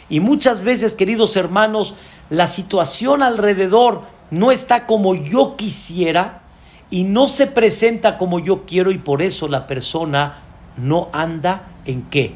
Y 0.09 0.19
muchas 0.19 0.59
veces, 0.65 0.95
queridos 0.95 1.37
hermanos, 1.37 1.95
la 2.29 2.47
situación 2.47 3.23
alrededor 3.23 4.01
no 4.31 4.51
está 4.51 4.85
como 4.85 5.15
yo 5.15 5.55
quisiera 5.55 6.41
y 6.89 7.05
no 7.05 7.29
se 7.29 7.47
presenta 7.47 8.17
como 8.17 8.39
yo 8.39 8.65
quiero 8.65 8.91
y 8.91 8.97
por 8.97 9.21
eso 9.21 9.47
la 9.47 9.65
persona 9.65 10.41
no 10.75 11.07
anda 11.13 11.69
en 11.85 12.01
qué? 12.01 12.35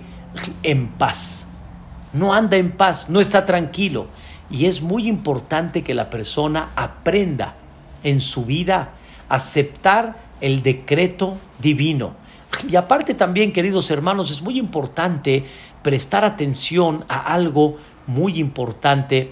En 0.63 0.87
paz. 0.87 1.49
No 2.13 2.33
anda 2.33 2.55
en 2.55 2.71
paz, 2.71 3.09
no 3.09 3.19
está 3.19 3.45
tranquilo. 3.45 4.07
Y 4.49 4.67
es 4.67 4.81
muy 4.81 5.09
importante 5.09 5.83
que 5.83 5.93
la 5.93 6.09
persona 6.09 6.69
aprenda 6.77 7.55
en 8.03 8.19
su 8.19 8.45
vida 8.45 8.93
aceptar 9.29 10.17
el 10.41 10.63
decreto 10.63 11.37
divino 11.59 12.15
y 12.67 12.75
aparte 12.75 13.13
también, 13.13 13.51
queridos 13.51 13.91
hermanos, 13.91 14.31
es 14.31 14.41
muy 14.41 14.57
importante 14.57 15.45
prestar 15.83 16.25
atención 16.25 17.05
a 17.07 17.33
algo 17.33 17.77
muy 18.07 18.39
importante. 18.39 19.31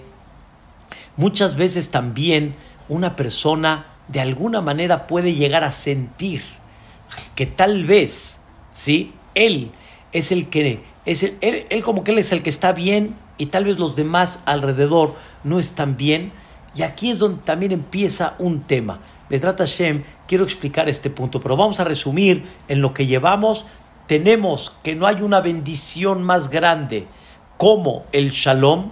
Muchas 1.16 1.56
veces 1.56 1.90
también 1.90 2.54
una 2.88 3.16
persona 3.16 3.86
de 4.08 4.20
alguna 4.20 4.60
manera 4.60 5.06
puede 5.06 5.34
llegar 5.34 5.64
a 5.64 5.72
sentir 5.72 6.42
que 7.34 7.46
tal 7.46 7.84
vez, 7.84 8.40
¿sí? 8.72 9.12
Él 9.34 9.72
es 10.12 10.30
el 10.30 10.48
que, 10.48 10.82
es 11.04 11.22
el, 11.24 11.36
él, 11.40 11.64
él 11.70 11.82
como 11.82 12.04
que 12.04 12.12
él 12.12 12.18
es 12.18 12.32
el 12.32 12.42
que 12.42 12.50
está 12.50 12.72
bien 12.72 13.16
y 13.38 13.46
tal 13.46 13.64
vez 13.64 13.78
los 13.78 13.96
demás 13.96 14.40
alrededor 14.44 15.16
no 15.42 15.58
están 15.58 15.96
bien. 15.96 16.32
Y 16.76 16.82
aquí 16.82 17.10
es 17.10 17.18
donde 17.18 17.42
también 17.42 17.72
empieza 17.72 18.34
un 18.38 18.60
tema. 18.60 19.00
trata 19.28 19.64
Hashem, 19.64 20.04
quiero 20.28 20.44
explicar 20.44 20.88
este 20.88 21.08
punto, 21.08 21.40
pero 21.40 21.56
vamos 21.56 21.80
a 21.80 21.84
resumir 21.84 22.46
en 22.68 22.82
lo 22.82 22.92
que 22.92 23.06
llevamos. 23.06 23.64
Tenemos 24.06 24.74
que 24.82 24.94
no 24.94 25.06
hay 25.06 25.22
una 25.22 25.40
bendición 25.40 26.22
más 26.22 26.50
grande 26.50 27.06
como 27.56 28.04
el 28.12 28.30
shalom. 28.30 28.90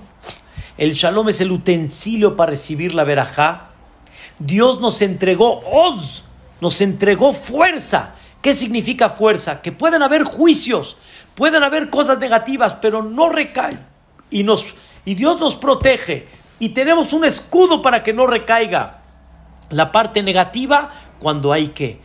El 0.78 0.94
shalom 0.94 1.28
es 1.28 1.40
el 1.42 1.52
utensilio 1.52 2.36
para 2.36 2.50
recibir 2.50 2.94
la 2.94 3.04
verajá. 3.04 3.70
Dios 4.38 4.80
nos 4.80 5.02
entregó 5.02 5.60
oz, 5.70 6.24
nos 6.60 6.80
entregó 6.80 7.34
fuerza. 7.34 8.14
¿Qué 8.40 8.54
significa 8.54 9.10
fuerza? 9.10 9.60
Que 9.60 9.72
pueden 9.72 10.02
haber 10.02 10.24
juicios, 10.24 10.96
pueden 11.34 11.62
haber 11.62 11.90
cosas 11.90 12.18
negativas, 12.18 12.74
pero 12.74 13.02
no 13.02 13.28
recaen. 13.28 13.80
Y 14.30 15.14
Dios 15.14 15.38
nos 15.38 15.54
protege. 15.54 16.26
Y 16.58 16.70
tenemos 16.70 17.12
un 17.12 17.24
escudo 17.24 17.82
para 17.82 18.02
que 18.02 18.12
no 18.12 18.26
recaiga 18.26 19.00
la 19.70 19.90
parte 19.92 20.22
negativa 20.22 20.90
cuando 21.18 21.52
hay 21.52 21.68
que, 21.68 22.00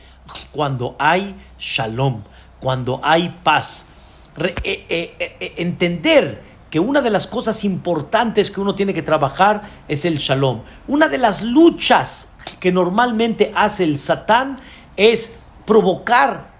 cuando 0.52 0.96
hay 1.00 1.36
shalom, 1.60 2.24
cuando 2.60 3.00
hay 3.04 3.30
paz. 3.44 3.86
Eh, 4.38 4.56
eh, 4.64 5.16
eh, 5.20 5.54
entender 5.58 6.42
que 6.70 6.80
una 6.80 7.02
de 7.02 7.10
las 7.10 7.28
cosas 7.28 7.64
importantes 7.64 8.50
que 8.52 8.62
uno 8.62 8.76
tiene 8.76 8.94
que 8.94 9.02
trabajar 9.02 9.64
es 9.88 10.06
el 10.06 10.18
shalom. 10.18 10.62
Una 10.88 11.08
de 11.08 11.18
las 11.18 11.42
luchas 11.42 12.34
que 12.60 12.72
normalmente 12.72 13.52
hace 13.56 13.84
el 13.84 13.98
satán 13.98 14.60
es 14.96 15.36
provocar, 15.66 16.52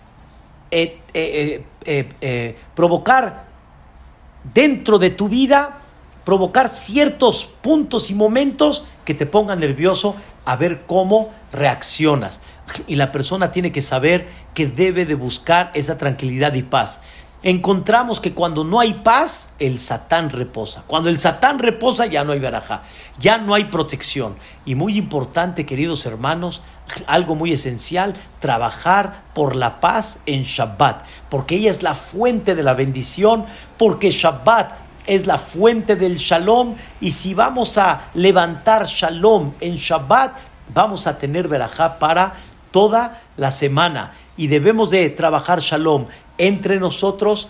provocar 2.76 3.46
dentro 4.54 5.00
de 5.00 5.10
tu 5.12 5.30
vida, 5.30 5.80
provocar 6.30 6.70
ciertos 6.70 7.46
puntos 7.46 8.12
y 8.12 8.14
momentos 8.14 8.86
que 9.04 9.16
te 9.16 9.26
pongan 9.26 9.62
nervioso 9.62 10.16
a 10.46 10.58
ver 10.58 10.84
cómo 10.86 11.34
reaccionas. 11.52 12.40
Y 12.86 12.98
la 12.98 13.12
persona 13.12 13.50
tiene 13.50 13.72
que 13.72 13.82
saber 13.82 14.28
que 14.54 14.68
debe 14.68 15.08
de 15.08 15.16
buscar 15.16 15.72
esa 15.74 15.98
tranquilidad 15.98 16.54
y 16.54 16.62
paz. 16.62 17.02
Encontramos 17.42 18.20
que 18.20 18.36
cuando 18.36 18.64
no 18.64 18.80
hay 18.80 18.94
paz, 18.94 19.56
el 19.58 19.80
Satán 19.80 20.30
reposa. 20.30 20.84
Cuando 20.86 21.10
el 21.10 21.18
Satán 21.18 21.58
reposa, 21.58 22.06
ya 22.06 22.24
no 22.24 22.34
hay 22.34 22.40
baraja, 22.40 22.84
ya 23.18 23.40
no 23.40 23.56
hay 23.56 23.64
protección. 23.64 24.36
Y 24.66 24.76
muy 24.76 25.00
importante, 25.00 25.66
queridos 25.66 26.06
hermanos, 26.06 26.62
algo 27.08 27.34
muy 27.34 27.54
esencial, 27.54 28.14
trabajar 28.40 29.24
por 29.34 29.56
la 29.56 29.80
paz 29.80 30.22
en 30.28 30.44
Shabbat, 30.44 31.06
porque 31.28 31.56
ella 31.56 31.72
es 31.72 31.82
la 31.82 31.96
fuente 31.96 32.54
de 32.54 32.62
la 32.62 32.76
bendición, 32.76 33.46
porque 33.80 34.12
Shabbat 34.12 34.89
es 35.10 35.26
la 35.26 35.40
fuente 35.40 35.96
del 35.96 36.18
shalom 36.18 36.76
y 37.02 37.12
si 37.12 37.34
vamos 37.34 37.80
a 37.80 38.10
levantar 38.14 38.86
shalom 38.86 39.54
en 39.60 39.76
Shabbat, 39.76 40.34
vamos 40.72 41.08
a 41.08 41.18
tener 41.18 41.48
verajá 41.48 41.98
para 41.98 42.34
toda 42.70 43.20
la 43.36 43.50
semana 43.50 44.14
y 44.38 44.48
debemos 44.48 44.92
de 44.92 45.10
trabajar 45.10 45.62
shalom 45.62 46.06
entre 46.38 46.80
nosotros, 46.80 47.50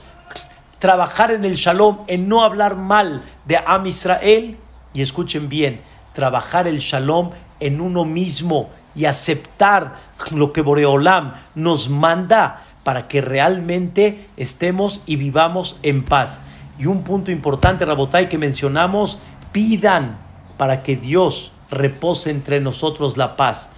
trabajar 0.79 1.31
en 1.31 1.43
el 1.43 1.55
shalom, 1.55 1.99
en 2.07 2.29
no 2.29 2.45
hablar 2.45 2.77
mal 2.77 3.23
de 3.43 3.57
Am 3.57 3.85
Israel 3.85 4.57
y 4.93 5.01
escuchen 5.01 5.49
bien, 5.49 5.81
trabajar 6.13 6.65
el 6.65 6.79
shalom 6.79 7.31
en 7.59 7.81
uno 7.81 8.05
mismo 8.05 8.69
y 8.95 9.03
aceptar 9.03 9.95
lo 10.31 10.53
que 10.53 10.61
Boreolam 10.61 11.33
nos 11.55 11.89
manda 11.89 12.63
para 12.85 13.09
que 13.09 13.19
realmente 13.19 14.29
estemos 14.37 15.01
y 15.05 15.17
vivamos 15.17 15.77
en 15.83 16.05
paz. 16.05 16.39
Y 16.79 16.85
un 16.85 17.03
punto 17.03 17.29
importante, 17.29 17.85
Rabotai, 17.85 18.29
que 18.29 18.37
mencionamos, 18.37 19.19
pidan 19.51 20.17
para 20.57 20.81
que 20.81 20.95
Dios 20.95 21.51
repose 21.69 22.31
entre 22.31 22.61
nosotros 22.61 23.17
la 23.17 23.35
paz. 23.35 23.71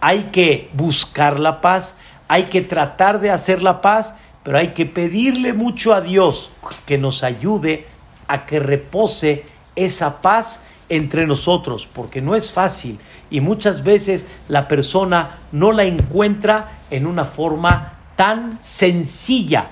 Hay 0.00 0.24
que 0.24 0.68
buscar 0.74 1.40
la 1.40 1.60
paz, 1.60 1.96
hay 2.26 2.44
que 2.44 2.60
tratar 2.60 3.20
de 3.20 3.30
hacer 3.30 3.62
la 3.62 3.80
paz, 3.80 4.14
pero 4.42 4.58
hay 4.58 4.74
que 4.74 4.86
pedirle 4.86 5.52
mucho 5.52 5.94
a 5.94 6.00
Dios 6.00 6.50
que 6.84 6.98
nos 6.98 7.22
ayude 7.22 7.86
a 8.26 8.44
que 8.44 8.58
repose 8.58 9.44
esa 9.76 10.20
paz 10.20 10.64
entre 10.88 11.26
nosotros, 11.26 11.88
porque 11.92 12.20
no 12.20 12.34
es 12.34 12.50
fácil 12.50 12.98
y 13.30 13.40
muchas 13.40 13.84
veces 13.84 14.26
la 14.48 14.68
persona 14.68 15.38
no 15.52 15.72
la 15.72 15.84
encuentra 15.84 16.78
en 16.90 17.06
una 17.06 17.24
forma 17.24 17.98
tan 18.16 18.58
sencilla. 18.62 19.70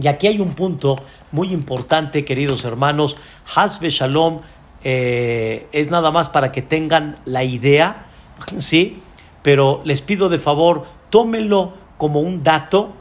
Y 0.00 0.08
aquí 0.08 0.26
hay 0.26 0.40
un 0.40 0.54
punto 0.54 0.96
muy 1.32 1.52
importante, 1.52 2.24
queridos 2.24 2.64
hermanos. 2.64 3.16
Hasbe 3.54 3.90
Shalom 3.90 4.40
eh, 4.84 5.68
es 5.72 5.90
nada 5.90 6.10
más 6.10 6.28
para 6.28 6.50
que 6.50 6.62
tengan 6.62 7.18
la 7.24 7.44
idea, 7.44 8.06
¿sí? 8.58 9.02
Pero 9.42 9.80
les 9.84 10.00
pido 10.00 10.28
de 10.28 10.38
favor, 10.38 10.86
tómenlo 11.10 11.74
como 11.98 12.20
un 12.20 12.42
dato, 12.42 12.92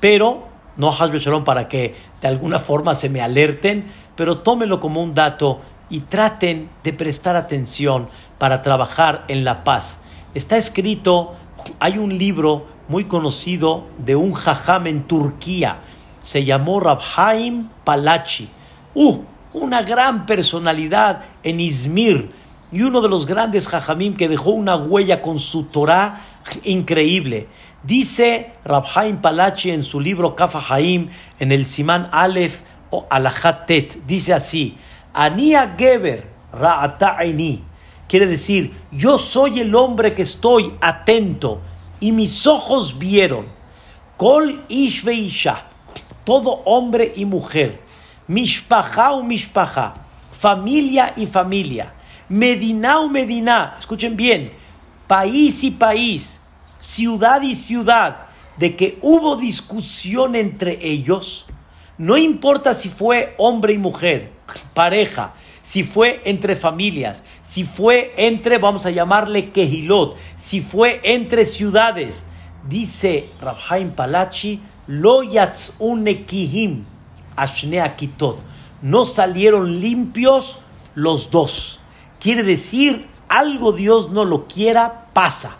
pero 0.00 0.48
no 0.76 0.90
Hasbe 0.90 1.18
Shalom 1.18 1.44
para 1.44 1.68
que 1.68 1.94
de 2.20 2.28
alguna 2.28 2.58
forma 2.58 2.94
se 2.94 3.08
me 3.08 3.20
alerten, 3.20 3.84
pero 4.16 4.38
tómenlo 4.38 4.80
como 4.80 5.02
un 5.02 5.14
dato 5.14 5.60
y 5.90 6.00
traten 6.00 6.70
de 6.82 6.92
prestar 6.92 7.36
atención 7.36 8.08
para 8.38 8.62
trabajar 8.62 9.24
en 9.28 9.44
la 9.44 9.62
paz. 9.64 10.00
Está 10.34 10.56
escrito, 10.56 11.34
hay 11.78 11.98
un 11.98 12.16
libro 12.18 12.66
muy 12.88 13.04
conocido 13.04 13.86
de 13.98 14.16
un 14.16 14.32
jajam 14.32 14.86
en 14.86 15.04
Turquía, 15.04 15.80
se 16.22 16.44
llamó 16.44 16.80
Rabhaim 16.80 17.68
Palachi. 17.84 18.48
Uh, 18.94 19.18
una 19.52 19.82
gran 19.82 20.24
personalidad 20.26 21.24
en 21.42 21.60
Izmir 21.60 22.30
y 22.72 22.82
uno 22.82 23.02
de 23.02 23.08
los 23.08 23.26
grandes 23.26 23.68
jajamim 23.68 24.14
que 24.14 24.28
dejó 24.28 24.50
una 24.50 24.76
huella 24.76 25.20
con 25.20 25.38
su 25.38 25.64
Torah 25.64 26.20
increíble. 26.64 27.48
Dice 27.82 28.52
Rabhaim 28.64 29.18
Palachi 29.20 29.70
en 29.70 29.82
su 29.82 30.00
libro 30.00 30.34
Kafa 30.34 30.62
Haim, 30.74 31.08
en 31.38 31.52
el 31.52 31.66
Simán 31.66 32.08
Aleph 32.12 32.62
o 32.90 33.06
Alahat 33.10 33.66
Tet, 33.66 33.98
dice 34.06 34.32
así: 34.32 34.78
Ania 35.12 35.74
Geber 35.76 36.26
Ra'ata'ini. 36.52 37.64
Quiere 38.08 38.26
decir, 38.26 38.72
yo 38.90 39.16
soy 39.18 39.60
el 39.60 39.74
hombre 39.74 40.14
que 40.14 40.22
estoy 40.22 40.74
atento 40.80 41.60
y 41.98 42.12
mis 42.12 42.46
ojos 42.46 42.98
vieron. 42.98 43.46
Kol 44.18 44.64
ish 44.68 45.06
isha, 45.08 45.64
todo 46.24 46.62
hombre 46.64 47.12
y 47.16 47.24
mujer. 47.24 47.80
Mishpaha 48.28 49.12
o 49.12 49.22
mishpaha, 49.22 49.94
familia 50.30 51.12
y 51.16 51.26
familia. 51.26 51.92
Medina 52.28 53.00
o 53.00 53.08
Medina, 53.08 53.74
escuchen 53.78 54.16
bien, 54.16 54.52
país 55.06 55.64
y 55.64 55.72
país, 55.72 56.40
ciudad 56.78 57.42
y 57.42 57.54
ciudad, 57.54 58.28
de 58.56 58.76
que 58.76 58.98
hubo 59.02 59.36
discusión 59.36 60.34
entre 60.34 60.78
ellos, 60.86 61.46
no 61.98 62.16
importa 62.16 62.74
si 62.74 62.88
fue 62.88 63.34
hombre 63.38 63.74
y 63.74 63.78
mujer, 63.78 64.32
pareja, 64.74 65.34
si 65.62 65.84
fue 65.84 66.20
entre 66.24 66.56
familias, 66.56 67.24
si 67.42 67.64
fue 67.64 68.14
entre, 68.16 68.58
vamos 68.58 68.86
a 68.86 68.90
llamarle 68.90 69.50
Kehilot, 69.50 70.16
si 70.36 70.60
fue 70.60 71.00
entre 71.04 71.46
ciudades, 71.46 72.24
dice 72.68 73.30
Rabhaim 73.40 73.92
Palachi, 73.92 74.60
lo 74.92 75.22
kihim 76.26 76.84
akitot, 77.34 78.38
no 78.82 79.06
salieron 79.06 79.80
limpios 79.80 80.58
los 80.94 81.30
dos. 81.30 81.80
Quiere 82.20 82.42
decir, 82.42 83.08
algo 83.28 83.72
Dios 83.72 84.10
no 84.10 84.26
lo 84.26 84.46
quiera, 84.46 85.06
pasa. 85.14 85.56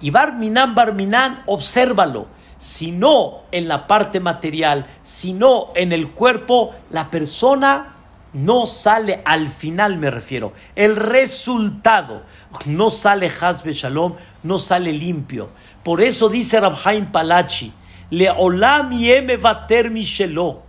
Y 0.00 0.08
Barminan, 0.10 0.74
Barminan, 0.74 1.42
obsérvalo. 1.44 2.28
Si 2.56 2.92
no 2.92 3.42
en 3.52 3.68
la 3.68 3.86
parte 3.86 4.20
material, 4.20 4.86
si 5.02 5.34
no 5.34 5.68
en 5.74 5.92
el 5.92 6.12
cuerpo, 6.12 6.70
la 6.90 7.10
persona 7.10 7.96
no 8.32 8.64
sale 8.64 9.20
al 9.26 9.48
final, 9.48 9.98
me 9.98 10.08
refiero. 10.08 10.54
El 10.76 10.96
resultado 10.96 12.22
no 12.64 12.88
sale 12.88 13.30
Hazbe 13.38 13.74
Shalom, 13.74 14.14
no 14.44 14.58
sale 14.58 14.92
limpio. 14.92 15.50
Por 15.82 16.00
eso 16.00 16.30
dice 16.30 16.58
Rabhaim 16.58 17.12
Palachi, 17.12 17.72
Le 18.12 18.28
olam 18.28 18.92
yeme 18.92 19.38
vater 19.38 19.88
mishelo. 19.88 20.60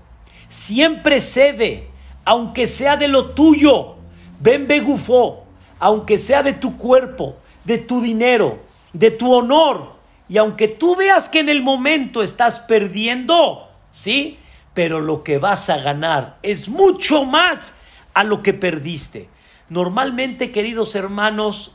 Siempre 0.47 1.19
cede, 1.19 1.89
aunque 2.23 2.67
sea 2.67 2.95
de 2.95 3.09
lo 3.09 3.31
tuyo. 3.31 3.95
Ben 4.39 4.65
begufo, 4.65 5.43
aunque 5.77 6.17
sea 6.17 6.41
de 6.41 6.53
tu 6.53 6.77
cuerpo, 6.77 7.35
de 7.65 7.79
tu 7.79 7.99
dinero, 7.99 8.59
de 8.93 9.11
tu 9.11 9.33
honor, 9.33 9.93
y 10.29 10.37
aunque 10.37 10.69
tú 10.69 10.95
veas 10.95 11.27
que 11.27 11.41
en 11.41 11.49
el 11.49 11.61
momento 11.61 12.23
estás 12.23 12.59
perdiendo, 12.61 13.67
¿sí? 13.91 14.37
Pero 14.73 15.01
lo 15.01 15.21
que 15.23 15.37
vas 15.37 15.69
a 15.69 15.77
ganar 15.79 16.37
es 16.43 16.69
mucho 16.69 17.25
más 17.25 17.73
a 18.13 18.23
lo 18.23 18.41
que 18.41 18.53
perdiste. 18.53 19.27
Normalmente, 19.67 20.53
queridos 20.53 20.95
hermanos, 20.95 21.73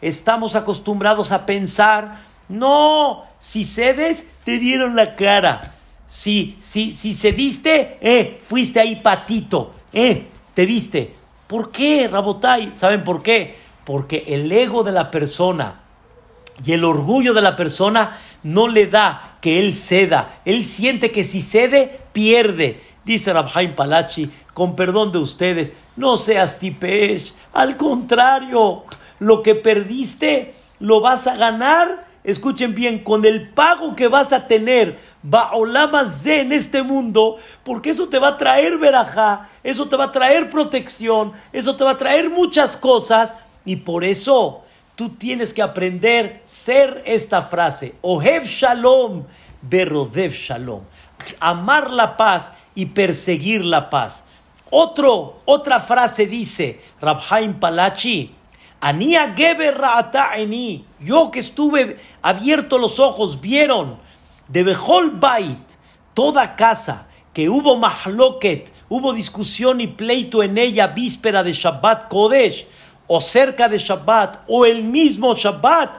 estamos 0.00 0.56
acostumbrados 0.56 1.30
a 1.30 1.44
pensar, 1.44 2.22
no, 2.50 3.24
si 3.38 3.64
cedes, 3.64 4.26
te 4.44 4.58
dieron 4.58 4.96
la 4.96 5.14
cara. 5.14 5.60
Si, 6.06 6.56
si, 6.60 6.92
si 6.92 7.14
cediste, 7.14 7.96
eh, 8.00 8.40
fuiste 8.44 8.80
ahí 8.80 8.96
patito, 8.96 9.72
eh, 9.92 10.26
te 10.52 10.66
viste. 10.66 11.14
¿Por 11.46 11.70
qué, 11.70 12.08
Rabotai? 12.08 12.72
¿Saben 12.74 13.04
por 13.04 13.22
qué? 13.22 13.56
Porque 13.84 14.24
el 14.26 14.50
ego 14.50 14.82
de 14.82 14.92
la 14.92 15.12
persona 15.12 15.80
y 16.64 16.72
el 16.72 16.84
orgullo 16.84 17.34
de 17.34 17.42
la 17.42 17.54
persona 17.54 18.18
no 18.42 18.66
le 18.66 18.86
da 18.86 19.38
que 19.40 19.60
él 19.60 19.74
ceda. 19.74 20.40
Él 20.44 20.64
siente 20.64 21.12
que 21.12 21.22
si 21.22 21.40
cede, 21.40 22.00
pierde. 22.12 22.80
Dice 23.04 23.32
Rabhaim 23.32 23.76
Palachi, 23.76 24.30
con 24.54 24.74
perdón 24.74 25.12
de 25.12 25.18
ustedes, 25.18 25.74
no 25.94 26.16
seas 26.16 26.58
tipesh. 26.58 27.32
Al 27.52 27.76
contrario, 27.76 28.84
lo 29.20 29.42
que 29.42 29.54
perdiste 29.54 30.54
lo 30.80 31.00
vas 31.00 31.28
a 31.28 31.36
ganar. 31.36 32.09
Escuchen 32.22 32.74
bien, 32.74 33.02
con 33.02 33.24
el 33.24 33.48
pago 33.48 33.96
que 33.96 34.08
vas 34.08 34.32
a 34.32 34.46
tener 34.46 34.98
de 35.22 36.40
en 36.40 36.52
este 36.52 36.82
mundo, 36.82 37.38
porque 37.64 37.90
eso 37.90 38.08
te 38.08 38.18
va 38.18 38.28
a 38.28 38.36
traer 38.36 38.78
verajá, 38.78 39.48
eso 39.62 39.88
te 39.88 39.96
va 39.96 40.04
a 40.04 40.12
traer 40.12 40.50
protección, 40.50 41.32
eso 41.52 41.76
te 41.76 41.84
va 41.84 41.92
a 41.92 41.98
traer 41.98 42.28
muchas 42.28 42.76
cosas, 42.76 43.34
y 43.64 43.76
por 43.76 44.04
eso 44.04 44.64
tú 44.96 45.10
tienes 45.10 45.54
que 45.54 45.62
aprender 45.62 46.42
ser 46.46 47.02
esta 47.06 47.42
frase, 47.42 47.94
Ohev 48.02 48.44
Shalom, 48.44 49.24
Berodev 49.62 50.32
Shalom, 50.32 50.82
amar 51.38 51.90
la 51.90 52.16
paz 52.16 52.52
y 52.74 52.86
perseguir 52.86 53.64
la 53.64 53.90
paz. 53.90 54.24
Otro, 54.70 55.40
otra 55.46 55.80
frase 55.80 56.26
dice 56.26 56.80
Rabhaim 57.00 57.54
Palachi, 57.58 58.34
Geber 58.82 59.80
Eni, 60.36 60.84
yo 61.00 61.30
que 61.30 61.40
estuve 61.40 61.98
abierto 62.22 62.78
los 62.78 62.98
ojos, 62.98 63.40
vieron 63.40 63.98
de 64.48 64.64
Behol 64.64 65.10
Bait, 65.10 65.58
toda 66.14 66.56
casa 66.56 67.06
que 67.32 67.48
hubo 67.48 67.76
mahloket, 67.76 68.72
hubo 68.88 69.12
discusión 69.12 69.80
y 69.80 69.86
pleito 69.86 70.42
en 70.42 70.58
ella 70.58 70.88
víspera 70.88 71.42
de 71.42 71.52
Shabbat 71.52 72.08
Kodesh, 72.08 72.66
o 73.06 73.20
cerca 73.20 73.68
de 73.68 73.78
Shabbat, 73.78 74.44
o 74.48 74.64
el 74.64 74.82
mismo 74.84 75.34
Shabbat, 75.34 75.98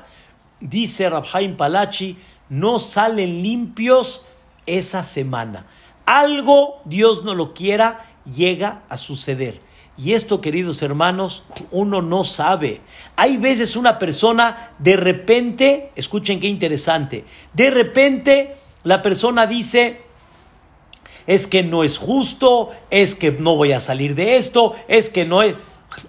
dice 0.60 1.10
Rabhaim 1.10 1.56
Palachi, 1.56 2.18
no 2.50 2.80
salen 2.80 3.42
limpios 3.42 4.24
esa 4.66 5.04
semana. 5.04 5.66
Algo, 6.06 6.82
Dios 6.86 7.24
no 7.24 7.36
lo 7.36 7.54
quiera, 7.54 8.06
llega 8.26 8.82
a 8.90 8.98
suceder. 8.98 9.62
Y 9.98 10.14
esto, 10.14 10.42
queridos 10.42 10.82
hermanos, 10.82 11.44
uno 11.70 12.02
no 12.02 12.24
sabe. 12.24 12.82
Hay 13.16 13.38
veces 13.38 13.76
una 13.76 14.00
persona 14.00 14.72
de 14.80 14.96
repente, 14.96 15.92
escuchen 15.96 16.40
qué 16.40 16.48
interesante, 16.48 17.26
de 17.54 17.70
repente 17.70 18.56
la 18.84 19.02
persona 19.02 19.46
dice, 19.48 20.02
es 21.28 21.48
que 21.48 21.64
no 21.64 21.84
es 21.84 21.98
justo, 21.98 22.72
es 22.90 23.16
que 23.16 23.32
no 23.32 23.56
voy 23.56 23.74
a 23.74 23.80
salir 23.80 24.16
de 24.16 24.38
esto, 24.38 24.76
es 24.88 25.10
que 25.10 25.26
no 25.26 25.44
es... 25.44 25.56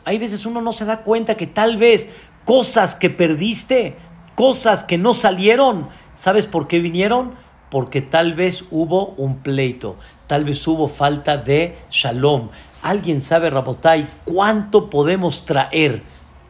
Hay 0.04 0.18
veces 0.18 0.46
uno 0.46 0.60
no 0.60 0.72
se 0.72 0.84
da 0.84 1.02
cuenta 1.02 1.36
que 1.36 1.46
tal 1.46 1.76
vez 1.76 2.10
cosas 2.44 2.94
que 2.94 3.10
perdiste, 3.10 3.96
cosas 4.36 4.84
que 4.84 4.96
no 4.96 5.12
salieron, 5.12 5.88
¿sabes 6.16 6.46
por 6.46 6.68
qué 6.68 6.78
vinieron? 6.78 7.34
Porque 7.68 8.00
tal 8.00 8.34
vez 8.34 8.64
hubo 8.70 9.08
un 9.16 9.38
pleito, 9.38 9.96
tal 10.26 10.44
vez 10.44 10.66
hubo 10.66 10.88
falta 10.88 11.36
de 11.36 11.76
shalom, 11.90 12.50
¿Alguien 12.82 13.20
sabe, 13.20 13.48
Rabotai, 13.48 14.08
cuánto 14.24 14.90
podemos 14.90 15.44
traer 15.44 16.02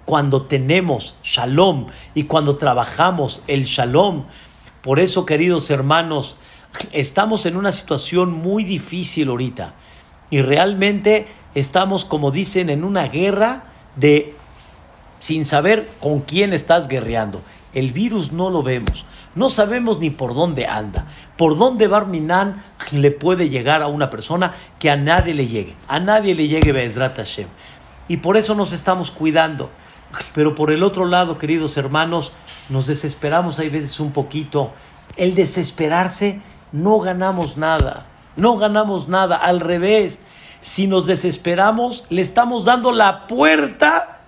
cuando 0.07 0.43
tenemos 0.43 1.15
shalom 1.23 1.89
y 2.15 2.25
cuando 2.25 2.57
trabajamos 2.57 3.43
el 3.49 3.65
shalom? 3.65 4.25
Por 4.81 4.99
eso, 4.99 5.27
queridos 5.27 5.69
hermanos, 5.69 6.39
estamos 6.93 7.45
en 7.45 7.59
una 7.59 7.71
situación 7.71 8.33
muy 8.33 8.65
difícil 8.65 9.29
ahorita. 9.29 9.75
Y 10.31 10.41
realmente 10.41 11.27
estamos, 11.55 12.07
como 12.07 12.31
dicen, 12.31 12.71
en 12.71 12.83
una 12.83 13.09
guerra 13.09 13.65
de 13.97 14.35
sin 15.21 15.45
saber 15.45 15.87
con 16.01 16.21
quién 16.21 16.55
estás 16.55 16.89
guerreando. 16.89 17.43
El 17.75 17.93
virus 17.93 18.33
no 18.33 18.49
lo 18.49 18.63
vemos. 18.63 19.05
No 19.35 19.49
sabemos 19.49 19.99
ni 19.99 20.11
por 20.11 20.35
dónde 20.35 20.67
anda. 20.67 21.07
Por 21.37 21.57
dónde 21.57 21.87
Barminan 21.87 22.63
le 22.91 23.11
puede 23.11 23.49
llegar 23.49 23.83
a 23.83 23.87
una 23.87 24.11
persona 24.11 24.53
que 24.79 24.91
a 24.91 24.97
nadie 24.97 25.33
le 25.33 25.47
llegue. 25.47 25.75
A 25.89 26.01
nadie 26.01 26.35
le 26.35 26.49
llegue 26.49 26.73
Bezrat 26.73 27.17
Hashem. 27.17 27.49
Y 28.09 28.19
por 28.19 28.37
eso 28.37 28.55
nos 28.55 28.73
estamos 28.73 29.11
cuidando. 29.11 29.71
Pero 30.35 30.55
por 30.55 30.71
el 30.71 30.83
otro 30.83 31.07
lado, 31.07 31.39
queridos 31.39 31.79
hermanos, 31.79 32.33
nos 32.69 32.87
desesperamos 32.87 33.59
hay 33.59 33.71
veces 33.71 33.99
un 34.01 34.13
poquito. 34.13 34.73
El 35.17 35.35
desesperarse, 35.35 36.43
no 36.73 36.99
ganamos 37.01 37.57
nada. 37.57 38.07
No 38.37 38.59
ganamos 38.59 39.09
nada. 39.09 39.37
Al 39.37 39.61
revés, 39.61 40.21
si 40.61 40.87
nos 40.87 41.07
desesperamos, 41.07 42.05
le 42.11 42.21
estamos 42.21 42.67
dando 42.67 42.93
la 42.93 43.27
puerta 43.27 44.19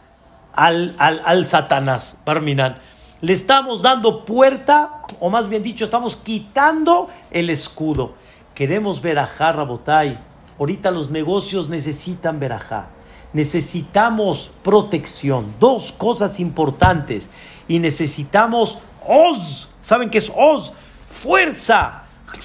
al, 0.55 0.95
al, 0.99 1.21
al 1.27 1.47
Satanás, 1.47 2.17
Barminan 2.25 2.79
le 3.25 3.33
estamos 3.33 3.81
dando 3.81 4.27
puerta, 4.27 5.01
o 5.18 5.31
más 5.31 5.49
bien 5.49 5.62
dicho, 5.62 5.83
estamos 5.83 6.14
quitando 6.14 7.09
el 7.31 7.49
escudo. 7.49 8.12
Queremos 8.55 9.01
verajá, 9.01 9.51
Rabotai. 9.51 10.20
Ahorita 10.59 10.91
los 10.91 11.09
negocios 11.09 11.70
necesitan 11.70 12.39
verajá. 12.39 12.89
Necesitamos 13.33 14.51
protección. 14.62 15.55
Dos 15.59 15.93
cosas 15.93 16.39
importantes. 16.39 17.31
Y 17.66 17.79
necesitamos 17.79 18.81
Oz. 19.07 19.70
¿Saben 19.81 20.11
qué 20.11 20.18
es 20.18 20.31
Oz? 20.37 20.75
Fuerza. 21.09 22.03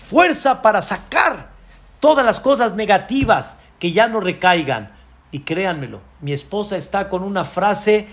Fuerza 0.07 0.61
para 0.61 0.82
sacar 0.82 1.49
todas 1.99 2.25
las 2.25 2.39
cosas 2.39 2.75
negativas 2.75 3.57
que 3.80 3.91
ya 3.91 4.07
no 4.07 4.21
recaigan. 4.21 4.93
Y 5.32 5.41
créanmelo, 5.41 5.99
mi 6.21 6.32
esposa 6.32 6.77
está 6.77 7.09
con 7.09 7.21
una 7.21 7.43
frase 7.43 8.07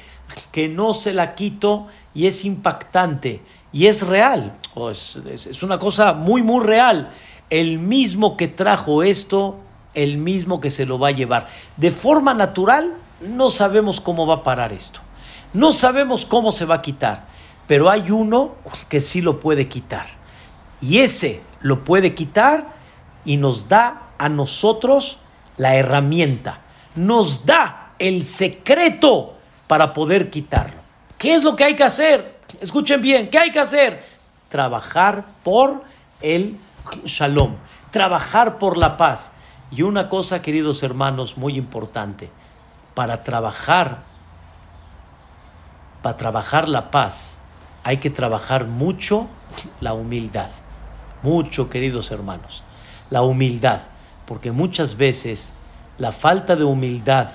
que 0.50 0.68
no 0.68 0.92
se 0.92 1.14
la 1.14 1.34
quito 1.34 1.86
y 2.16 2.26
es 2.26 2.46
impactante 2.46 3.42
y 3.72 3.88
es 3.88 4.00
real. 4.00 4.56
es, 5.30 5.62
una 5.62 5.78
cosa 5.78 6.14
muy, 6.14 6.42
muy 6.42 6.64
real. 6.64 7.10
El 7.50 7.78
mismo 7.78 8.38
que 8.38 8.48
trajo 8.48 9.02
esto, 9.02 9.58
el 9.92 10.16
mismo 10.16 10.58
que 10.58 10.70
se 10.70 10.86
lo 10.86 10.98
va 10.98 11.08
a 11.08 11.10
llevar. 11.10 11.46
De 11.76 11.90
forma 11.90 12.32
natural, 12.32 12.94
no 13.20 13.50
sabemos 13.50 14.00
cómo 14.00 14.26
va 14.26 14.36
a 14.36 14.42
parar 14.42 14.72
esto. 14.72 15.00
No 15.52 15.74
sabemos 15.74 16.24
cómo 16.24 16.52
se 16.52 16.64
va 16.64 16.76
a 16.76 16.82
quitar, 16.82 17.26
pero 17.66 17.90
hay 17.90 18.10
uno 18.10 18.54
que 18.88 19.02
sí 19.02 19.20
lo 19.20 19.38
puede 19.38 19.68
quitar. 19.68 20.06
Y 20.80 21.00
ese 21.00 21.42
lo 21.60 21.84
puede 21.84 22.14
quitar 22.14 22.68
y 23.26 23.36
nos 23.36 23.68
da 23.68 24.08
a 24.16 24.30
nosotros 24.30 25.18
la 25.58 25.74
herramienta, 25.74 26.60
nos 26.94 27.44
da 27.44 27.92
el 27.98 28.24
secreto 28.24 29.34
para 29.66 29.92
poder 29.92 30.30
quitarlo. 30.30 30.75
¿Qué 31.18 31.34
es 31.34 31.42
lo 31.42 31.56
que 31.56 31.64
hay 31.64 31.74
que 31.74 31.84
hacer? 31.84 32.40
Escuchen 32.60 33.00
bien, 33.00 33.30
¿qué 33.30 33.38
hay 33.38 33.50
que 33.50 33.58
hacer? 33.58 34.04
Trabajar 34.48 35.24
por 35.42 35.82
el 36.20 36.58
shalom, 37.04 37.56
trabajar 37.90 38.58
por 38.58 38.76
la 38.76 38.96
paz. 38.96 39.32
Y 39.70 39.82
una 39.82 40.08
cosa, 40.08 40.42
queridos 40.42 40.82
hermanos, 40.82 41.36
muy 41.36 41.56
importante, 41.56 42.30
para 42.94 43.24
trabajar, 43.24 44.02
para 46.02 46.16
trabajar 46.16 46.68
la 46.68 46.90
paz, 46.90 47.40
hay 47.82 47.96
que 47.98 48.10
trabajar 48.10 48.66
mucho 48.66 49.26
la 49.80 49.94
humildad. 49.94 50.48
Mucho, 51.22 51.70
queridos 51.70 52.10
hermanos, 52.10 52.62
la 53.10 53.22
humildad, 53.22 53.80
porque 54.26 54.52
muchas 54.52 54.96
veces 54.96 55.54
la 55.98 56.12
falta 56.12 56.56
de 56.56 56.64
humildad, 56.64 57.28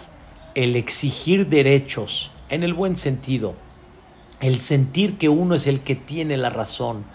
el 0.56 0.76
exigir 0.76 1.48
derechos, 1.48 2.32
en 2.50 2.64
el 2.64 2.74
buen 2.74 2.96
sentido, 2.96 3.56
el 4.42 4.60
sentir 4.60 5.18
que 5.18 5.30
uno 5.30 5.56
es 5.56 5.68
el 5.68 5.82
que 5.82 5.96
tiene 5.96 6.36
la 6.36 6.50
razón, 6.50 7.06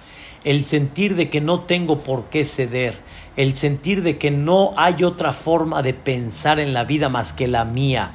el 0.45 0.65
sentir 0.65 1.17
de 1.17 1.29
que 1.29 1.41
no 1.41 1.61
tengo 1.63 2.05
por 2.05 2.27
qué 2.27 2.45
ceder, 2.45 3.01
el 3.37 3.55
sentir 3.55 4.03
de 4.03 4.17
que 4.17 4.31
no 4.31 4.73
hay 4.77 5.03
otra 5.03 5.33
forma 5.33 5.83
de 5.83 5.93
pensar 5.93 6.61
en 6.61 6.73
la 6.73 6.85
vida 6.85 7.09
más 7.09 7.33
que 7.33 7.49
la 7.49 7.65
mía, 7.65 8.13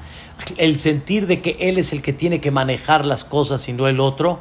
el 0.57 0.79
sentir 0.79 1.27
de 1.27 1.41
que 1.41 1.57
Él 1.59 1.77
es 1.77 1.91
el 1.91 2.01
que 2.01 2.13
tiene 2.13 2.39
que 2.39 2.51
manejar 2.51 3.05
las 3.05 3.25
cosas 3.25 3.67
y 3.67 3.73
no 3.73 3.87
el 3.87 3.99
otro, 3.99 4.39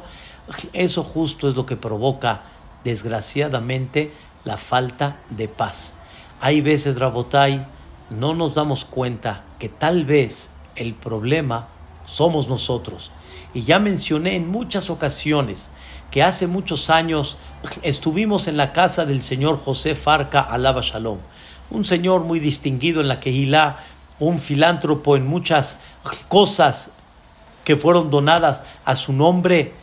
eso 0.73 1.03
justo 1.03 1.49
es 1.49 1.55
lo 1.55 1.65
que 1.65 1.75
provoca, 1.75 2.43
desgraciadamente, 2.83 4.11
la 4.43 4.57
falta 4.57 5.19
de 5.29 5.47
paz. 5.47 5.95
Hay 6.39 6.61
veces, 6.61 6.97
Rabotai, 6.97 7.67
no 8.09 8.33
nos 8.33 8.55
damos 8.55 8.85
cuenta 8.85 9.43
que 9.59 9.69
tal 9.69 10.05
vez 10.05 10.49
el 10.75 10.93
problema 10.93 11.67
somos 12.05 12.47
nosotros. 12.47 13.11
Y 13.53 13.61
ya 13.61 13.79
mencioné 13.79 14.35
en 14.35 14.49
muchas 14.49 14.89
ocasiones 14.89 15.69
que 16.09 16.23
hace 16.23 16.47
muchos 16.47 16.89
años 16.89 17.37
estuvimos 17.81 18.47
en 18.47 18.57
la 18.57 18.73
casa 18.73 19.05
del 19.05 19.21
señor 19.21 19.57
José 19.57 19.95
Farca 19.95 20.41
Alaba 20.41 20.81
Shalom, 20.81 21.19
un 21.69 21.85
señor 21.85 22.21
muy 22.21 22.39
distinguido 22.39 23.01
en 23.01 23.07
la 23.07 23.19
Kehilá, 23.19 23.77
un 24.19 24.39
filántropo 24.39 25.15
en 25.15 25.25
muchas 25.25 25.79
cosas 26.27 26.91
que 27.63 27.75
fueron 27.75 28.09
donadas 28.09 28.63
a 28.85 28.95
su 28.95 29.13
nombre. 29.13 29.73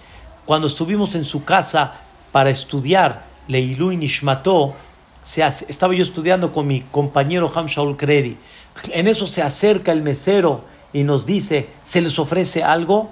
Cuando 0.45 0.67
estuvimos 0.67 1.15
en 1.15 1.25
su 1.25 1.45
casa 1.45 1.95
para 2.33 2.51
estudiar 2.51 3.27
Leilu 3.49 3.93
y 3.93 3.97
Nishmató, 3.97 4.77
estaba 5.69 5.95
yo 5.95 6.03
estudiando 6.03 6.53
con 6.53 6.67
mi 6.67 6.83
compañero 6.83 7.51
Ham 7.55 7.67
Shaul 7.67 7.97
Kredi. 7.97 8.37
En 8.93 9.09
eso 9.09 9.27
se 9.27 9.43
acerca 9.43 9.93
el 9.93 10.03
mesero 10.03 10.65
y 10.93 11.03
nos 11.05 11.27
dice, 11.27 11.69
¿se 11.85 12.01
les 12.01 12.19
ofrece 12.19 12.63
algo? 12.63 13.11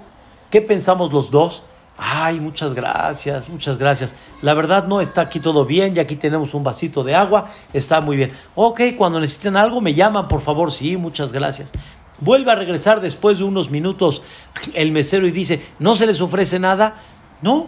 ¿Qué 0.49 0.61
pensamos 0.61 1.11
los 1.11 1.31
dos? 1.31 1.63
Ay, 1.97 2.39
muchas 2.39 2.75
gracias, 2.75 3.49
muchas 3.49 3.77
gracias. 3.79 4.15
La 4.41 4.53
verdad 4.53 4.87
no, 4.87 5.01
está 5.01 5.21
aquí 5.21 5.39
todo 5.39 5.65
bien, 5.65 5.95
y 5.95 5.99
aquí 5.99 6.15
tenemos 6.15 6.53
un 6.53 6.63
vasito 6.63 7.03
de 7.03 7.15
agua, 7.15 7.49
está 7.73 8.01
muy 8.01 8.15
bien. 8.15 8.31
Ok, 8.53 8.81
cuando 8.97 9.19
necesiten 9.19 9.57
algo 9.57 9.81
me 9.81 9.95
llaman, 9.95 10.27
por 10.27 10.41
favor, 10.41 10.71
sí, 10.71 10.95
muchas 10.95 11.31
gracias. 11.31 11.73
Vuelve 12.19 12.51
a 12.51 12.55
regresar 12.55 13.01
después 13.01 13.39
de 13.39 13.45
unos 13.45 13.71
minutos 13.71 14.21
el 14.73 14.91
mesero 14.91 15.27
y 15.27 15.31
dice, 15.31 15.65
¿no 15.79 15.95
se 15.95 16.05
les 16.05 16.21
ofrece 16.21 16.59
nada? 16.59 17.01
No, 17.41 17.67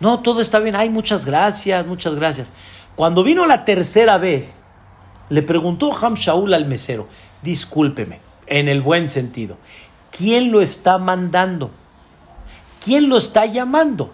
no, 0.00 0.20
todo 0.20 0.40
está 0.40 0.58
bien. 0.58 0.76
Ay, 0.76 0.90
muchas 0.90 1.24
gracias, 1.24 1.86
muchas 1.86 2.14
gracias. 2.14 2.52
Cuando 2.96 3.22
vino 3.22 3.46
la 3.46 3.64
tercera 3.64 4.18
vez, 4.18 4.62
le 5.30 5.42
preguntó 5.42 5.96
Ham 5.96 6.14
Shaul 6.14 6.52
al 6.52 6.66
mesero, 6.66 7.08
discúlpeme, 7.42 8.20
en 8.46 8.68
el 8.68 8.82
buen 8.82 9.08
sentido, 9.08 9.56
¿quién 10.10 10.50
lo 10.50 10.60
está 10.60 10.98
mandando? 10.98 11.70
¿Quién 12.88 13.10
lo 13.10 13.18
está 13.18 13.44
llamando? 13.44 14.10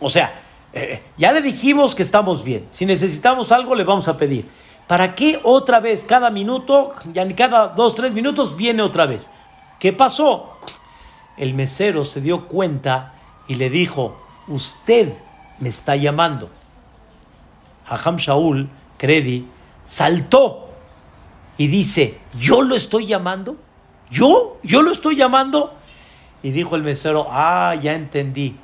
O 0.00 0.10
sea, 0.10 0.42
eh, 0.72 1.00
ya 1.16 1.30
le 1.30 1.42
dijimos 1.42 1.94
que 1.94 2.02
estamos 2.02 2.42
bien. 2.42 2.66
Si 2.68 2.84
necesitamos 2.84 3.52
algo, 3.52 3.76
le 3.76 3.84
vamos 3.84 4.08
a 4.08 4.16
pedir. 4.16 4.48
¿Para 4.88 5.14
qué 5.14 5.38
otra 5.44 5.78
vez, 5.78 6.02
cada 6.02 6.28
minuto, 6.28 6.92
ya 7.12 7.24
ni 7.24 7.34
cada 7.34 7.68
dos, 7.68 7.94
tres 7.94 8.12
minutos, 8.12 8.56
viene 8.56 8.82
otra 8.82 9.06
vez? 9.06 9.30
¿Qué 9.78 9.92
pasó? 9.92 10.56
El 11.36 11.54
mesero 11.54 12.04
se 12.04 12.20
dio 12.20 12.48
cuenta 12.48 13.14
y 13.46 13.54
le 13.54 13.70
dijo, 13.70 14.20
usted 14.48 15.12
me 15.60 15.68
está 15.68 15.94
llamando. 15.94 16.50
Hajam 17.86 18.16
Shaul, 18.16 18.68
Credi, 18.98 19.46
saltó 19.84 20.68
y 21.56 21.68
dice, 21.68 22.18
¿yo 22.36 22.62
lo 22.62 22.74
estoy 22.74 23.06
llamando? 23.06 23.54
¿Yo? 24.10 24.58
¿Yo 24.64 24.82
lo 24.82 24.90
estoy 24.90 25.14
llamando? 25.14 25.74
Y 26.42 26.50
dijo 26.50 26.76
el 26.76 26.82
mesero, 26.82 27.26
ah, 27.30 27.74
ya 27.80 27.94
entendí. 27.94 28.56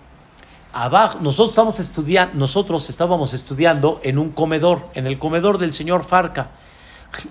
Abajo, 0.72 1.18
nosotros, 1.20 1.50
estamos 1.50 1.80
estudiando, 1.80 2.34
nosotros 2.36 2.88
estábamos 2.90 3.34
estudiando 3.34 4.00
en 4.02 4.18
un 4.18 4.30
comedor, 4.30 4.88
en 4.94 5.06
el 5.06 5.18
comedor 5.18 5.58
del 5.58 5.72
señor 5.72 6.04
Farca. 6.04 6.50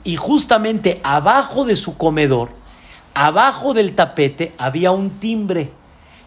Y 0.03 0.15
justamente 0.15 0.99
abajo 1.03 1.65
de 1.65 1.75
su 1.75 1.97
comedor, 1.97 2.49
abajo 3.13 3.73
del 3.73 3.93
tapete, 3.93 4.53
había 4.57 4.91
un 4.91 5.19
timbre 5.19 5.71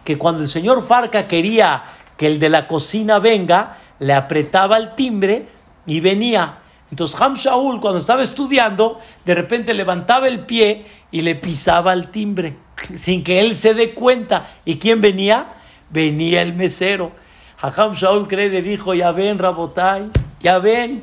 que 0.05 0.17
cuando 0.17 0.43
el 0.43 0.49
señor 0.49 0.87
Farca 0.87 1.27
quería 1.27 1.83
que 2.17 2.27
el 2.27 2.39
de 2.39 2.49
la 2.49 2.69
cocina 2.69 3.19
venga, 3.19 3.79
le 3.99 4.15
apretaba 4.15 4.77
el 4.77 4.95
timbre 4.95 5.49
y 5.87 6.01
venía. 6.01 6.59
Entonces 6.91 7.21
Ham 7.21 7.35
Shaul, 7.35 7.81
cuando 7.81 7.99
estaba 7.99 8.23
estudiando, 8.23 9.01
de 9.25 9.35
repente 9.35 9.75
levantaba 9.75 10.29
el 10.29 10.41
pie 10.41 10.87
y 11.11 11.23
le 11.23 11.35
pisaba 11.35 11.93
el 11.93 12.11
timbre 12.11 12.68
sin 12.97 13.25
que 13.25 13.41
él 13.41 13.57
se 13.57 13.75
dé 13.75 13.95
cuenta. 13.95 14.49
¿Y 14.65 14.79
quién 14.79 15.01
venía? 15.01 15.55
Venía 15.91 16.43
el 16.43 16.55
mesero. 16.55 17.13
Hajam 17.61 17.93
Shaul 17.93 18.29
Crede 18.29 18.63
dijo, 18.63 18.95
ya 18.95 19.11
ven, 19.11 19.39
Rabotai, 19.39 20.11
ya 20.41 20.59
ven, 20.59 21.03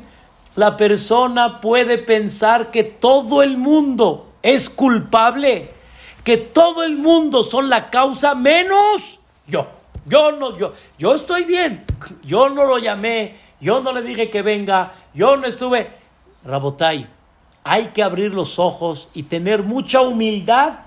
la 0.54 0.76
persona 0.76 1.60
puede 1.60 1.98
pensar 1.98 2.70
que 2.70 2.82
todo 2.82 3.42
el 3.42 3.58
mundo 3.58 4.32
es 4.42 4.70
culpable, 4.70 5.68
que 6.24 6.38
todo 6.38 6.82
el 6.82 6.96
mundo 6.96 7.42
son 7.42 7.68
la 7.68 7.90
causa 7.90 8.34
menos 8.34 9.20
yo. 9.46 9.66
Yo 10.06 10.32
no, 10.32 10.56
yo, 10.56 10.72
yo 10.98 11.14
estoy 11.14 11.44
bien. 11.44 11.84
Yo 12.22 12.48
no 12.48 12.64
lo 12.64 12.78
llamé, 12.78 13.36
yo 13.60 13.80
no 13.80 13.92
le 13.92 14.02
dije 14.02 14.30
que 14.30 14.42
venga, 14.42 14.92
yo 15.14 15.36
no 15.36 15.46
estuve. 15.46 15.90
Rabotai, 16.44 17.08
hay 17.64 17.86
que 17.88 18.02
abrir 18.02 18.32
los 18.32 18.58
ojos 18.58 19.08
y 19.14 19.24
tener 19.24 19.64
mucha 19.64 20.00
humildad 20.00 20.85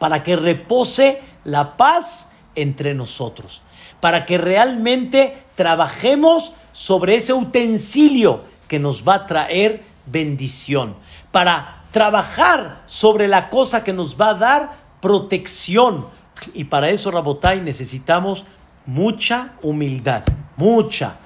para 0.00 0.24
que 0.24 0.34
repose 0.34 1.20
la 1.44 1.76
paz 1.76 2.32
entre 2.56 2.94
nosotros, 2.94 3.62
para 4.00 4.26
que 4.26 4.38
realmente 4.38 5.44
trabajemos 5.54 6.52
sobre 6.72 7.16
ese 7.16 7.34
utensilio 7.34 8.42
que 8.66 8.78
nos 8.78 9.06
va 9.06 9.14
a 9.14 9.26
traer 9.26 9.84
bendición, 10.06 10.96
para 11.30 11.84
trabajar 11.92 12.82
sobre 12.86 13.28
la 13.28 13.50
cosa 13.50 13.84
que 13.84 13.92
nos 13.92 14.18
va 14.18 14.30
a 14.30 14.34
dar 14.34 14.76
protección. 15.02 16.06
Y 16.54 16.64
para 16.64 16.88
eso, 16.88 17.10
Rabotai, 17.10 17.60
necesitamos 17.60 18.46
mucha 18.86 19.52
humildad, 19.62 20.22
mucha, 20.56 21.16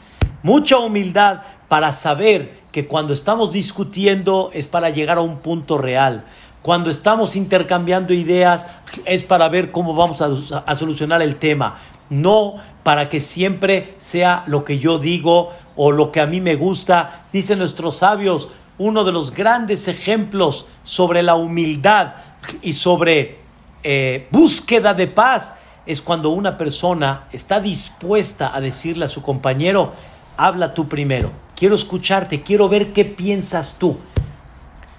mucha 0.42 0.78
humildad 0.78 1.42
para 1.68 1.92
saber 1.92 2.64
que 2.72 2.88
cuando 2.88 3.12
estamos 3.12 3.52
discutiendo 3.52 4.50
es 4.52 4.66
para 4.66 4.90
llegar 4.90 5.18
a 5.18 5.22
un 5.22 5.38
punto 5.38 5.78
real, 5.78 6.24
cuando 6.64 6.88
estamos 6.88 7.36
intercambiando 7.36 8.14
ideas 8.14 8.66
es 9.04 9.22
para 9.22 9.50
ver 9.50 9.70
cómo 9.70 9.94
vamos 9.94 10.22
a, 10.22 10.74
solucionar 10.74 11.20
el 11.20 11.36
tema, 11.36 11.76
no 12.08 12.54
para 12.82 13.10
que 13.10 13.20
siempre 13.20 13.94
sea 13.98 14.44
lo 14.46 14.64
que 14.64 14.78
yo 14.78 14.98
digo 14.98 15.52
o 15.76 15.92
lo 15.92 16.10
que 16.10 16.22
a 16.22 16.26
mí 16.26 16.40
me 16.40 16.56
gusta. 16.56 17.26
Dicen 17.34 17.58
nuestros 17.58 17.96
sabios, 17.96 18.48
uno 18.78 19.04
de 19.04 19.12
los 19.12 19.34
grandes 19.34 19.88
ejemplos 19.88 20.64
sobre 20.84 21.22
la 21.22 21.34
humildad 21.34 22.14
y 22.62 22.72
sobre 22.72 23.40
eh, 23.82 24.26
búsqueda 24.30 24.94
de 24.94 25.06
paz 25.06 25.56
es 25.84 26.00
cuando 26.00 26.30
una 26.30 26.56
persona 26.56 27.24
está 27.30 27.60
dispuesta 27.60 28.56
a 28.56 28.62
decirle 28.62 29.04
a 29.04 29.08
su 29.08 29.20
compañero, 29.20 29.92
habla 30.38 30.72
tú 30.72 30.88
primero, 30.88 31.30
quiero 31.54 31.74
escucharte, 31.74 32.42
quiero 32.42 32.70
ver 32.70 32.94
qué 32.94 33.04
piensas 33.04 33.76
tú. 33.78 33.98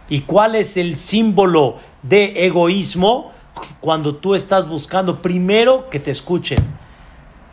¿Y 0.09 0.21
cuál 0.21 0.55
es 0.55 0.77
el 0.77 0.95
símbolo 0.95 1.77
de 2.03 2.45
egoísmo? 2.45 3.33
Cuando 3.79 4.15
tú 4.15 4.35
estás 4.35 4.67
buscando 4.67 5.21
primero 5.21 5.89
que 5.89 5.99
te 5.99 6.11
escuchen. 6.11 6.59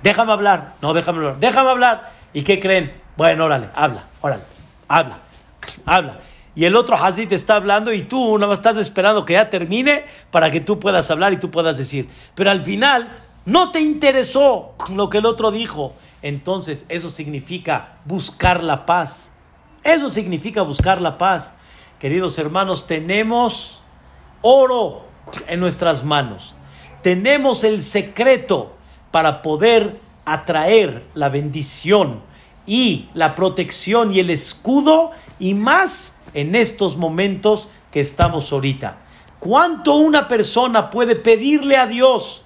Déjame 0.03 0.33
hablar. 0.33 0.75
No, 0.83 0.93
déjame 0.93 1.19
hablar. 1.19 1.39
Déjame 1.39 1.71
hablar. 1.71 2.13
¿Y 2.33 2.43
qué 2.43 2.61
creen? 2.61 2.93
Bueno, 3.17 3.45
órale, 3.45 3.69
habla, 3.75 4.07
órale, 4.21 4.43
habla, 4.89 5.19
habla. 5.85 6.21
Y 6.55 6.65
el 6.65 6.77
otro 6.77 6.97
Hazid 6.97 7.33
está 7.33 7.57
hablando 7.57 7.93
y 7.93 8.03
tú 8.03 8.37
nada 8.37 8.49
más 8.49 8.59
estás 8.59 8.77
esperando 8.77 9.25
que 9.25 9.35
ya 9.35 9.49
termine 9.49 10.05
para 10.31 10.51
que 10.51 10.61
tú 10.61 10.79
puedas 10.79 11.11
hablar 11.11 11.33
y 11.33 11.37
tú 11.37 11.51
puedas 11.51 11.79
decir. 11.79 12.09
Pero 12.35 12.51
al 12.51 12.61
final, 12.61 13.11
no 13.45 13.71
te 13.71 13.81
interesó 13.81 14.75
lo 14.95 15.09
que 15.09 15.19
el 15.19 15.27
otro 15.27 15.51
dijo, 15.51 15.95
entonces 16.21 16.87
eso 16.89 17.11
significa 17.11 17.97
buscar 18.05 18.63
la 18.63 18.87
paz. 18.87 19.33
Eso 19.83 20.11
significa 20.11 20.63
buscar 20.63 21.01
la 21.01 21.19
paz. 21.19 21.55
Queridos 22.03 22.37
hermanos, 22.41 22.89
tenemos 22.89 23.81
oro 24.41 25.03
en 25.47 25.61
nuestras 25.61 26.03
manos. 26.03 26.53
Tenemos 27.01 27.63
el 27.63 27.81
secreto 27.81 28.73
para 29.13 29.41
poder 29.41 30.01
atraer 30.25 31.05
la 31.15 31.29
bendición 31.29 32.21
y 32.67 33.09
la 33.15 33.37
protección 33.37 34.13
y 34.13 34.19
el 34.19 34.31
escudo 34.31 35.13
y 35.39 35.55
más 35.55 36.17
en 36.35 36.57
estos 36.57 36.97
momentos 36.97 37.69
que 37.93 38.01
estamos 38.01 38.51
ahorita. 38.53 38.97
¿Cuánto 39.39 39.95
una 39.95 40.27
persona 40.27 40.91
puede 40.91 41.15
pedirle 41.15 41.77
a 41.77 41.87
Dios, 41.87 42.43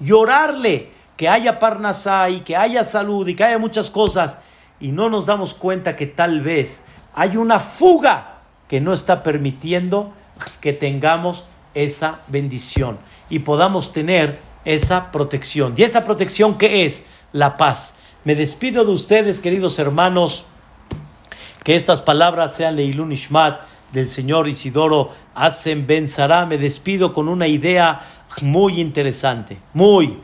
llorarle 0.00 0.92
que 1.18 1.28
haya 1.28 1.58
parnasá 1.58 2.30
y 2.30 2.40
que 2.40 2.56
haya 2.56 2.84
salud 2.84 3.28
y 3.28 3.36
que 3.36 3.44
haya 3.44 3.58
muchas 3.58 3.90
cosas 3.90 4.38
y 4.80 4.92
no 4.92 5.10
nos 5.10 5.26
damos 5.26 5.52
cuenta 5.52 5.94
que 5.94 6.06
tal 6.06 6.40
vez 6.40 6.86
hay 7.12 7.36
una 7.36 7.60
fuga 7.60 8.33
que 8.68 8.80
no 8.80 8.92
está 8.92 9.22
permitiendo 9.22 10.12
que 10.60 10.72
tengamos 10.72 11.44
esa 11.74 12.20
bendición 12.28 12.98
y 13.28 13.40
podamos 13.40 13.92
tener 13.92 14.38
esa 14.64 15.12
protección. 15.12 15.74
¿Y 15.76 15.82
esa 15.82 16.04
protección 16.04 16.56
qué 16.56 16.84
es? 16.84 17.04
La 17.32 17.56
paz. 17.56 17.94
Me 18.24 18.34
despido 18.34 18.84
de 18.84 18.92
ustedes, 18.92 19.40
queridos 19.40 19.78
hermanos, 19.78 20.44
que 21.62 21.74
estas 21.74 22.02
palabras 22.02 22.54
sean 22.54 22.76
Leilun 22.76 23.12
Ishmat 23.12 23.60
del 23.92 24.08
señor 24.08 24.48
Isidoro 24.48 25.12
Hacen 25.34 25.86
Ben 25.86 26.06
Me 26.48 26.58
despido 26.58 27.12
con 27.12 27.28
una 27.28 27.46
idea 27.46 28.00
muy 28.42 28.80
interesante, 28.80 29.58
muy, 29.72 30.18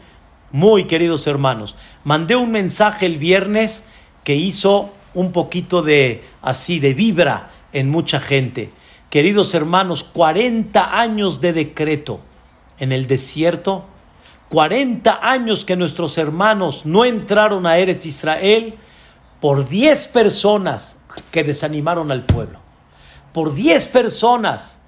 muy 0.50 0.84
queridos 0.84 1.26
hermanos. 1.26 1.76
Mandé 2.04 2.36
un 2.36 2.50
mensaje 2.50 3.06
el 3.06 3.18
viernes 3.18 3.84
que 4.24 4.34
hizo 4.34 4.90
un 5.14 5.32
poquito 5.32 5.82
de 5.82 6.24
así, 6.42 6.78
de 6.80 6.94
vibra 6.94 7.50
en 7.72 7.88
mucha 7.88 8.20
gente. 8.20 8.70
Queridos 9.10 9.54
hermanos, 9.54 10.04
40 10.04 10.98
años 10.98 11.40
de 11.40 11.52
decreto 11.52 12.20
en 12.78 12.92
el 12.92 13.06
desierto 13.06 13.86
40 14.50 15.20
años 15.22 15.64
que 15.64 15.76
nuestros 15.76 16.18
hermanos 16.18 16.84
no 16.84 17.04
entraron 17.04 17.66
a 17.66 17.78
Eretz 17.78 18.04
Israel 18.04 18.74
por 19.40 19.68
10 19.68 20.08
personas 20.08 20.98
que 21.30 21.44
desanimaron 21.44 22.10
al 22.10 22.24
pueblo, 22.26 22.58
por 23.32 23.54
10 23.54 23.86
personas 23.86 24.80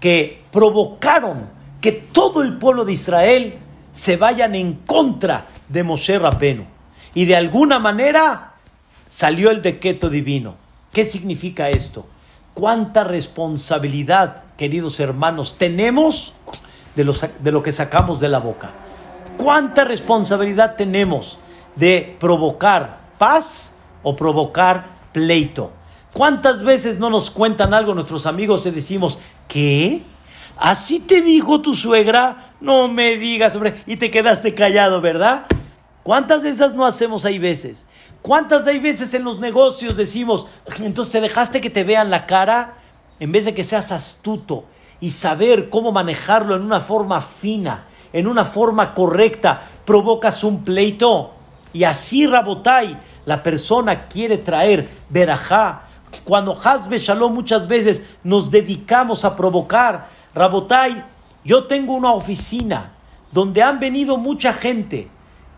que 0.00 0.44
provocaron 0.52 1.48
que 1.80 1.92
todo 1.92 2.42
el 2.42 2.58
pueblo 2.58 2.84
de 2.84 2.92
Israel 2.92 3.58
se 3.92 4.18
vayan 4.18 4.54
en 4.54 4.74
contra 4.74 5.46
de 5.70 5.82
Moshe 5.82 6.18
Rabenu. 6.18 6.66
Y 7.14 7.24
de 7.24 7.36
alguna 7.36 7.78
manera 7.78 8.52
salió 9.06 9.50
el 9.50 9.62
decreto 9.62 10.10
divino. 10.10 10.56
¿Qué 10.92 11.06
significa 11.06 11.70
esto? 11.70 12.06
¿Cuánta 12.56 13.04
responsabilidad, 13.04 14.44
queridos 14.56 14.98
hermanos, 14.98 15.56
tenemos 15.58 16.32
de, 16.94 17.04
lo 17.52 17.62
que 17.62 17.70
sacamos 17.70 18.18
de 18.18 18.30
la 18.30 18.38
boca? 18.38 18.70
¿Cuánta 19.36 19.84
responsabilidad 19.84 20.74
tenemos 20.74 21.38
de 21.74 22.16
provocar 22.18 23.00
paz 23.18 23.74
o 24.02 24.16
provocar 24.16 24.86
pleito? 25.12 25.70
¿Cuántas 26.14 26.64
veces 26.64 26.98
no 26.98 27.10
nos 27.10 27.30
cuentan 27.30 27.74
algo 27.74 27.92
nuestros 27.92 28.24
amigos 28.24 28.64
y 28.64 28.70
decimos, 28.70 29.18
¿qué? 29.48 30.00
¿Así 30.56 31.00
te 31.00 31.20
dijo 31.20 31.60
tu 31.60 31.74
suegra? 31.74 32.54
No 32.62 32.88
me 32.88 33.18
digas, 33.18 33.54
hombre, 33.54 33.74
y 33.84 33.98
te 33.98 34.10
quedaste 34.10 34.54
callado, 34.54 35.02
¿verdad? 35.02 35.44
¿Cuántas 36.06 36.44
de 36.44 36.50
esas 36.50 36.72
no 36.72 36.86
hacemos 36.86 37.24
hay 37.24 37.40
veces? 37.40 37.84
¿Cuántas 38.22 38.64
hay 38.68 38.78
veces 38.78 39.12
en 39.12 39.24
los 39.24 39.40
negocios 39.40 39.96
decimos, 39.96 40.46
entonces 40.78 41.10
te 41.10 41.20
dejaste 41.20 41.60
que 41.60 41.68
te 41.68 41.82
vean 41.82 42.10
la 42.10 42.26
cara 42.26 42.74
en 43.18 43.32
vez 43.32 43.44
de 43.44 43.54
que 43.54 43.64
seas 43.64 43.90
astuto 43.90 44.66
y 45.00 45.10
saber 45.10 45.68
cómo 45.68 45.90
manejarlo 45.90 46.54
en 46.54 46.62
una 46.62 46.78
forma 46.78 47.20
fina? 47.20 47.86
en 48.12 48.26
una 48.26 48.44
forma 48.44 48.94
correcta, 48.94 49.62
provocas 49.84 50.44
un 50.44 50.64
pleito. 50.64 51.32
Y 51.72 51.84
así, 51.84 52.26
Rabotai, 52.26 52.98
la 53.24 53.42
persona 53.42 54.06
quiere 54.06 54.38
traer 54.38 54.88
verajá. 55.10 55.82
Cuando 56.24 56.58
Hazbe 56.58 56.98
Shalom 56.98 57.34
muchas 57.34 57.66
veces 57.66 58.02
nos 58.22 58.50
dedicamos 58.50 59.24
a 59.24 59.36
provocar, 59.36 60.08
Rabotai, 60.34 61.04
yo 61.44 61.64
tengo 61.64 61.94
una 61.94 62.12
oficina 62.12 62.92
donde 63.32 63.62
han 63.62 63.80
venido 63.80 64.16
mucha 64.16 64.52
gente 64.54 65.10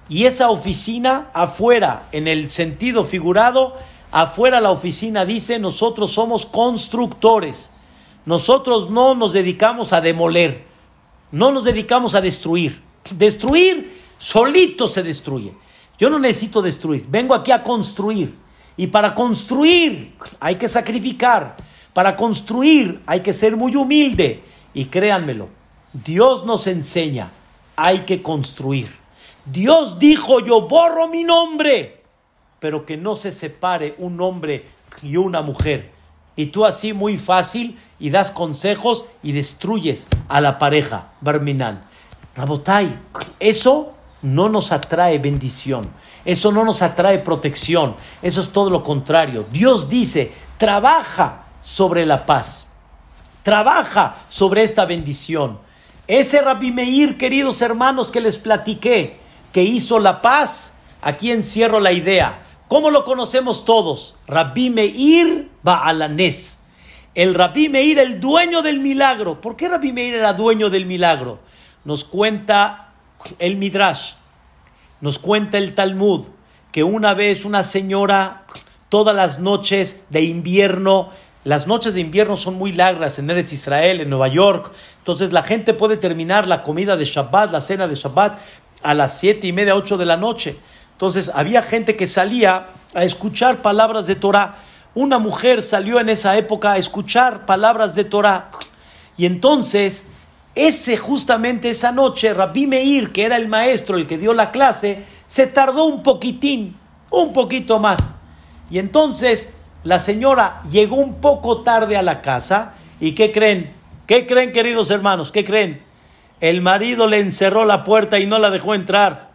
y 0.09 0.24
esa 0.24 0.50
oficina 0.50 1.28
afuera, 1.34 2.09
en 2.12 2.28
el 2.28 2.48
sentido 2.48 3.04
figurado, 3.04 3.74
afuera 4.11 4.61
la 4.61 4.70
oficina 4.70 5.24
dice 5.24 5.59
nosotros 5.59 6.12
somos 6.12 6.46
constructores. 6.46 7.72
Nosotros 8.24 8.90
no 8.90 9.14
nos 9.14 9.32
dedicamos 9.32 9.92
a 9.92 10.00
demoler. 10.00 10.64
No 11.30 11.52
nos 11.52 11.64
dedicamos 11.64 12.14
a 12.14 12.20
destruir. 12.20 12.82
Destruir 13.11 14.00
solito 14.18 14.88
se 14.88 15.02
destruye. 15.02 15.52
Yo 15.98 16.11
no 16.11 16.18
necesito 16.18 16.62
destruir, 16.62 17.06
vengo 17.09 17.34
aquí 17.34 17.50
a 17.50 17.62
construir. 17.62 18.34
Y 18.76 18.86
para 18.86 19.14
construir 19.14 20.14
hay 20.40 20.56
que 20.56 20.68
sacrificar. 20.68 21.56
Para 21.92 22.16
construir 22.16 23.02
hay 23.06 23.20
que 23.20 23.32
ser 23.32 23.56
muy 23.56 23.74
humilde. 23.76 24.42
Y 24.72 24.86
créanmelo, 24.86 25.48
Dios 25.92 26.46
nos 26.46 26.66
enseña, 26.66 27.30
hay 27.76 28.00
que 28.00 28.22
construir. 28.22 28.88
Dios 29.51 29.99
dijo, 29.99 30.40
yo 30.40 30.62
borro 30.62 31.09
mi 31.09 31.24
nombre, 31.24 32.03
pero 32.61 32.84
que 32.84 32.96
no 32.96 33.16
se 33.16 33.32
separe 33.32 33.94
un 33.99 34.20
hombre 34.20 34.66
y 35.03 35.16
una 35.16 35.42
mujer. 35.42 35.90
Y 36.36 36.46
tú 36.46 36.64
así 36.64 36.92
muy 36.92 37.16
fácil 37.16 37.78
y 37.99 38.11
das 38.11 38.30
consejos 38.30 39.07
y 39.22 39.32
destruyes 39.32 40.09
a 40.28 40.40
la 40.40 40.59
pareja, 40.59 41.12
Barminan. 41.20 41.84
Rabotai, 42.36 42.96
eso 43.40 43.94
no 44.22 44.49
nos 44.49 44.70
atrae 44.70 45.18
bendición, 45.18 45.88
eso 46.24 46.53
no 46.53 46.64
nos 46.64 46.82
atrae 46.82 47.18
protección, 47.18 47.96
eso 48.22 48.40
es 48.40 48.51
todo 48.51 48.70
lo 48.70 48.82
contrario. 48.82 49.46
Dios 49.51 49.88
dice, 49.88 50.32
trabaja 50.59 51.46
sobre 51.62 52.07
la 52.07 52.26
paz, 52.26 52.68
trabaja 53.42 54.16
sobre 54.28 54.62
esta 54.62 54.84
bendición. 54.84 55.59
Ese 56.07 56.40
Rabbi 56.40 56.70
Meir, 56.70 57.18
queridos 57.18 57.61
hermanos, 57.62 58.12
que 58.12 58.20
les 58.20 58.38
platiqué, 58.38 59.18
que 59.53 59.62
hizo 59.62 59.99
la 59.99 60.22
paz, 60.22 60.74
aquí 61.03 61.30
encierro 61.30 61.80
la 61.80 61.92
idea. 61.92 62.44
¿Cómo 62.68 62.90
lo 62.90 63.05
conocemos 63.05 63.64
todos? 63.64 64.16
Rabbi 64.26 64.70
Meir 64.70 65.51
Baalanés 65.62 66.59
el 67.18 67.34
Rabí 67.34 67.68
Meir, 67.68 67.99
el 67.99 68.20
dueño 68.20 68.62
del 68.62 68.78
milagro. 68.78 69.40
¿Por 69.40 69.57
qué 69.57 69.68
Rabí 69.68 69.92
Meir 69.92 70.14
era 70.14 70.34
dueño 70.34 70.70
del 70.70 70.86
milagro? 70.86 71.40
Nos 71.84 72.05
cuenta 72.05 72.92
el 73.40 73.57
Midrash, 73.57 74.12
nos 75.01 75.18
cuenta 75.18 75.59
el 75.59 75.74
Talmud, 75.74 76.26
que 76.70 76.84
una 76.84 77.14
vez 77.14 77.44
una 77.44 77.64
señora, 77.64 78.44
todas 78.88 79.16
las 79.16 79.40
noches 79.40 80.05
de 80.11 80.22
invierno, 80.22 81.11
las 81.42 81.66
noches 81.66 81.94
de 81.94 82.03
invierno 82.03 82.36
son 82.36 82.55
muy 82.55 82.70
largas 82.70 83.18
en 83.18 83.28
Eretz 83.28 83.53
Israel, 83.53 84.01
en 84.01 84.11
Nueva 84.11 84.28
York, 84.28 84.70
entonces 84.99 85.32
la 85.32 85.42
gente 85.42 85.74
puede 85.74 85.96
terminar 85.96 86.46
la 86.46 86.62
comida 86.62 86.96
de 86.96 87.05
Shabbat, 87.05 87.51
la 87.51 87.61
cena 87.61 87.88
de 87.88 87.96
Shabbat, 87.96 88.38
a 88.83 88.95
las 88.95 89.18
siete 89.18 89.47
y 89.47 89.53
media, 89.53 89.74
ocho 89.74 89.97
de 89.97 90.07
la 90.07 90.16
noche. 90.16 90.57
Entonces 90.93 91.31
había 91.35 91.62
gente 91.62 91.97
que 91.97 92.07
salía 92.07 92.68
a 92.95 93.05
escuchar 93.05 93.59
palabras 93.62 94.07
de 94.07 94.16
Torah 94.16 94.59
una 94.99 95.20
mujer 95.20 95.62
salió 95.62 96.01
en 96.01 96.09
esa 96.09 96.37
época 96.37 96.72
a 96.72 96.76
escuchar 96.76 97.47
palabras 97.47 97.95
de 97.95 98.03
Torah. 98.03 98.51
Y 99.16 99.26
entonces, 99.26 100.07
ese 100.57 100.97
justamente 100.97 101.70
esa 101.70 101.93
noche, 101.93 102.35
Rabbi 102.35 102.66
Meir, 102.66 103.12
que 103.12 103.24
era 103.24 103.37
el 103.37 103.47
maestro, 103.47 103.97
el 103.97 104.09
que 104.09 104.18
dio 104.18 104.35
la 104.35 104.51
clase, 104.51 105.05
se 105.29 105.47
tardó 105.47 105.85
un 105.85 106.03
poquitín, 106.03 106.76
un 107.11 107.33
poquito 107.33 107.79
más. 107.79 108.16
Y 108.70 108.81
entonces 108.81 109.55
la 109.85 110.01
señora 110.01 110.62
llegó 110.68 110.97
un 110.97 111.20
poco 111.20 111.62
tarde 111.62 111.97
a 111.97 112.03
la 112.03 112.20
casa. 112.20 112.74
¿Y 112.99 113.12
qué 113.12 113.31
creen? 113.31 113.70
¿Qué 114.09 114.26
creen, 114.26 114.53
queridos 114.53 114.91
hermanos? 114.91 115.31
¿Qué 115.31 115.45
creen? 115.45 115.81
El 116.41 116.61
marido 116.61 117.07
le 117.07 117.18
encerró 117.18 117.64
la 117.64 117.82
puerta 117.82 118.18
y 118.18 118.26
no 118.26 118.39
la 118.39 118.51
dejó 118.51 118.74
entrar. 118.74 119.30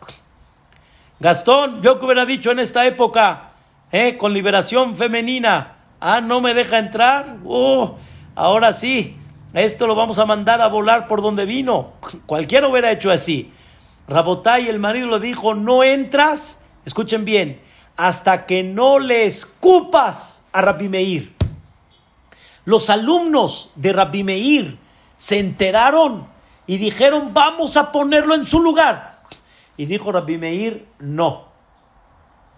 Gastón, 1.19 1.81
yo 1.81 1.99
que 1.99 2.05
hubiera 2.05 2.25
dicho 2.25 2.51
en 2.51 2.59
esta 2.59 2.85
época, 2.85 3.51
¿eh? 3.91 4.17
con 4.17 4.33
liberación 4.33 4.95
femenina. 4.95 5.75
Ah, 5.99 6.21
no 6.21 6.41
me 6.41 6.53
deja 6.53 6.79
entrar. 6.79 7.37
Oh, 7.45 7.97
ahora 8.35 8.73
sí, 8.73 9.17
esto 9.53 9.87
lo 9.87 9.95
vamos 9.95 10.19
a 10.19 10.25
mandar 10.25 10.61
a 10.61 10.67
volar 10.67 11.07
por 11.07 11.21
donde 11.21 11.45
vino. 11.45 11.93
Cualquiera 12.25 12.67
hubiera 12.67 12.91
hecho 12.91 13.11
así. 13.11 13.51
Rabotay, 14.07 14.67
el 14.67 14.79
marido 14.79 15.07
le 15.07 15.19
dijo, 15.19 15.53
no 15.53 15.83
entras, 15.83 16.61
escuchen 16.85 17.23
bien, 17.23 17.61
hasta 17.95 18.45
que 18.45 18.63
no 18.63 18.99
le 18.99 19.25
escupas 19.25 20.43
a 20.51 20.61
Rabbi 20.61 20.89
Meir. 20.89 21.33
Los 22.65 22.89
alumnos 22.89 23.69
de 23.75 23.93
Rabbi 23.93 24.23
Meir 24.23 24.77
se 25.17 25.39
enteraron 25.39 26.32
y 26.67 26.77
dijeron, 26.77 27.33
vamos 27.33 27.77
a 27.77 27.91
ponerlo 27.91 28.35
en 28.35 28.45
su 28.45 28.61
lugar. 28.61 29.21
Y 29.77 29.85
dijo 29.85 30.11
Rabbi 30.11 30.37
Meir, 30.37 30.87
no. 30.99 31.47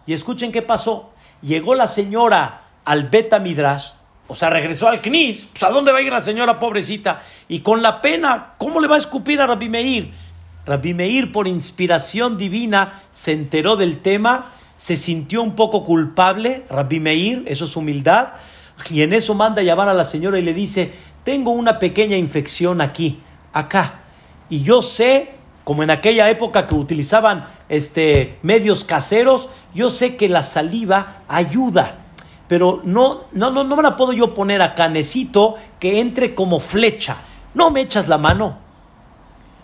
Y 0.05 0.13
escuchen 0.13 0.51
qué 0.51 0.61
pasó. 0.61 1.11
Llegó 1.41 1.75
la 1.75 1.87
señora 1.87 2.63
al 2.83 3.09
Beta 3.09 3.39
Midrash, 3.39 3.91
o 4.27 4.35
sea, 4.35 4.49
regresó 4.49 4.87
al 4.87 5.01
Knis. 5.01 5.47
Pues, 5.51 5.63
¿A 5.63 5.69
dónde 5.69 5.91
va 5.91 5.99
a 5.99 6.01
ir 6.01 6.11
la 6.11 6.21
señora 6.21 6.59
pobrecita? 6.59 7.21
Y 7.47 7.59
con 7.59 7.81
la 7.81 8.01
pena, 8.01 8.53
¿cómo 8.57 8.79
le 8.79 8.87
va 8.87 8.95
a 8.95 8.99
escupir 8.99 9.39
a 9.41 9.47
Rabbi 9.47 9.69
Meir? 9.69 10.11
Rabbi 10.65 10.93
Meir, 10.93 11.31
por 11.31 11.47
inspiración 11.47 12.37
divina, 12.37 13.01
se 13.11 13.33
enteró 13.33 13.75
del 13.75 14.01
tema, 14.01 14.51
se 14.77 14.95
sintió 14.95 15.43
un 15.43 15.55
poco 15.55 15.83
culpable. 15.83 16.65
Rabbi 16.69 16.99
Meir, 16.99 17.43
eso 17.45 17.65
es 17.65 17.75
humildad. 17.75 18.29
Y 18.89 19.03
en 19.03 19.13
eso 19.13 19.35
manda 19.35 19.61
llamar 19.61 19.89
a 19.89 19.93
la 19.93 20.03
señora 20.03 20.39
y 20.39 20.41
le 20.41 20.53
dice: 20.53 20.91
Tengo 21.23 21.51
una 21.51 21.77
pequeña 21.77 22.17
infección 22.17 22.81
aquí, 22.81 23.21
acá. 23.55 24.01
Y 24.49 24.61
yo 24.61 24.83
sé, 24.83 25.31
como 25.63 25.81
en 25.81 25.89
aquella 25.89 26.29
época 26.29 26.67
que 26.67 26.75
utilizaban 26.75 27.47
este, 27.69 28.37
medios 28.43 28.83
caseros, 28.85 29.49
yo 29.73 29.89
sé 29.89 30.15
que 30.15 30.29
la 30.29 30.43
saliva 30.43 31.23
ayuda 31.27 32.05
pero 32.47 32.81
no, 32.83 33.23
no, 33.31 33.49
no, 33.49 33.63
no 33.63 33.75
me 33.75 33.83
la 33.83 33.95
puedo 33.95 34.13
yo 34.13 34.33
poner 34.33 34.61
acá. 34.61 34.87
Necesito 34.87 35.55
que 35.79 35.99
entre 35.99 36.35
como 36.35 36.59
flecha. 36.59 37.17
No 37.53 37.71
me 37.71 37.81
echas 37.81 38.07
la 38.07 38.17
mano. 38.17 38.59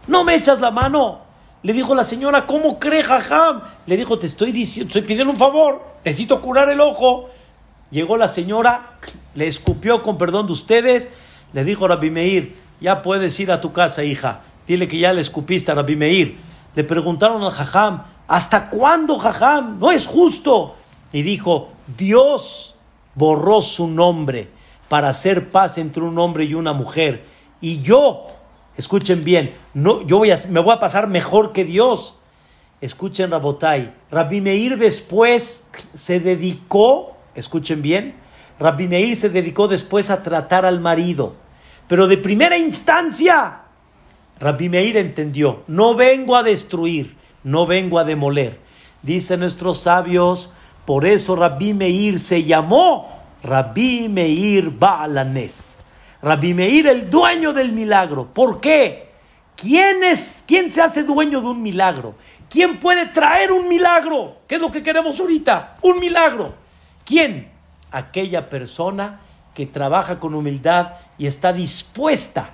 No 0.07 0.23
me 0.23 0.35
echas 0.35 0.59
la 0.59 0.71
mano. 0.71 1.21
Le 1.63 1.73
dijo 1.73 1.93
la 1.93 2.03
señora, 2.03 2.47
¿cómo 2.47 2.79
cree, 2.79 3.03
jajam? 3.03 3.61
Le 3.85 3.97
dijo, 3.97 4.17
te 4.17 4.25
estoy 4.25 4.51
diciendo, 4.51 4.89
estoy 4.89 5.03
pidiendo 5.03 5.31
un 5.31 5.37
favor. 5.37 5.83
Necesito 6.03 6.41
curar 6.41 6.69
el 6.69 6.81
ojo. 6.81 7.29
Llegó 7.91 8.17
la 8.17 8.27
señora, 8.27 8.97
le 9.35 9.47
escupió 9.47 10.01
con 10.01 10.17
perdón 10.17 10.47
de 10.47 10.53
ustedes. 10.53 11.11
Le 11.53 11.63
dijo 11.63 11.87
Rabbi 11.87 12.09
Meir, 12.09 12.55
ya 12.81 13.01
puedes 13.01 13.39
ir 13.39 13.51
a 13.51 13.61
tu 13.61 13.71
casa, 13.71 14.03
hija. 14.03 14.41
Dile 14.67 14.87
que 14.87 14.97
ya 14.97 15.13
le 15.13 15.21
escupiste 15.21 15.71
a 15.71 15.75
Rabbi 15.75 15.95
Meir. 15.95 16.37
Le 16.75 16.83
preguntaron 16.83 17.43
al 17.43 17.51
jajam, 17.51 18.03
¿hasta 18.27 18.69
cuándo, 18.69 19.19
jajam? 19.19 19.79
No 19.79 19.91
es 19.91 20.07
justo. 20.07 20.75
Y 21.13 21.21
dijo, 21.21 21.69
Dios 21.97 22.75
borró 23.15 23.61
su 23.61 23.87
nombre 23.87 24.49
para 24.89 25.09
hacer 25.09 25.49
paz 25.51 25.77
entre 25.77 26.03
un 26.03 26.17
hombre 26.17 26.45
y 26.45 26.53
una 26.53 26.73
mujer. 26.73 27.23
Y 27.61 27.81
yo, 27.81 28.27
escuchen 28.75 29.23
bien, 29.23 29.53
no, 29.73 30.05
yo 30.07 30.17
voy 30.17 30.31
a, 30.31 30.39
me 30.49 30.59
voy 30.59 30.73
a 30.73 30.79
pasar 30.79 31.07
mejor 31.07 31.53
que 31.53 31.63
Dios. 31.63 32.15
Escuchen 32.81 33.29
Rabotai, 33.29 33.93
Rabbi 34.09 34.41
Meir 34.41 34.77
después 34.77 35.67
se 35.93 36.19
dedicó, 36.19 37.15
escuchen 37.35 37.83
bien, 37.83 38.15
Rabbi 38.59 38.87
Meir 38.87 39.15
se 39.15 39.29
dedicó 39.29 39.67
después 39.67 40.09
a 40.09 40.23
tratar 40.23 40.65
al 40.65 40.79
marido. 40.79 41.35
Pero 41.91 42.07
de 42.07 42.17
primera 42.17 42.57
instancia, 42.57 43.63
Rabbi 44.39 44.69
Meir 44.69 44.95
entendió, 44.95 45.63
no 45.67 45.93
vengo 45.93 46.37
a 46.37 46.41
destruir, 46.41 47.17
no 47.43 47.65
vengo 47.65 47.99
a 47.99 48.05
demoler. 48.05 48.61
Dicen 49.01 49.41
nuestros 49.41 49.81
sabios, 49.81 50.53
por 50.85 51.05
eso 51.05 51.35
Rabbi 51.35 51.73
Meir 51.73 52.17
se 52.17 52.45
llamó 52.45 53.09
Rabbi 53.43 54.07
Meir 54.07 54.69
Baalanes. 54.69 55.75
Rabbi 56.21 56.53
Meir, 56.53 56.87
el 56.87 57.09
dueño 57.09 57.51
del 57.51 57.73
milagro. 57.73 58.33
¿Por 58.33 58.61
qué? 58.61 59.09
¿Quién, 59.57 60.05
es, 60.05 60.45
¿Quién 60.47 60.71
se 60.71 60.81
hace 60.81 61.03
dueño 61.03 61.41
de 61.41 61.47
un 61.47 61.61
milagro? 61.61 62.15
¿Quién 62.49 62.79
puede 62.79 63.07
traer 63.07 63.51
un 63.51 63.67
milagro? 63.67 64.37
¿Qué 64.47 64.55
es 64.55 64.61
lo 64.61 64.71
que 64.71 64.81
queremos 64.81 65.19
ahorita? 65.19 65.75
Un 65.81 65.99
milagro. 65.99 66.53
¿Quién? 67.03 67.51
Aquella 67.91 68.49
persona 68.49 69.19
que 69.53 69.65
trabaja 69.65 70.19
con 70.19 70.33
humildad 70.33 70.93
y 71.17 71.27
está 71.27 71.53
dispuesta 71.53 72.51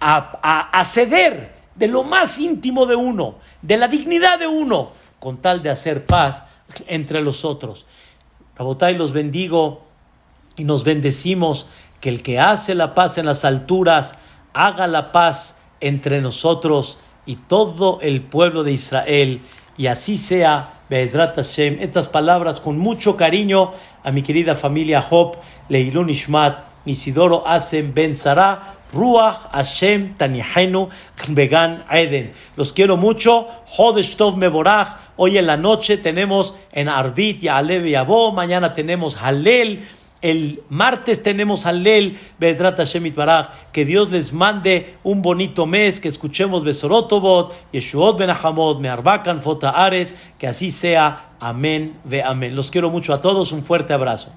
a, 0.00 0.70
a 0.72 0.84
ceder 0.84 1.56
de 1.74 1.88
lo 1.88 2.04
más 2.04 2.38
íntimo 2.38 2.86
de 2.86 2.96
uno, 2.96 3.36
de 3.62 3.76
la 3.76 3.88
dignidad 3.88 4.38
de 4.38 4.46
uno, 4.46 4.92
con 5.18 5.38
tal 5.38 5.62
de 5.62 5.70
hacer 5.70 6.06
paz 6.06 6.44
entre 6.86 7.20
los 7.20 7.44
otros. 7.44 7.86
Rabotai, 8.56 8.96
los 8.96 9.12
bendigo 9.12 9.84
y 10.56 10.64
nos 10.64 10.84
bendecimos 10.84 11.66
que 12.00 12.08
el 12.08 12.22
que 12.22 12.40
hace 12.40 12.74
la 12.74 12.94
paz 12.94 13.18
en 13.18 13.26
las 13.26 13.44
alturas 13.44 14.14
haga 14.54 14.86
la 14.86 15.12
paz 15.12 15.58
entre 15.80 16.20
nosotros 16.20 16.98
y 17.26 17.36
todo 17.36 17.98
el 18.00 18.22
pueblo 18.22 18.64
de 18.64 18.72
Israel. 18.72 19.42
Y 19.76 19.88
así 19.88 20.16
sea, 20.16 20.75
Be'ezrat 20.88 21.36
Hashem. 21.36 21.78
Estas 21.80 22.08
palabras 22.08 22.60
con 22.60 22.78
mucho 22.78 23.16
cariño 23.16 23.72
a 24.04 24.10
mi 24.10 24.22
querida 24.22 24.54
familia 24.54 25.04
Hop, 25.10 25.36
Leilun 25.68 26.10
Ishmat, 26.10 26.64
Isidoro 26.84 27.46
Asem 27.46 27.92
Ben 27.92 28.14
Sara, 28.14 28.76
Ruach 28.92 29.50
Hashem 29.52 30.14
Tanihenu 30.16 30.88
Began 31.28 31.84
Eden. 31.90 32.32
Los 32.56 32.72
quiero 32.72 32.96
mucho. 32.96 33.46
Hodesh 33.76 34.16
Tov 34.16 34.36
Meborach. 34.36 34.98
Hoy 35.16 35.38
en 35.38 35.46
la 35.46 35.56
noche 35.56 35.96
tenemos 35.96 36.54
en 36.72 36.88
Arbit 36.88 37.42
y 37.42 37.48
Alev 37.48 37.86
y. 37.86 37.94
Mañana 38.32 38.72
tenemos 38.72 39.16
Halel. 39.16 39.82
El 40.26 40.64
martes 40.70 41.22
tenemos 41.22 41.66
Halel, 41.66 42.18
Bedrat 42.40 42.78
Hashem 42.78 43.14
Baraj. 43.14 43.50
Que 43.70 43.84
Dios 43.84 44.10
les 44.10 44.32
mande 44.32 44.96
un 45.04 45.22
bonito 45.22 45.66
mes, 45.66 46.00
que 46.00 46.08
escuchemos 46.08 46.64
Besorotobot, 46.64 47.54
Yeshuot 47.70 48.18
Benahamot, 48.18 48.80
Mearbakan 48.80 49.40
Fota 49.40 49.70
Ares. 49.70 50.16
Que 50.36 50.48
así 50.48 50.72
sea. 50.72 51.30
Amén, 51.38 52.00
ve 52.02 52.24
amén. 52.24 52.56
Los 52.56 52.72
quiero 52.72 52.90
mucho 52.90 53.14
a 53.14 53.20
todos. 53.20 53.52
Un 53.52 53.62
fuerte 53.62 53.94
abrazo. 53.94 54.32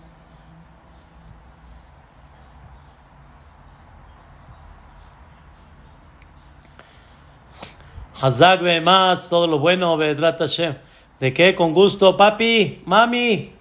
Hazak 8.22 8.62
más, 8.84 9.28
todo 9.28 9.48
lo 9.48 9.58
bueno, 9.58 9.98
Bedrat 9.98 10.38
Hashem. 10.38 10.76
¿De 11.20 11.34
qué? 11.34 11.56
Con 11.56 11.74
gusto, 11.74 12.16
papi, 12.16 12.84
mami. 12.86 13.54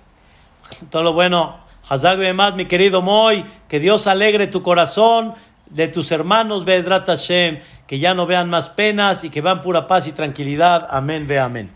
Todo 0.91 1.05
lo 1.05 1.14
bueno. 1.14 1.67
Hazak 1.89 2.18
más, 2.34 2.55
mi 2.55 2.66
querido 2.66 3.03
Moy. 3.03 3.45
Que 3.68 3.80
Dios 3.80 4.07
alegre 4.07 4.47
tu 4.47 4.62
corazón 4.62 5.34
de 5.66 5.89
tus 5.89 6.12
hermanos, 6.12 6.64
Bedrat 6.64 7.07
Hashem. 7.07 7.61
Que 7.86 7.99
ya 7.99 8.14
no 8.14 8.26
vean 8.26 8.51
más 8.51 8.68
penas 8.68 9.24
y 9.24 9.30
que 9.30 9.41
vean 9.41 9.62
pura 9.62 9.86
paz 9.86 10.07
y 10.07 10.12
tranquilidad. 10.12 10.86
Amén, 10.91 11.26
ve 11.26 11.39
amén. 11.39 11.70